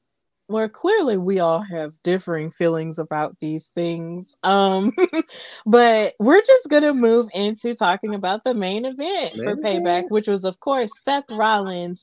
[0.48, 4.34] well, clearly we all have differing feelings about these things.
[4.42, 4.92] Um,
[5.66, 10.44] but we're just gonna move into talking about the main event for Payback, which was,
[10.44, 12.02] of course, Seth Rollins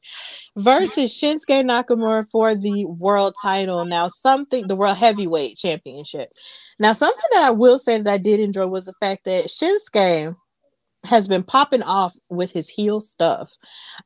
[0.55, 3.84] versus Shinsuke Nakamura for the world title.
[3.85, 6.30] Now, something the World Heavyweight Championship.
[6.77, 10.35] Now, something that I will say that I did enjoy was the fact that Shinsuke
[11.06, 13.52] has been popping off with his heel stuff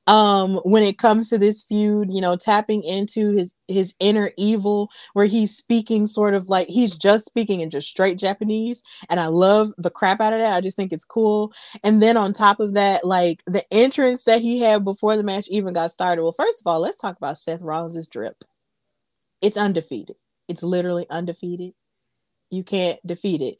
[0.07, 4.89] um when it comes to this feud you know tapping into his his inner evil
[5.13, 9.27] where he's speaking sort of like he's just speaking in just straight japanese and i
[9.27, 11.53] love the crap out of that i just think it's cool
[11.83, 15.47] and then on top of that like the entrance that he had before the match
[15.49, 18.35] even got started well first of all let's talk about seth rollins' drip
[19.41, 20.17] it's undefeated.
[20.49, 21.75] It's literally undefeated.
[22.51, 23.57] You can't defeat it.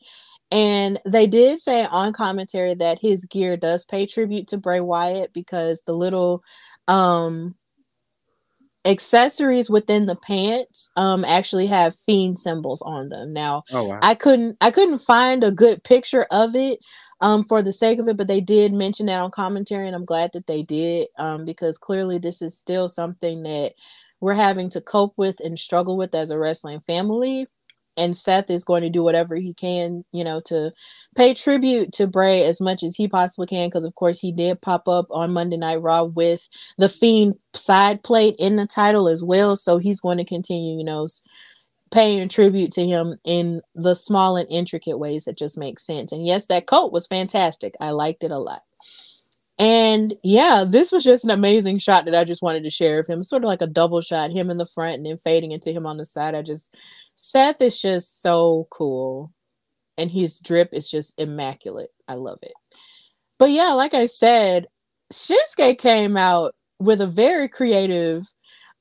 [0.51, 5.31] And they did say on commentary that his gear does pay tribute to Bray Wyatt
[5.33, 6.43] because the little
[6.87, 7.55] um
[8.85, 13.33] accessories within the pants um actually have fiend symbols on them.
[13.33, 13.99] Now oh, wow.
[14.01, 16.79] I couldn't I couldn't find a good picture of it
[17.21, 20.05] um for the sake of it, but they did mention that on commentary, and I'm
[20.05, 23.73] glad that they did um because clearly this is still something that
[24.19, 27.47] we're having to cope with and struggle with as a wrestling family
[27.99, 30.71] and Seth is going to do whatever he can, you know, to
[31.15, 33.67] pay tribute to Bray as much as he possibly can.
[33.67, 36.47] Because of course he did pop up on Monday Night Raw with
[36.77, 39.55] the Fiend side plate in the title as well.
[39.55, 41.05] So he's going to continue, you know,
[41.91, 46.11] paying tribute to him in the small and intricate ways that just make sense.
[46.11, 47.75] And yes, that coat was fantastic.
[47.81, 48.63] I liked it a lot.
[49.59, 53.07] And yeah, this was just an amazing shot that I just wanted to share of
[53.07, 53.21] him.
[53.21, 55.85] Sort of like a double shot, him in the front and then fading into him
[55.85, 56.33] on the side.
[56.33, 56.73] I just
[57.21, 59.33] Seth is just so cool.
[59.97, 61.89] And his drip is just immaculate.
[62.07, 62.53] I love it.
[63.37, 64.67] But yeah, like I said,
[65.11, 68.23] Shinsuke came out with a very creative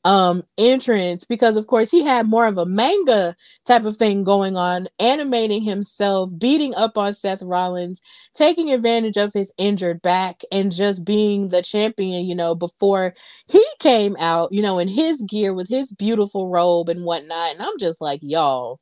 [0.08, 3.36] um entrance because of course he had more of a manga
[3.66, 8.00] type of thing going on animating himself beating up on Seth Rollins
[8.32, 13.12] taking advantage of his injured back and just being the champion you know before
[13.48, 17.52] he came out you know in his gear with his beautiful robe and whatnot.
[17.52, 18.80] And I'm just like y'all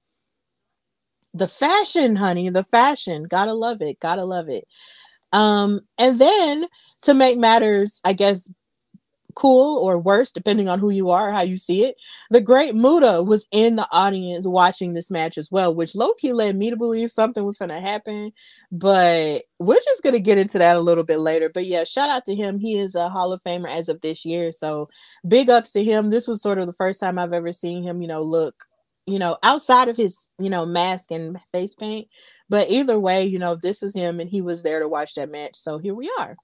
[1.35, 3.25] the fashion honey the fashion.
[3.25, 3.99] Gotta love it.
[4.01, 4.65] Gotta love it.
[5.33, 6.67] Um and then
[7.03, 8.51] to make matters i guess
[9.37, 11.95] cool or worse, depending on who you are, how you see it.
[12.31, 16.57] The great Muta was in the audience watching this match as well, which Loki led
[16.57, 18.33] me to believe something was going to happen.
[18.73, 21.51] But we're just going to get into that a little bit later.
[21.53, 22.59] But yeah, shout out to him.
[22.59, 24.51] He is a Hall of Famer as of this year.
[24.51, 24.89] So
[25.29, 26.11] big ups to him.
[26.11, 28.55] This was sort of the first time I've ever seen him, you know, look
[29.07, 32.09] you know, outside of his, you know, mask and face paint.
[32.49, 35.31] But either way, you know, this was him and he was there to watch that
[35.31, 35.55] match.
[35.55, 36.37] So here we are.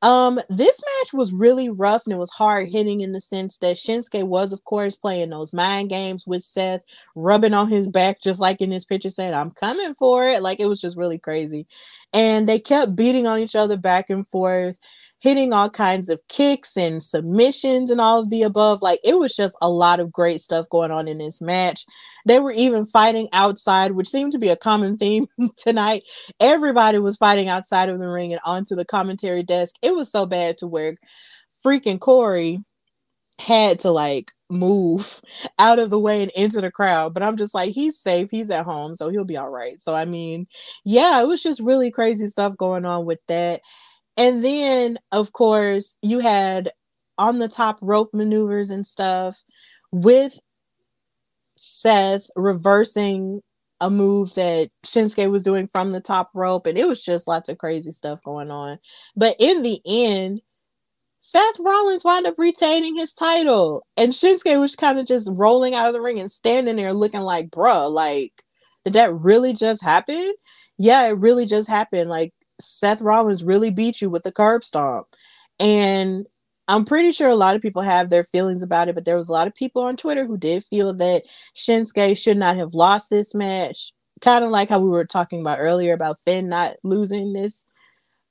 [0.00, 3.76] Um, this match was really rough and it was hard hitting in the sense that
[3.76, 6.82] Shinsuke was, of course, playing those mind games with Seth,
[7.16, 10.40] rubbing on his back, just like in this picture, saying, I'm coming for it.
[10.42, 11.66] Like it was just really crazy.
[12.12, 14.76] And they kept beating on each other back and forth
[15.20, 18.82] hitting all kinds of kicks and submissions and all of the above.
[18.82, 21.84] Like it was just a lot of great stuff going on in this match.
[22.26, 25.26] They were even fighting outside, which seemed to be a common theme
[25.56, 26.04] tonight.
[26.40, 29.74] Everybody was fighting outside of the ring and onto the commentary desk.
[29.82, 30.94] It was so bad to where
[31.64, 32.60] freaking Corey
[33.40, 35.20] had to like move
[35.58, 37.14] out of the way and into the crowd.
[37.14, 38.28] But I'm just like, he's safe.
[38.30, 39.80] He's at home, so he'll be all right.
[39.80, 40.46] So I mean,
[40.84, 43.60] yeah, it was just really crazy stuff going on with that.
[44.18, 46.72] And then, of course, you had
[47.16, 49.42] on the top rope maneuvers and stuff
[49.92, 50.38] with
[51.56, 53.40] Seth reversing
[53.80, 56.66] a move that Shinsuke was doing from the top rope.
[56.66, 58.80] And it was just lots of crazy stuff going on.
[59.16, 60.42] But in the end,
[61.20, 63.86] Seth Rollins wound up retaining his title.
[63.96, 67.20] And Shinsuke was kind of just rolling out of the ring and standing there looking
[67.20, 68.32] like, bruh, like,
[68.84, 70.32] did that really just happen?
[70.76, 72.10] Yeah, it really just happened.
[72.10, 75.06] Like, Seth Rollins really beat you with the curb stomp.
[75.60, 76.26] And
[76.68, 79.28] I'm pretty sure a lot of people have their feelings about it, but there was
[79.28, 81.24] a lot of people on Twitter who did feel that
[81.56, 83.92] Shinsuke should not have lost this match.
[84.20, 87.66] Kind of like how we were talking about earlier about Finn not losing this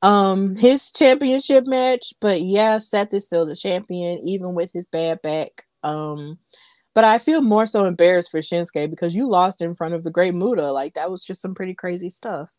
[0.03, 2.13] um his championship match.
[2.21, 5.65] But yeah, Seth is still the champion, even with his bad back.
[5.83, 6.37] Um
[6.95, 10.11] but I feel more so embarrassed for Shinsuke because you lost in front of the
[10.11, 10.71] great Muta.
[10.71, 12.49] Like that was just some pretty crazy stuff.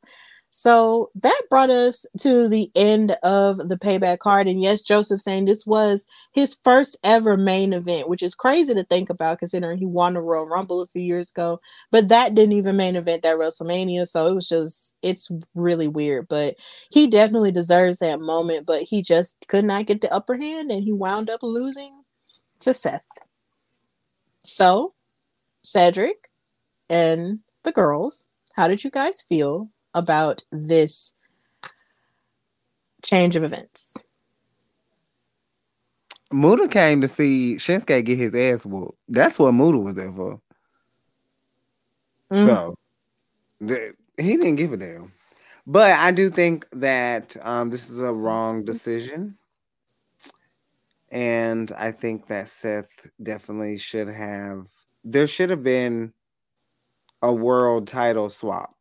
[0.59, 4.49] So that brought us to the end of the payback card.
[4.49, 8.83] And yes, Joseph saying this was his first ever main event, which is crazy to
[8.83, 11.61] think about considering he won the Royal Rumble a few years ago.
[11.93, 14.05] But that didn't even main event that WrestleMania.
[14.09, 16.27] So it was just, it's really weird.
[16.27, 16.57] But
[16.91, 18.67] he definitely deserves that moment.
[18.67, 22.03] But he just could not get the upper hand and he wound up losing
[22.59, 23.07] to Seth.
[24.41, 24.93] So,
[25.63, 26.29] Cedric
[26.91, 31.15] and the girls, how did you guys feel about this
[33.05, 33.97] change of events?
[36.31, 38.99] Muta came to see Shinsuke get his ass whooped.
[39.09, 40.41] That's what Muta was there for.
[42.31, 42.47] Mm-hmm.
[42.47, 42.79] So
[43.67, 45.13] th- he didn't give a damn.
[45.67, 49.37] But I do think that um, this is a wrong decision.
[51.11, 54.67] And I think that Seth definitely should have,
[55.05, 56.13] there should have been
[57.23, 58.75] a world title swap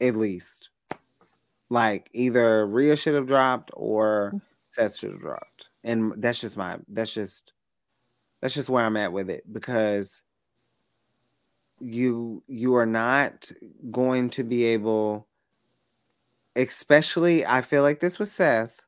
[0.00, 0.70] at least.
[1.70, 4.40] Like either Rhea should have dropped or.
[4.68, 5.68] Seth should have dropped.
[5.84, 7.52] And that's just my that's just
[8.40, 10.22] that's just where I'm at with it because
[11.80, 13.50] you you are not
[13.90, 15.26] going to be able
[16.56, 18.80] especially I feel like this with Seth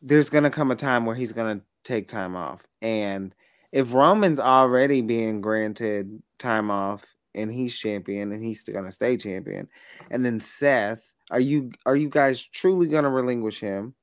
[0.00, 3.34] there's going to come a time where he's going to take time off and
[3.72, 9.68] if Roman's already being granted time off and he's champion and he's to stay champion.
[10.10, 13.94] And then Seth are you are you guys truly to relinquish him?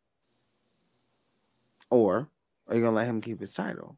[1.89, 2.29] Or
[2.67, 3.97] are you to let him keep his title?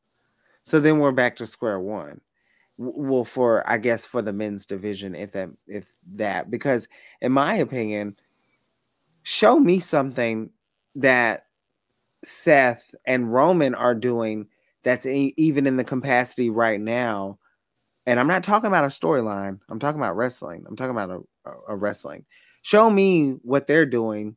[0.64, 2.22] So then we're back to square one.
[2.80, 6.88] Well for i guess for the men's division if that if that because
[7.22, 8.16] in my opinion
[9.24, 10.52] show me something
[10.94, 11.48] that
[12.24, 14.48] seth and roman are doing
[14.84, 17.40] that's even in the capacity right now
[18.08, 21.52] and i'm not talking about a storyline i'm talking about wrestling i'm talking about a,
[21.68, 22.26] a, wrestling
[22.64, 24.36] show me what they're doing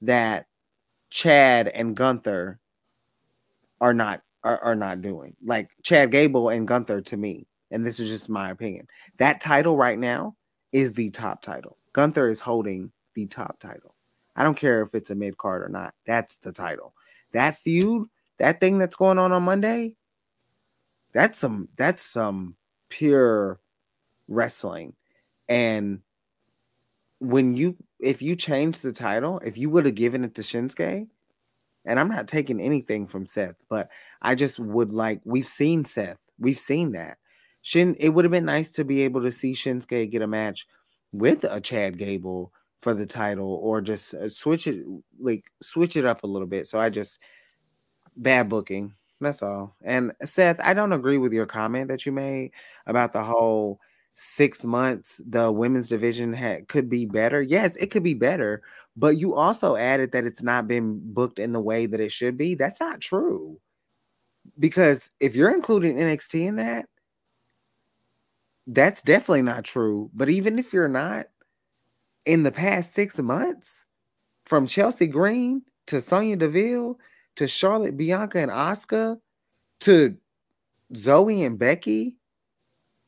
[0.00, 0.46] that
[1.10, 2.60] chad and gunther
[3.80, 8.00] are not are, are not doing like chad gable and gunther to me and this
[8.00, 8.86] is just my opinion.
[9.18, 10.36] That title right now
[10.72, 11.78] is the top title.
[11.92, 13.94] Gunther is holding the top title.
[14.36, 15.94] I don't care if it's a mid card or not.
[16.04, 16.94] That's the title.
[17.32, 19.94] That feud, that thing that's going on on Monday,
[21.12, 22.56] that's some that's some
[22.88, 23.60] pure
[24.28, 24.94] wrestling.
[25.48, 26.00] And
[27.20, 31.06] when you if you change the title, if you would have given it to Shinsuke,
[31.84, 33.88] and I'm not taking anything from Seth, but
[34.22, 37.18] I just would like we've seen Seth, we've seen that.
[37.62, 40.66] Shin, it would have been nice to be able to see Shinsuke get a match
[41.12, 44.84] with a Chad Gable for the title, or just uh, switch it,
[45.18, 46.66] like switch it up a little bit.
[46.66, 47.18] So I just
[48.16, 48.94] bad booking.
[49.20, 49.74] That's all.
[49.82, 52.50] And Seth, I don't agree with your comment that you made
[52.86, 53.80] about the whole
[54.14, 57.42] six months the women's division had could be better.
[57.42, 58.62] Yes, it could be better,
[58.96, 62.36] but you also added that it's not been booked in the way that it should
[62.36, 62.54] be.
[62.54, 63.58] That's not true.
[64.58, 66.86] Because if you're including NXT in that,
[68.66, 70.10] that's definitely not true.
[70.14, 71.26] But even if you're not,
[72.24, 73.84] in the past six months,
[74.44, 76.98] from Chelsea Green to Sonya Deville
[77.36, 79.18] to Charlotte, Bianca, and Asuka
[79.80, 80.16] to
[80.94, 82.16] Zoey and Becky,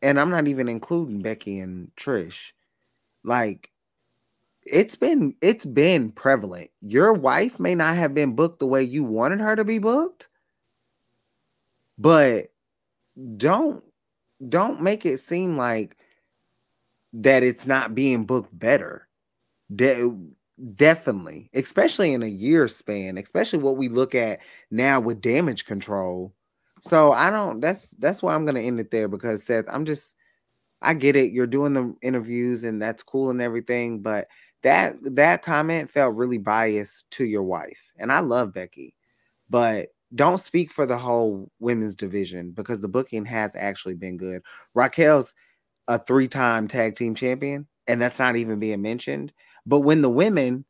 [0.02, 2.52] and I'm not even including Becky and Trish.
[3.24, 3.70] Like
[4.64, 6.70] it's been it's been prevalent.
[6.80, 10.28] Your wife may not have been booked the way you wanted her to be booked,
[11.98, 12.52] but
[13.36, 13.82] don't
[14.48, 15.96] don't make it seem like
[17.12, 19.08] that it's not being booked better.
[19.74, 20.12] De-
[20.74, 24.40] definitely, especially in a year span, especially what we look at
[24.70, 26.34] now with damage control.
[26.80, 27.60] So I don't.
[27.60, 30.14] That's that's why I'm gonna end it there because Seth, I'm just.
[30.80, 31.32] I get it.
[31.32, 34.28] You're doing the interviews and that's cool and everything, but
[34.62, 37.90] that that comment felt really biased to your wife.
[37.98, 38.94] And I love Becky,
[39.50, 44.42] but don't speak for the whole women's division because the booking has actually been good.
[44.74, 45.34] Raquel's
[45.88, 49.32] a three-time tag team champion, and that's not even being mentioned.
[49.68, 50.64] But when the women,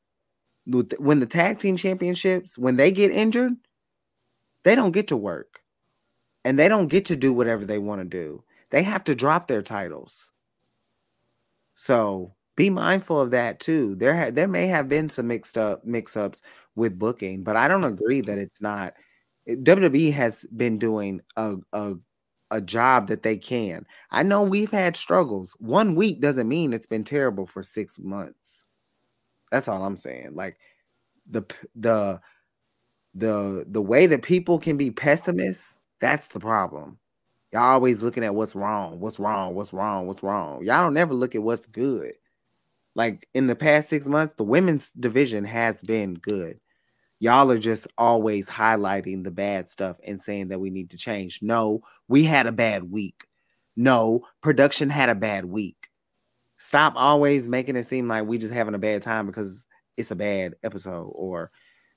[0.98, 3.52] when the tag team championships, when they get injured,
[4.64, 5.60] they don't get to work,
[6.44, 8.42] and they don't get to do whatever they want to do.
[8.70, 10.32] They have to drop their titles.
[11.76, 13.94] So be mindful of that too.
[13.94, 16.42] There, ha- there may have been some mixed up mix-ups
[16.74, 18.94] with booking, but I don't agree that it's not
[19.48, 21.94] WWE has been doing a, a
[22.50, 23.84] a job that they can.
[24.10, 25.54] I know we've had struggles.
[25.58, 28.64] One week doesn't mean it's been terrible for 6 months.
[29.50, 30.34] That's all I'm saying.
[30.34, 30.58] Like
[31.30, 31.42] the
[31.74, 32.20] the
[33.14, 36.98] the the way that people can be pessimists, that's the problem.
[37.52, 40.62] Y'all always looking at what's wrong, what's wrong, what's wrong, what's wrong.
[40.64, 42.12] Y'all don't never look at what's good.
[42.94, 46.58] Like in the past 6 months, the women's division has been good
[47.20, 51.40] y'all are just always highlighting the bad stuff and saying that we need to change.
[51.42, 53.26] No, we had a bad week.
[53.76, 55.88] No, production had a bad week.
[56.58, 59.66] Stop always making it seem like we just having a bad time because
[59.96, 61.50] it's a bad episode or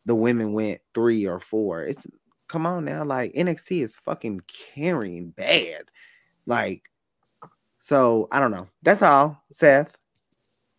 [0.06, 1.84] the women went three or four.
[1.84, 2.06] It's
[2.48, 5.84] come on now, like NXT is fucking carrying bad.
[6.46, 6.84] Like,
[7.80, 8.68] so I don't know.
[8.84, 9.98] That's all, Seth.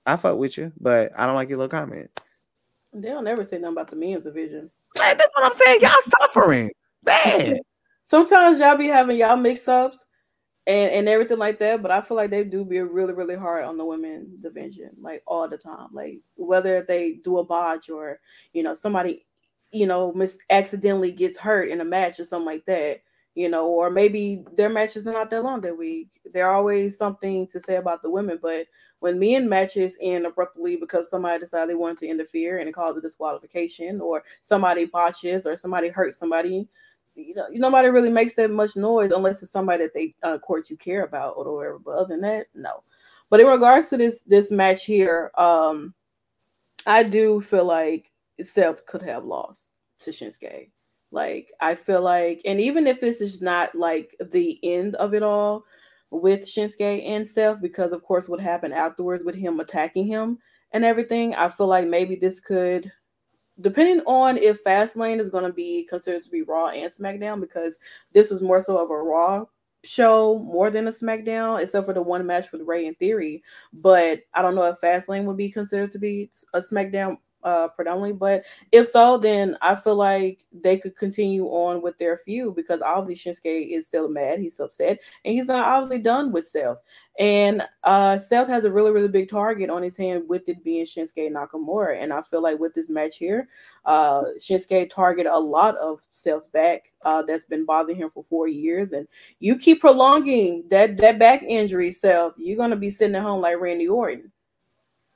[0.05, 2.11] I fuck with you, but I don't like your little comment.
[2.93, 4.71] They'll never say nothing about the men's division.
[4.95, 5.81] that's what I'm saying.
[5.81, 5.91] Y'all
[6.21, 6.71] suffering
[7.03, 7.61] bad.
[8.05, 10.07] Sometimes y'all be having y'all mix ups
[10.67, 13.65] and, and everything like that, but I feel like they do be really, really hard
[13.65, 15.89] on the women division, like all the time.
[15.93, 18.21] Like whether they do a botch or
[18.53, 19.27] you know, somebody,
[19.73, 20.15] you know,
[20.51, 23.01] accidentally gets hurt in a match or something like that
[23.35, 26.09] you know, or maybe their matches are not that long that week.
[26.33, 28.67] There always something to say about the women, but
[29.01, 32.99] when men matches end abruptly because somebody decided they wanted to interfere and it caused
[32.99, 36.69] a disqualification, or somebody botches or somebody hurts somebody,
[37.15, 40.71] you know, nobody really makes that much noise unless it's somebody that they uh, court
[40.71, 41.79] you care about or whatever.
[41.79, 42.83] But other than that, no.
[43.31, 45.95] But in regards to this this match here, um,
[46.87, 48.11] I do feel like
[48.41, 50.71] Seth could have lost to Shinsuke.
[51.11, 55.23] Like I feel like, and even if this is not like the end of it
[55.23, 55.65] all
[56.11, 60.39] with Shinsuke and Seth, because of course what happened afterwards with him attacking him
[60.73, 62.91] and everything, I feel like maybe this could
[63.61, 67.79] depending on if Fastlane is going to be considered to be Raw and SmackDown, because
[68.13, 69.45] this was more so of a Raw
[69.85, 73.43] show more than a SmackDown, except for the one match with Rey and Theory.
[73.73, 78.13] But I don't know if Fastlane would be considered to be a SmackDown uh, predominantly.
[78.13, 82.83] But if so, then I feel like they could continue on with their feud because
[82.83, 84.39] obviously Shinsuke is still mad.
[84.39, 86.79] He's upset, and he's not obviously done with Seth.
[87.19, 90.87] And uh, Seth has a really, really big target on his hand with it being
[90.87, 92.01] Shinsuke Nakamura.
[92.01, 93.49] And I feel like with this match here,
[93.85, 98.49] uh, Shinsuke target a lot of Seth's back uh, that's been bothering him for four
[98.49, 98.93] years.
[98.93, 99.07] And
[99.41, 103.61] you keep prolonging that that back injury, Seth, you're gonna be sitting at home like
[103.61, 104.33] Randy Orton.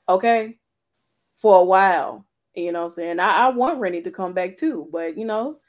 [0.09, 0.56] Okay
[1.37, 2.25] for a while.
[2.55, 3.19] You know what I'm saying?
[3.19, 5.59] I, I want Randy to come back too, but you know,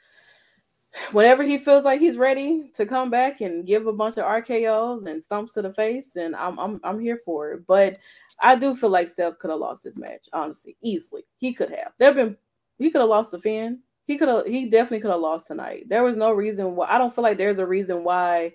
[1.13, 5.05] whenever he feels like he's ready to come back and give a bunch of RKO's
[5.05, 7.67] and stumps to the face, and I'm I'm I'm here for it.
[7.67, 7.99] But
[8.41, 11.25] I do feel like Seth could have lost his match, honestly, easily.
[11.37, 11.93] He could have.
[11.99, 12.37] There been
[12.79, 13.81] he could have lost the Finn.
[14.07, 15.85] He could have he definitely could have lost tonight.
[15.89, 18.55] There was no reason why I don't feel like there's a reason why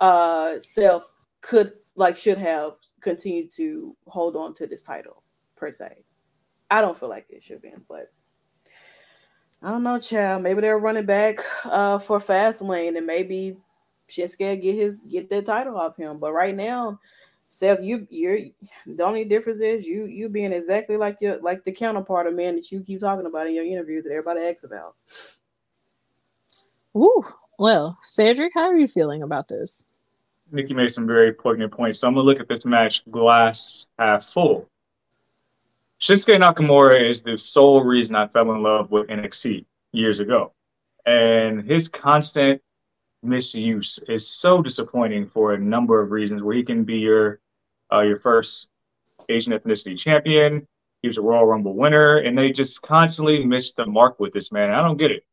[0.00, 1.04] uh Seth
[1.42, 2.72] could like should have
[3.02, 5.22] continued to hold on to this title
[5.56, 6.04] per se.
[6.70, 8.12] I don't feel like it should have been, but
[9.62, 10.42] I don't know, child.
[10.42, 13.56] Maybe they're running back uh, for Fastlane, and maybe
[14.08, 16.18] Shinsuke get his get that title off him.
[16.18, 16.98] But right now,
[17.50, 18.38] Seth, you you're
[18.86, 22.54] the only difference is you you being exactly like your like the counterpart of man
[22.54, 24.94] that you keep talking about in your interviews that everybody asks about.
[26.96, 27.22] Ooh,
[27.58, 29.84] well, Cedric, how are you feeling about this?
[30.52, 31.98] Nikki made some very poignant points.
[31.98, 34.69] So I'm gonna look at this match glass half full.
[36.00, 40.54] Shinsuke Nakamura is the sole reason I fell in love with NXT years ago.
[41.04, 42.62] And his constant
[43.22, 47.40] misuse is so disappointing for a number of reasons where he can be your
[47.92, 48.70] uh, your first
[49.28, 50.66] Asian ethnicity champion.
[51.02, 54.50] He was a Royal Rumble winner, and they just constantly miss the mark with this
[54.52, 54.70] man.
[54.70, 55.24] I don't get it.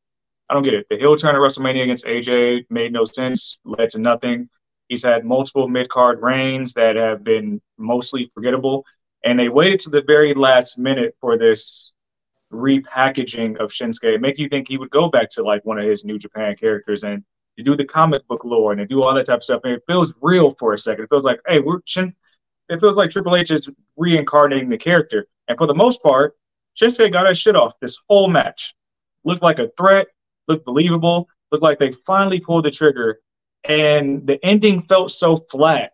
[0.49, 0.87] I don't get it.
[0.89, 4.49] The heel turn at WrestleMania against AJ made no sense, led to nothing.
[4.89, 8.85] He's had multiple mid card reigns that have been mostly forgettable.
[9.23, 11.93] And they waited to the very last minute for this
[12.51, 16.05] repackaging of Shinsuke, make you think he would go back to like one of his
[16.05, 17.23] New Japan characters and
[17.57, 19.61] to do the comic book lore and to do all that type of stuff.
[19.63, 21.05] And it feels real for a second.
[21.05, 22.13] It feels like, hey, we're Shin.
[22.69, 25.27] It feels like Triple H is reincarnating the character.
[25.47, 26.35] And for the most part,
[26.79, 28.75] Shinsuke got his shit off this whole match.
[29.23, 30.07] Looked like a threat,
[30.47, 33.19] looked believable, looked like they finally pulled the trigger.
[33.63, 35.93] And the ending felt so flat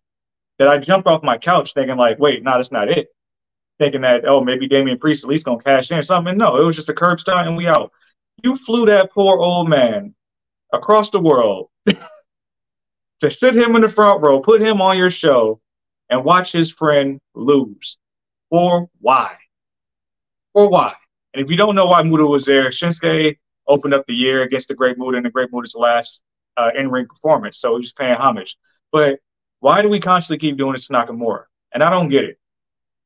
[0.60, 3.08] that I jumped off my couch thinking like, wait, no, that's not it.
[3.80, 6.38] Thinking that, oh, maybe Damian Priest at least gonna cash in or something.
[6.38, 7.92] No, it was just a curb start and we out.
[8.44, 10.14] You flew that poor old man
[10.72, 15.60] across the world to sit him in the front row, put him on your show,
[16.10, 17.98] and watch his friend lose.
[18.50, 19.36] For why?
[20.54, 20.94] For why?
[21.34, 24.68] And if you don't know why Muta was there, Shinsuke opened up the year against
[24.68, 26.22] the Great Muta, and the Great Muta's last
[26.58, 28.58] uh, in-ring performance, so he's paying homage.
[28.92, 29.20] But
[29.64, 31.46] why do we constantly keep doing this to Nakamura?
[31.74, 32.38] And I don't get it.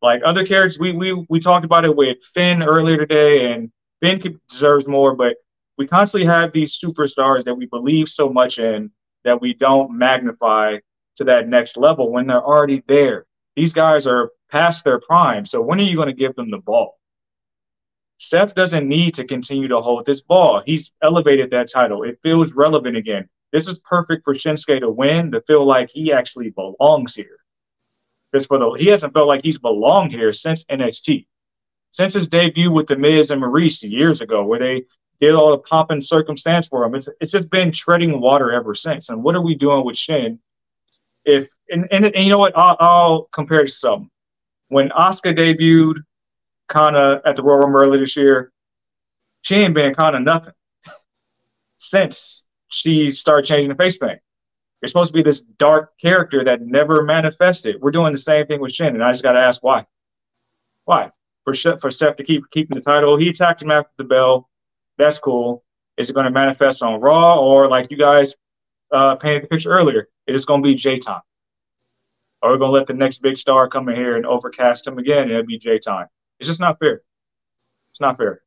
[0.01, 3.71] Like other characters, we we we talked about it with Finn earlier today, and
[4.01, 5.35] Finn deserves more, but
[5.77, 8.89] we constantly have these superstars that we believe so much in
[9.23, 10.77] that we don't magnify
[11.17, 13.27] to that next level when they're already there.
[13.55, 15.45] These guys are past their prime.
[15.45, 16.97] So when are you going to give them the ball?
[18.17, 20.63] Seth doesn't need to continue to hold this ball.
[20.65, 22.01] He's elevated that title.
[22.01, 23.29] It feels relevant again.
[23.51, 27.37] This is perfect for Shinsuke to win, to feel like he actually belongs here.
[28.31, 31.27] Because for the he hasn't felt like he's belonged here since NXT.
[31.91, 34.83] Since his debut with the Miz and Maryse years ago, where they
[35.19, 36.95] did all the pomp and circumstance for him.
[36.95, 39.09] It's it's just been treading water ever since.
[39.09, 40.39] And what are we doing with Shin?
[41.25, 42.57] If and, and, and you know what?
[42.57, 44.11] I'll, I'll compare to some.
[44.69, 46.03] When Asuka debuted
[46.69, 48.51] Kana at the Royal Rumble earlier this year,
[49.41, 50.53] she ain't been Kana nothing
[51.77, 54.19] since she started changing the face paint.
[54.81, 57.77] You're supposed to be this dark character that never manifested.
[57.81, 59.85] We're doing the same thing with and I just got to ask why.
[60.85, 61.11] Why?
[61.43, 64.49] For for Seth to keep keeping the title, he attacked him after the bell.
[64.97, 65.63] That's cool.
[65.97, 68.35] Is it going to manifest on Raw, or like you guys
[68.91, 71.21] uh, painted the picture earlier, it is going to be Jey time?
[72.41, 74.99] Are we're going to let the next big star come in here and overcast him
[74.99, 76.07] again, and it'll be Jey time.
[76.39, 77.01] It's just not fair.
[77.89, 78.41] It's not fair.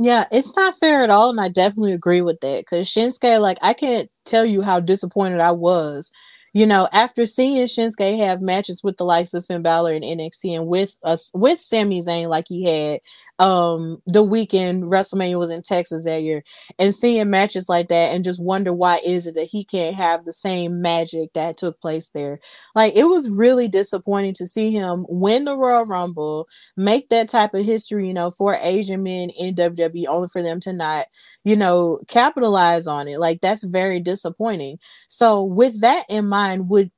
[0.00, 2.62] Yeah, it's not fair at all, and I definitely agree with that.
[2.62, 6.12] Because Shinsuke, like, I can't tell you how disappointed I was
[6.52, 10.56] you know, after seeing Shinsuke have matches with the likes of Finn Balor and NXT
[10.56, 13.00] and with us with Sami Zayn like he had
[13.38, 16.42] um the weekend WrestleMania was in Texas that year
[16.78, 20.24] and seeing matches like that and just wonder why is it that he can't have
[20.24, 22.40] the same magic that took place there.
[22.74, 27.54] Like it was really disappointing to see him win the Royal Rumble, make that type
[27.54, 31.06] of history, you know, for Asian men in WWE only for them to not,
[31.44, 33.20] you know, capitalize on it.
[33.20, 34.78] Like that's very disappointing.
[35.08, 36.90] So with that in mind mind, would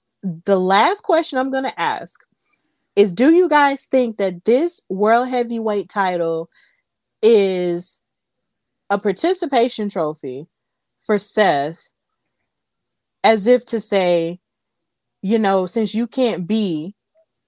[0.45, 2.21] the last question I'm going to ask
[2.95, 6.49] is do you guys think that this world heavyweight title
[7.23, 8.01] is
[8.91, 10.47] a participation trophy
[11.01, 11.89] for Seth?
[13.25, 14.41] As if to say,
[15.23, 16.95] you know, since you can't be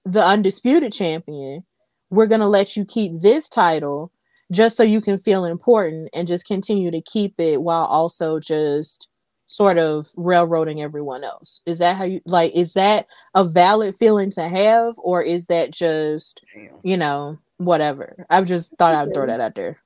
[0.05, 1.65] the undisputed champion,
[2.09, 4.11] we're going to let you keep this title
[4.51, 9.09] just so you can feel important and just continue to keep it while also just
[9.47, 11.61] sort of railroading everyone else.
[11.65, 15.71] Is that how you like is that a valid feeling to have or is that
[15.71, 16.79] just Damn.
[16.83, 18.25] you know whatever?
[18.29, 19.77] I've just thought I'd throw that out there.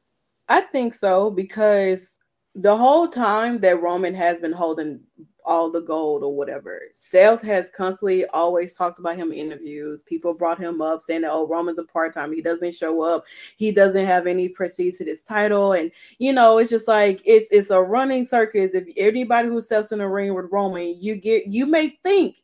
[0.47, 2.17] I think so because
[2.55, 4.99] the whole time that Roman has been holding
[5.49, 6.83] all the gold or whatever.
[6.93, 10.03] Seth has constantly always talked about him in interviews.
[10.03, 12.31] People brought him up saying that, oh, Roman's a part time.
[12.31, 13.25] He doesn't show up.
[13.57, 15.73] He doesn't have any prestige to this title.
[15.73, 18.75] And, you know, it's just like, it's, it's a running circus.
[18.75, 22.43] If anybody who steps in the ring with Roman, you get, you may think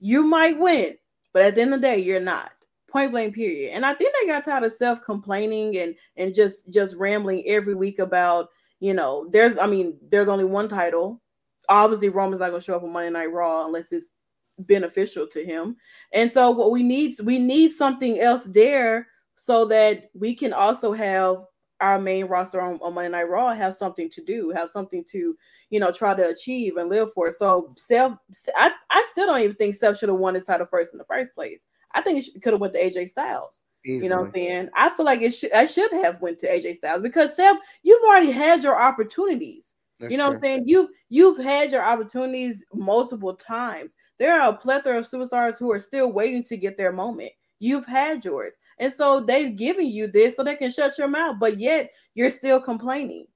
[0.00, 0.96] you might win,
[1.32, 2.50] but at the end of the day, you're not
[2.88, 6.72] point blank period and i think they got tired of Seth complaining and and just
[6.72, 8.48] just rambling every week about
[8.78, 11.20] you know there's i mean there's only one title
[11.68, 14.10] obviously Roman's not gonna show up on Monday Night Raw unless it's
[14.58, 15.76] beneficial to him.
[16.12, 20.92] And so what we need we need something else there so that we can also
[20.92, 21.36] have
[21.80, 25.36] our main roster on, on Monday Night Raw have something to do, have something to,
[25.70, 27.30] you know, try to achieve and live for.
[27.30, 28.12] So Seth,
[28.56, 31.04] I, I still don't even think Seth should have won his title first in the
[31.04, 31.66] first place.
[31.92, 33.62] I think it could have went to AJ Styles.
[33.84, 34.04] Easily.
[34.04, 34.68] You know what I'm saying?
[34.74, 38.02] I feel like it should I should have went to AJ Styles because Seth, you've
[38.08, 39.76] already had your opportunities.
[39.98, 40.34] That's you know true.
[40.34, 40.64] what I'm saying?
[40.66, 43.94] You've you've had your opportunities multiple times.
[44.18, 47.32] There are a plethora of superstars who are still waiting to get their moment.
[47.58, 48.58] You've had yours.
[48.78, 52.30] And so they've given you this so they can shut your mouth, but yet you're
[52.30, 53.26] still complaining.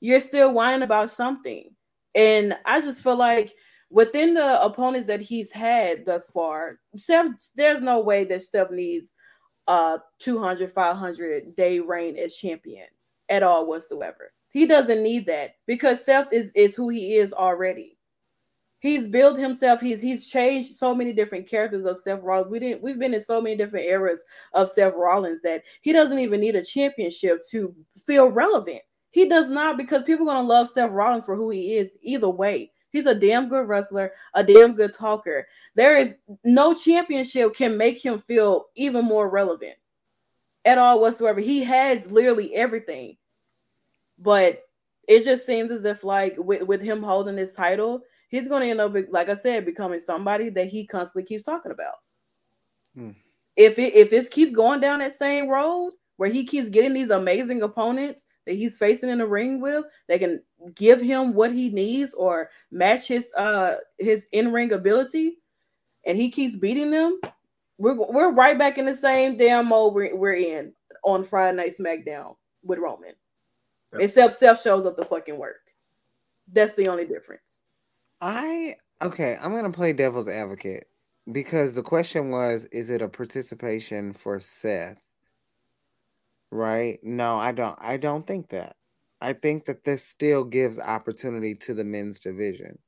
[0.00, 1.70] You're still whining about something.
[2.14, 3.52] And I just feel like
[3.90, 9.12] within the opponents that he's had thus far, Steph, there's no way that Steph needs
[9.66, 12.86] a 200, 500 day reign as champion
[13.28, 14.32] at all whatsoever.
[14.54, 17.98] He doesn't need that because Seth is is who he is already.
[18.78, 19.80] He's built himself.
[19.80, 22.52] He's he's changed so many different characters of Seth Rollins.
[22.52, 22.80] We didn't.
[22.80, 26.54] We've been in so many different eras of Seth Rollins that he doesn't even need
[26.54, 27.74] a championship to
[28.06, 28.80] feel relevant.
[29.10, 32.30] He does not because people are gonna love Seth Rollins for who he is either
[32.30, 32.70] way.
[32.90, 35.48] He's a damn good wrestler, a damn good talker.
[35.74, 36.14] There is
[36.44, 39.74] no championship can make him feel even more relevant
[40.64, 41.40] at all whatsoever.
[41.40, 43.16] He has literally everything.
[44.24, 44.62] But
[45.06, 48.70] it just seems as if like with, with him holding this title, he's going to
[48.70, 51.96] end up like I said, becoming somebody that he constantly keeps talking about.
[52.96, 53.10] Hmm.
[53.56, 57.10] If it if it keeps going down that same road where he keeps getting these
[57.10, 60.42] amazing opponents that he's facing in the ring with, they can
[60.74, 65.38] give him what he needs or match his uh his in-ring ability,
[66.06, 67.20] and he keeps beating them,
[67.78, 70.72] we're we're right back in the same damn mode we're, we're in
[71.02, 73.12] on Friday Night SmackDown with Roman.
[74.00, 75.60] Except Seth shows up to fucking work.
[76.52, 77.62] That's the only difference.
[78.20, 80.86] I okay, I'm gonna play devil's advocate
[81.32, 85.00] because the question was, is it a participation for Seth?
[86.50, 86.98] Right?
[87.02, 88.76] No, I don't I don't think that.
[89.20, 92.78] I think that this still gives opportunity to the men's division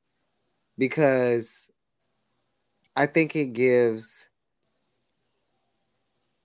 [0.77, 1.70] because
[2.95, 4.28] I think it gives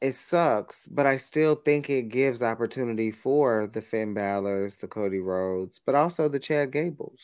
[0.01, 5.19] it sucks, but I still think it gives opportunity for the Finn Balor's, the Cody
[5.19, 7.21] Rhodes, but also the Chad Gables.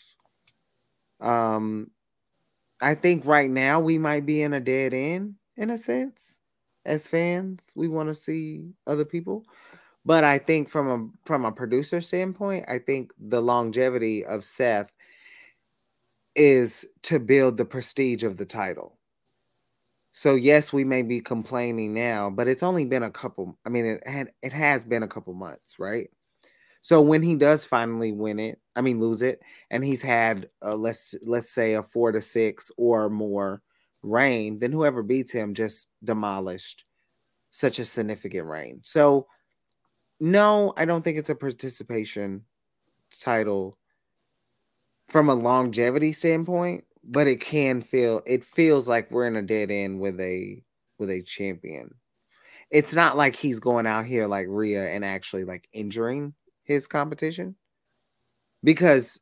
[1.19, 1.89] Um,
[2.79, 6.35] I think right now we might be in a dead end in a sense.
[6.85, 9.43] As fans, we want to see other people,
[10.05, 14.89] but I think from a from a producer standpoint, I think the longevity of Seth
[16.35, 18.97] is to build the prestige of the title
[20.11, 23.57] so yes, we may be complaining now, but it's only been a couple.
[23.65, 26.09] I mean, it had it has been a couple months, right?
[26.81, 30.75] So when he does finally win it, I mean lose it, and he's had a,
[30.75, 33.61] let's let's say a four to six or more
[34.03, 36.85] reign, then whoever beats him just demolished
[37.51, 38.79] such a significant reign.
[38.84, 39.27] So
[40.19, 42.43] no, I don't think it's a participation
[43.19, 43.77] title
[45.09, 49.71] from a longevity standpoint, but it can feel it feels like we're in a dead
[49.71, 50.61] end with a
[50.99, 51.95] with a champion.
[52.69, 57.55] It's not like he's going out here like Rhea and actually like injuring his competition
[58.61, 59.19] because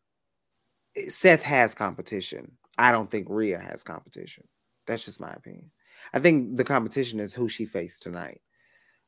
[1.07, 2.53] Seth has competition.
[2.77, 4.47] I don't think Rhea has competition.
[4.87, 5.69] That's just my opinion.
[6.11, 8.41] I think the competition is who she faced tonight.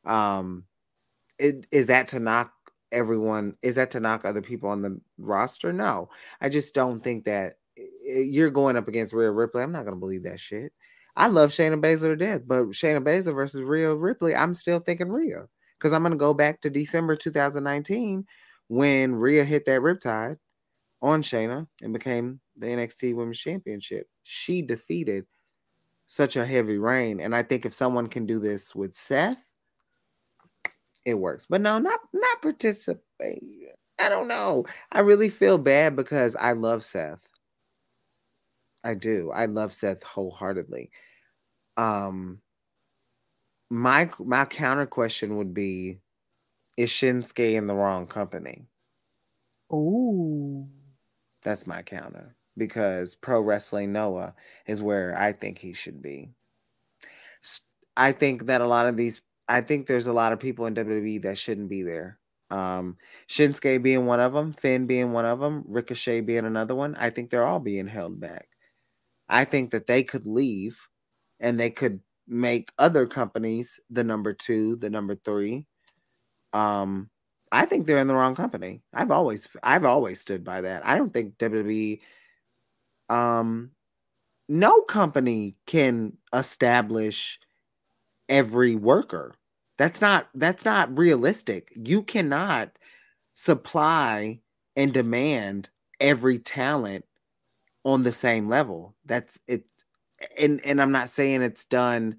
[0.06, 0.66] Um,
[1.40, 2.52] it, is that to knock
[2.92, 3.56] everyone?
[3.62, 5.74] Is that to knock other people on the roster?
[5.74, 6.10] No,
[6.42, 7.58] I just don't think that
[8.08, 9.64] you're going up against Rhea Ripley.
[9.64, 10.72] I'm not to believe that shit.
[11.16, 15.10] I love Shayna Baszler to death, but Shayna Baszler versus Rhea Ripley, I'm still thinking
[15.10, 15.48] Rhea
[15.78, 18.26] because I'm to go back to December 2019
[18.68, 20.38] when Rhea hit that riptide
[21.02, 24.08] on Shayna and became the NXT Women's Championship.
[24.24, 25.26] She defeated
[26.06, 29.44] such a heavy reign, and I think if someone can do this with Seth,
[31.06, 31.46] it works.
[31.46, 33.44] But no, not not participate.
[34.00, 34.66] I don't know.
[34.92, 37.28] I really feel bad because I love Seth.
[38.88, 39.32] I do.
[39.32, 40.92] I love Seth wholeheartedly.
[41.76, 42.42] Um
[43.70, 46.00] my my counter question would be
[46.78, 48.68] is Shinsuke in the wrong company?
[49.74, 50.68] Ooh.
[51.44, 54.36] That's my counter because Pro Wrestling Noah
[54.66, 56.32] is where I think he should be.
[57.98, 60.76] I think that a lot of these I think there's a lot of people in
[60.76, 62.20] WWE that shouldn't be there.
[62.50, 62.98] Um,
[63.30, 66.96] Shinsuke being one of them, Finn being one of them, Ricochet being another one.
[66.96, 68.48] I think they're all being held back.
[69.30, 70.80] I think that they could leave
[71.40, 75.66] and they could make other companies the number two, the number three.
[76.54, 77.10] Um,
[77.52, 78.82] I think they're in the wrong company.
[78.94, 80.86] I've always I've always stood by that.
[80.86, 82.00] I don't think WWE
[83.10, 83.72] um
[84.50, 87.40] no company can establish
[88.30, 89.34] every worker.
[89.78, 91.72] That's not that's not realistic.
[91.76, 92.72] You cannot
[93.34, 94.42] supply
[94.76, 97.06] and demand every talent
[97.88, 98.94] on the same level.
[99.06, 99.64] That's it
[100.38, 102.18] and and I'm not saying it's done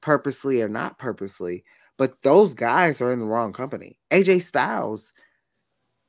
[0.00, 1.64] purposely or not purposely,
[1.98, 3.98] but those guys are in the wrong company.
[4.12, 5.12] AJ Styles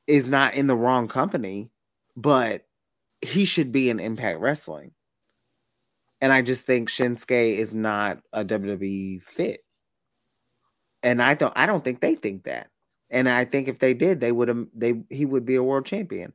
[0.06, 1.72] is not in the wrong company,
[2.15, 2.68] but
[3.22, 4.91] he should be in Impact Wrestling.
[6.22, 9.65] And I just think Shinsuke is not a WWE fit.
[11.02, 12.69] And I don't I don't think they think that.
[13.10, 15.88] And I think if they did, they would have they he would be a world
[15.88, 16.34] champion.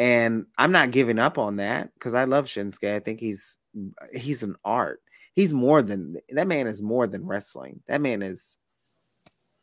[0.00, 2.90] And I'm not giving up on that because I love Shinsuke.
[2.90, 3.58] I think he's
[4.14, 5.02] he's an art.
[5.34, 7.82] He's more than that man is more than wrestling.
[7.86, 8.56] That man is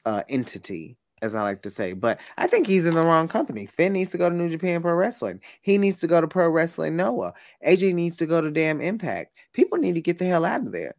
[0.06, 1.94] uh entity as I like to say.
[1.94, 3.66] But I think he's in the wrong company.
[3.66, 5.42] Finn needs to go to New Japan Pro Wrestling.
[5.64, 7.34] He needs to go to Pro Wrestling Noah.
[7.66, 9.36] AJ needs to go to damn Impact.
[9.54, 10.94] People need to get the hell out of there.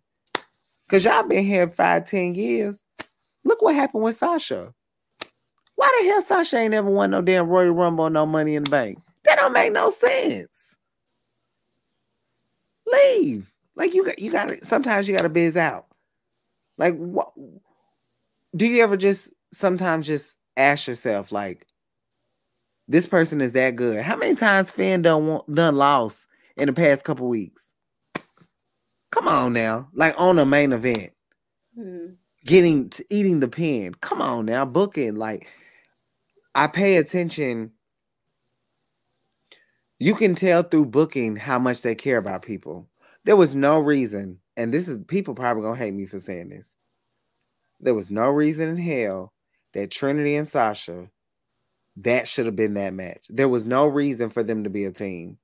[0.88, 2.82] Cause y'all been here five, ten years.
[3.44, 4.74] Look what happened with Sasha.
[5.76, 8.70] Why the hell Sasha ain't ever won no damn Royal Rumble, no money in the
[8.70, 8.98] bank?
[9.28, 10.76] That don't make no sense.
[12.90, 13.52] Leave.
[13.76, 15.86] Like you got you gotta sometimes you gotta biz out.
[16.78, 17.32] Like what
[18.56, 21.66] do you ever just sometimes just ask yourself, like,
[22.88, 24.02] this person is that good.
[24.02, 26.26] How many times Finn done want, done lost
[26.56, 27.72] in the past couple weeks?
[29.10, 31.12] Come on now, like on a main event,
[31.78, 32.14] mm-hmm.
[32.44, 33.94] getting to eating the pin.
[34.00, 35.16] Come on now, booking.
[35.16, 35.46] Like,
[36.54, 37.72] I pay attention.
[39.98, 42.88] You can tell through booking how much they care about people.
[43.24, 46.76] There was no reason, and this is people probably gonna hate me for saying this.
[47.80, 49.32] There was no reason in hell
[49.72, 51.08] that Trinity and Sasha,
[51.96, 53.26] that should have been that match.
[53.28, 55.36] There was no reason for them to be a team,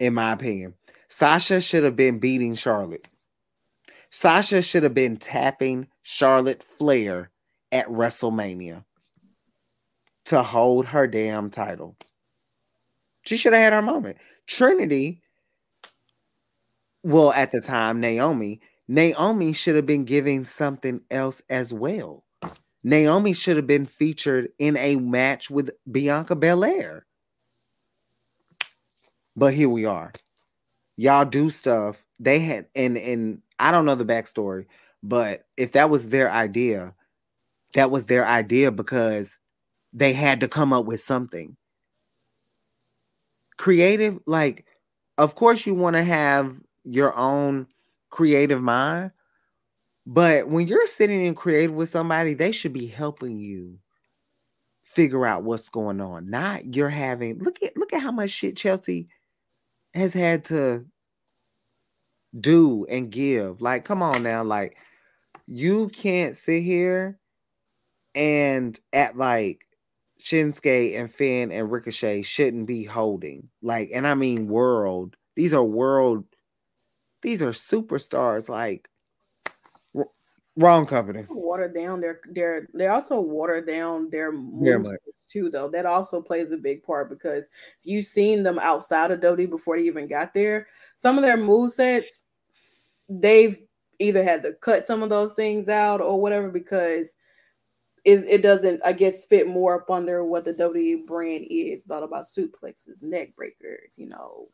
[0.00, 0.74] in my opinion.
[1.08, 3.08] Sasha should have been beating Charlotte.
[4.10, 7.30] Sasha should have been tapping Charlotte Flair
[7.72, 8.84] at WrestleMania
[10.26, 11.96] to hold her damn title.
[13.24, 14.18] She should have had her moment.
[14.46, 15.22] Trinity,
[17.02, 22.24] well, at the time, Naomi Naomi should have been giving something else as well.
[22.82, 27.06] Naomi should have been featured in a match with Bianca Belair.
[29.36, 30.12] But here we are.
[30.96, 32.04] Y'all do stuff.
[32.20, 34.66] They had and and I don't know the backstory,
[35.02, 36.94] but if that was their idea,
[37.72, 39.34] that was their idea because
[39.92, 41.56] they had to come up with something.
[43.56, 44.66] Creative, like,
[45.18, 47.66] of course, you want to have your own
[48.10, 49.12] creative mind.
[50.06, 53.78] But when you're sitting and creative with somebody, they should be helping you
[54.82, 56.30] figure out what's going on.
[56.30, 59.08] Not you're having look at look at how much shit Chelsea
[59.94, 60.84] has had to
[62.38, 63.60] do and give.
[63.60, 64.76] Like, come on now, like
[65.46, 67.18] you can't sit here
[68.14, 69.66] and at like
[70.24, 73.50] Shinsuke and Finn and Ricochet shouldn't be holding.
[73.60, 75.16] Like, and I mean world.
[75.36, 76.24] These are world.
[77.20, 78.48] These are superstars.
[78.48, 78.88] Like,
[79.94, 80.08] r-
[80.56, 81.26] wrong company.
[81.28, 82.68] Water down their their.
[82.72, 84.90] They also water down their moves
[85.28, 85.68] too, though.
[85.68, 87.50] That also plays a big part because
[87.82, 90.68] you've seen them outside of WWE before they even got there.
[90.96, 92.20] Some of their move sets,
[93.10, 93.58] they've
[93.98, 97.14] either had to cut some of those things out or whatever because
[98.04, 101.82] it, it doesn't, I guess, fit more up under what the WWE brand is.
[101.82, 104.48] It's all about suplexes, neck breakers, you know,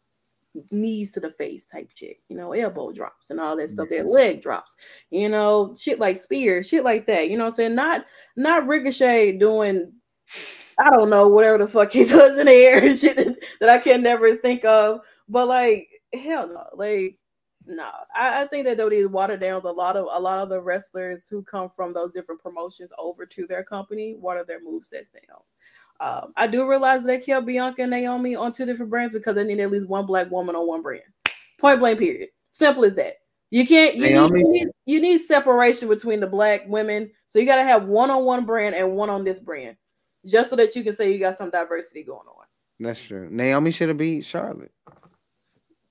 [0.70, 3.89] knees to the face type shit, you know, elbow drops and all that stuff.
[3.90, 4.77] That leg drops,
[5.10, 7.28] you know, shit like spears, shit like that.
[7.28, 7.74] You know I'm saying?
[7.74, 8.06] Not
[8.36, 9.93] not Ricochet doing
[10.78, 13.68] I don't know, whatever the fuck he does in the air and shit that, that
[13.68, 15.01] I can never think of.
[15.28, 16.66] But like, hell no.
[16.74, 17.18] Like
[17.66, 20.49] no, I, I, think that though these water downs a lot of a lot of
[20.49, 24.85] the wrestlers who come from those different promotions over to their company water their move
[24.85, 25.41] sets down.
[26.01, 29.45] Um, I do realize they kept Bianca and Naomi on two different brands because they
[29.45, 31.03] need at least one black woman on one brand.
[31.59, 32.31] Point blank, period.
[32.53, 33.16] Simple as that.
[33.51, 33.97] You can't.
[33.97, 37.65] You need, you need, you need separation between the black women, so you got to
[37.65, 39.77] have one on one brand and one on this brand,
[40.24, 42.47] just so that you can say you got some diversity going on.
[42.78, 43.28] That's true.
[43.31, 44.73] Naomi should have beat Charlotte.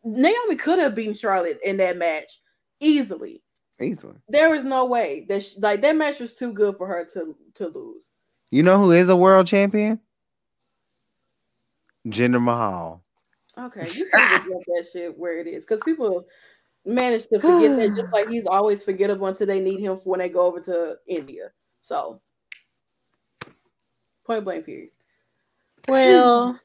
[0.03, 2.41] Naomi could have beaten Charlotte in that match
[2.79, 3.41] easily.
[3.81, 4.15] Easily.
[4.27, 7.35] There is no way that she, like that match was too good for her to
[7.55, 8.11] to lose.
[8.51, 9.99] You know who is a world champion?
[12.07, 13.03] Jinder Mahal.
[13.57, 16.25] Okay, you can get that shit where it is because people
[16.85, 20.19] manage to forget that just like he's always forgettable until they need him for when
[20.19, 21.51] they go over to India.
[21.81, 22.21] So,
[24.25, 24.91] point blank, period.
[25.87, 26.59] Well,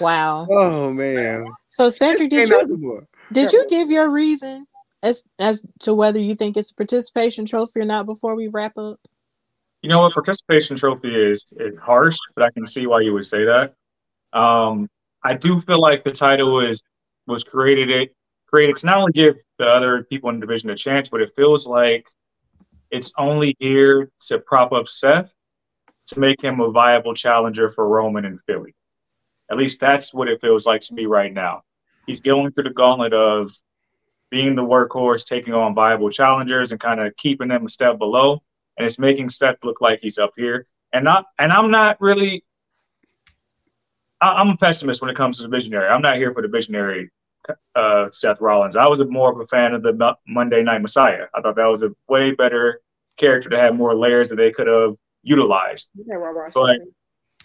[0.00, 0.46] Wow.
[0.50, 1.46] Oh man.
[1.72, 4.66] So Cedric, did you did you give your reason
[5.02, 8.76] as as to whether you think it's a participation trophy or not before we wrap
[8.76, 9.00] up?
[9.80, 13.24] You know what participation trophy is is harsh, but I can see why you would
[13.24, 13.72] say that.
[14.34, 14.86] Um,
[15.24, 16.82] I do feel like the title is
[17.26, 18.14] was created it
[18.46, 21.32] created to not only give the other people in the division a chance, but it
[21.34, 22.04] feels like
[22.90, 25.32] it's only here to prop up Seth
[26.08, 28.74] to make him a viable challenger for Roman and Philly.
[29.50, 31.62] At least that's what it feels like to me right now.
[32.06, 33.52] He's going through the gauntlet of
[34.30, 38.42] being the workhorse, taking on viable challengers, and kind of keeping them a step below.
[38.76, 40.66] And it's making Seth look like he's up here.
[40.92, 42.44] And not, and I'm not really.
[44.20, 45.88] I, am a pessimist when it comes to the visionary.
[45.88, 47.10] I'm not here for the visionary
[47.74, 48.76] uh, Seth Rollins.
[48.76, 51.26] I was a, more of a fan of the Monday Night Messiah.
[51.34, 52.80] I thought that was a way better
[53.16, 55.90] character to have more layers that they could have utilized.
[55.94, 56.16] Yeah,
[56.54, 56.78] but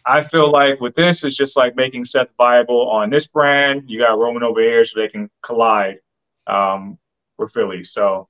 [0.08, 3.84] I feel like with this, it's just like making Seth viable on this brand.
[3.88, 6.00] You got Roman over here, so they can collide
[6.48, 6.98] um,
[7.38, 7.84] with Philly.
[7.84, 8.30] So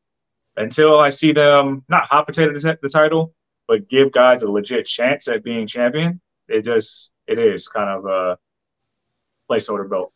[0.55, 3.33] until I see them not hot potato the title,
[3.67, 8.05] but give guys a legit chance at being champion, it just it is kind of
[8.05, 8.37] a
[9.49, 10.11] placeholder belt.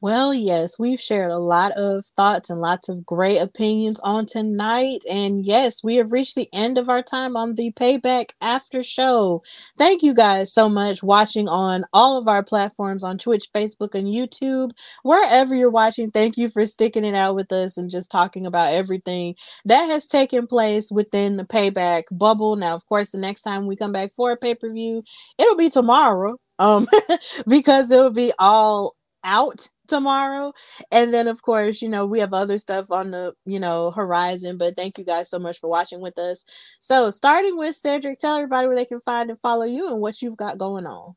[0.00, 5.02] Well, yes, we've shared a lot of thoughts and lots of great opinions on tonight.
[5.10, 9.42] And yes, we have reached the end of our time on the Payback After Show.
[9.76, 14.06] Thank you guys so much watching on all of our platforms on Twitch, Facebook, and
[14.06, 14.70] YouTube.
[15.02, 18.72] Wherever you're watching, thank you for sticking it out with us and just talking about
[18.74, 19.34] everything
[19.64, 22.54] that has taken place within the Payback bubble.
[22.54, 25.02] Now, of course, the next time we come back for a pay per view,
[25.38, 26.88] it'll be tomorrow um
[27.48, 30.52] because it'll be all out tomorrow.
[30.90, 34.58] And then of course, you know, we have other stuff on the, you know, horizon,
[34.58, 36.44] but thank you guys so much for watching with us.
[36.80, 40.22] So, starting with Cedric, tell everybody where they can find and follow you and what
[40.22, 41.14] you've got going on.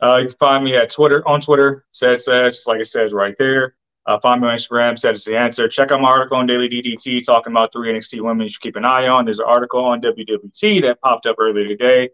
[0.00, 3.12] Uh, you can find me at Twitter on Twitter, Cedd Says, just like it says
[3.12, 3.74] right there.
[4.06, 5.68] Uh, find me on Instagram, said it's the answer.
[5.68, 8.76] Check out my article on Daily DDT talking about three NXT women you should keep
[8.76, 9.26] an eye on.
[9.26, 12.08] There's an article on WWT that popped up earlier today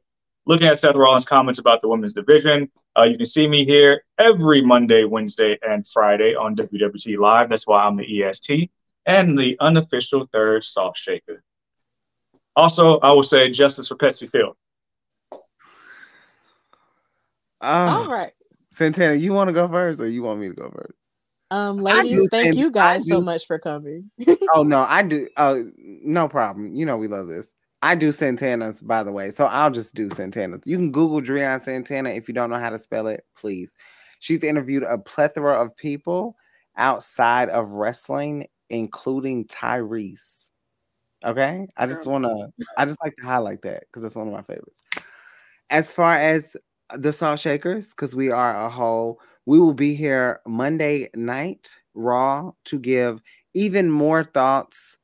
[0.46, 2.70] looking at Seth Rollins' comments about the women's division.
[2.96, 7.48] Uh, you can see me here every Monday, Wednesday, and Friday on WWT Live.
[7.48, 8.70] That's why I'm the EST
[9.06, 11.42] and the unofficial third salt shaker.
[12.56, 14.56] Also, I will say justice for Petsy Field.
[17.60, 18.32] Um, All right.
[18.70, 20.94] Santana, you want to go first or you want me to go first?
[21.50, 24.10] Um, ladies, thank you guys so much for coming.
[24.52, 25.28] oh no, I do.
[25.36, 26.74] Uh, no problem.
[26.74, 27.52] You know we love this.
[27.84, 29.30] I do Santana's, by the way.
[29.30, 30.62] So I'll just do Santana's.
[30.64, 33.76] You can Google Drian Santana if you don't know how to spell it, please.
[34.20, 36.34] She's interviewed a plethora of people
[36.78, 40.48] outside of wrestling, including Tyrese.
[41.26, 41.66] Okay.
[41.76, 42.48] I just want to,
[42.78, 44.80] I just like to highlight that because that's one of my favorites.
[45.68, 46.56] As far as
[46.94, 52.52] the Salt Shakers, because we are a whole, we will be here Monday night, Raw,
[52.64, 53.20] to give
[53.52, 54.96] even more thoughts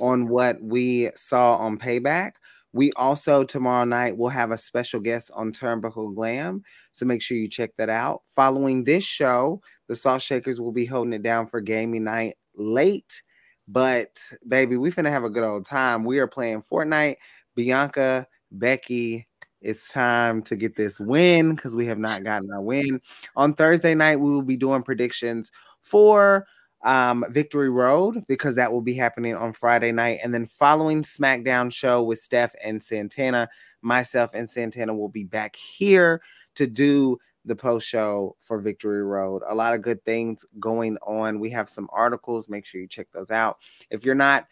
[0.00, 2.32] on what we saw on Payback.
[2.72, 6.62] We also tomorrow night will have a special guest on Turnbuckle Glam.
[6.92, 8.22] So make sure you check that out.
[8.34, 13.22] Following this show, the Salt Shakers will be holding it down for gaming night late.
[13.68, 16.04] But baby, we finna have a good old time.
[16.04, 17.16] We are playing Fortnite.
[17.54, 19.26] Bianca, Becky,
[19.62, 23.00] it's time to get this win because we have not gotten our win.
[23.36, 25.50] On Thursday night, we will be doing predictions
[25.80, 26.46] for
[26.82, 30.20] um, Victory Road because that will be happening on Friday night.
[30.22, 33.50] And then following SmackDown show with Steph and Santana,
[33.82, 36.22] myself and Santana will be back here
[36.54, 39.42] to do the post show for Victory Road.
[39.46, 41.38] A lot of good things going on.
[41.38, 42.48] We have some articles.
[42.48, 43.58] Make sure you check those out.
[43.90, 44.48] If you're not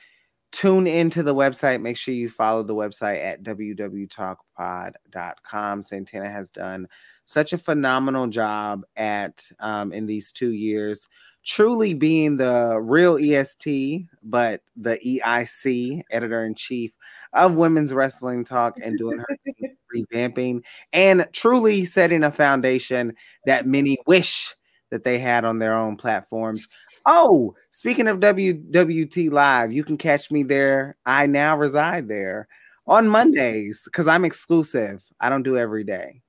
[0.52, 5.82] tuned into the website, make sure you follow the website at www.talkpod.com.
[5.82, 6.86] Santana has done
[7.24, 11.08] such a phenomenal job at um, in these two years
[11.44, 16.92] truly being the real EST, but the EIC, editor in chief
[17.32, 19.26] of Women's Wrestling Talk, and doing her
[19.94, 20.62] revamping
[20.92, 23.14] and truly setting a foundation
[23.46, 24.54] that many wish
[24.90, 26.68] that they had on their own platforms.
[27.06, 30.96] Oh, speaking of WWT Live, you can catch me there.
[31.06, 32.48] I now reside there
[32.86, 35.04] on Mondays because I'm exclusive.
[35.20, 36.22] I don't do every day.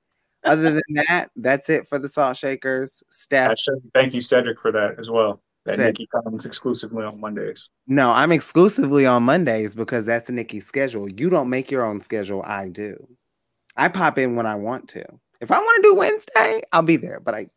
[0.46, 3.04] Other than that, that's it for the Salt Shakers.
[3.10, 3.58] Steph.
[3.94, 5.42] Thank you, Cedric, for that as well.
[5.66, 6.00] That Cedric.
[6.00, 7.70] Nikki comes exclusively on Mondays.
[7.88, 11.10] No, I'm exclusively on Mondays because that's the Nikki's schedule.
[11.10, 12.44] You don't make your own schedule.
[12.44, 12.96] I do.
[13.76, 15.04] I pop in when I want to.
[15.42, 17.48] If I want to do Wednesday, I'll be there, but I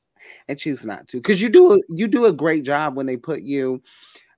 [0.49, 3.43] I choose not to because you do you do a great job when they put
[3.43, 3.83] you.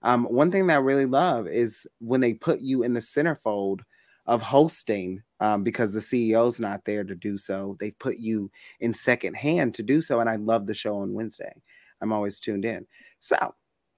[0.03, 3.81] Um, one thing that I really love is when they put you in the centerfold
[4.27, 7.77] of hosting um, because the CEO's not there to do so.
[7.81, 8.51] They put you
[8.81, 11.53] in second hand to do so, and I love the show on Wednesday.
[12.01, 12.87] I'm always tuned in.
[13.21, 13.37] So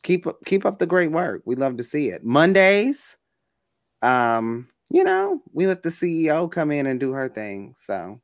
[0.03, 1.43] keep keep up the great work.
[1.45, 2.25] We love to see it.
[2.25, 3.17] Mondays,
[4.03, 7.75] um, you know, we let the CEO come in and do her thing.
[7.77, 8.21] So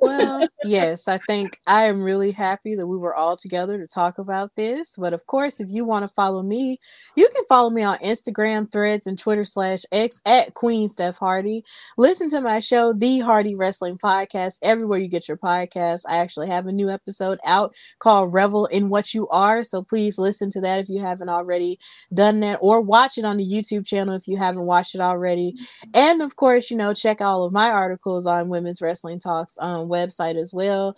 [0.00, 4.18] well, yes, I think I am really happy that we were all together to talk
[4.18, 4.96] about this.
[4.96, 6.78] But of course, if you want to follow me,
[7.16, 11.64] you can follow me on Instagram, Threads, and Twitter slash X at Queen Steph Hardy.
[11.96, 16.02] Listen to my show, The Hardy Wrestling Podcast, everywhere you get your podcast.
[16.08, 19.62] I actually have a new episode out called Revel in What You Are.
[19.62, 21.78] So please listen to that if you haven't already
[22.14, 25.54] done that, or watch it on the YouTube channel if you haven't watched it already.
[25.94, 29.88] And of course, you know, check all of my articles on Women's Wrestling Talks um,
[29.88, 30.96] website as well.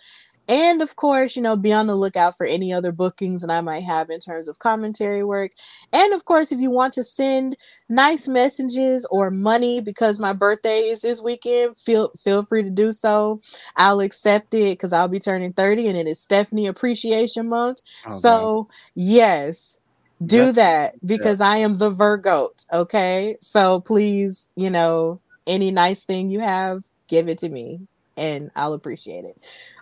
[0.49, 3.61] And of course, you know, be on the lookout for any other bookings that I
[3.61, 5.51] might have in terms of commentary work.
[5.93, 7.55] And of course, if you want to send
[7.87, 12.91] nice messages or money because my birthday is this weekend, feel feel free to do
[12.91, 13.39] so.
[13.77, 17.79] I'll accept it because I'll be turning 30 and it is Stephanie Appreciation Month.
[18.05, 19.79] Oh, so yes,
[20.25, 21.47] do That's, that because yeah.
[21.47, 22.49] I am the Virgo.
[22.73, 23.37] Okay.
[23.39, 27.87] So please, you know, any nice thing you have, give it to me
[28.17, 29.37] and I'll appreciate it.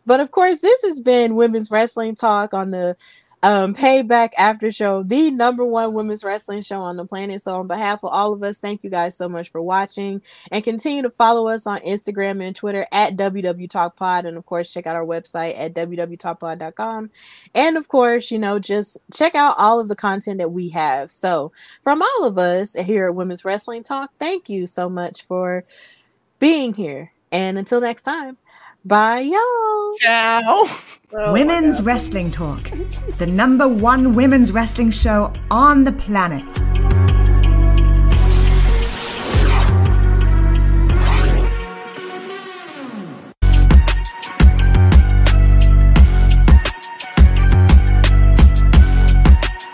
[0.05, 2.97] But of course, this has been Women's Wrestling Talk on the
[3.43, 7.41] um, Payback After Show, the number one women's wrestling show on the planet.
[7.41, 10.21] So, on behalf of all of us, thank you guys so much for watching
[10.51, 14.25] and continue to follow us on Instagram and Twitter at WWTalkPod.
[14.25, 17.09] And of course, check out our website at WWTalkPod.com.
[17.55, 21.09] And of course, you know, just check out all of the content that we have.
[21.11, 21.51] So,
[21.81, 25.63] from all of us here at Women's Wrestling Talk, thank you so much for
[26.39, 28.37] being here and until next time,
[28.85, 29.97] bye, y'all.
[29.99, 30.41] Ciao.
[30.43, 30.83] Oh
[31.13, 32.71] women's Wrestling Talk,
[33.17, 37.00] the number one women's wrestling show on the planet.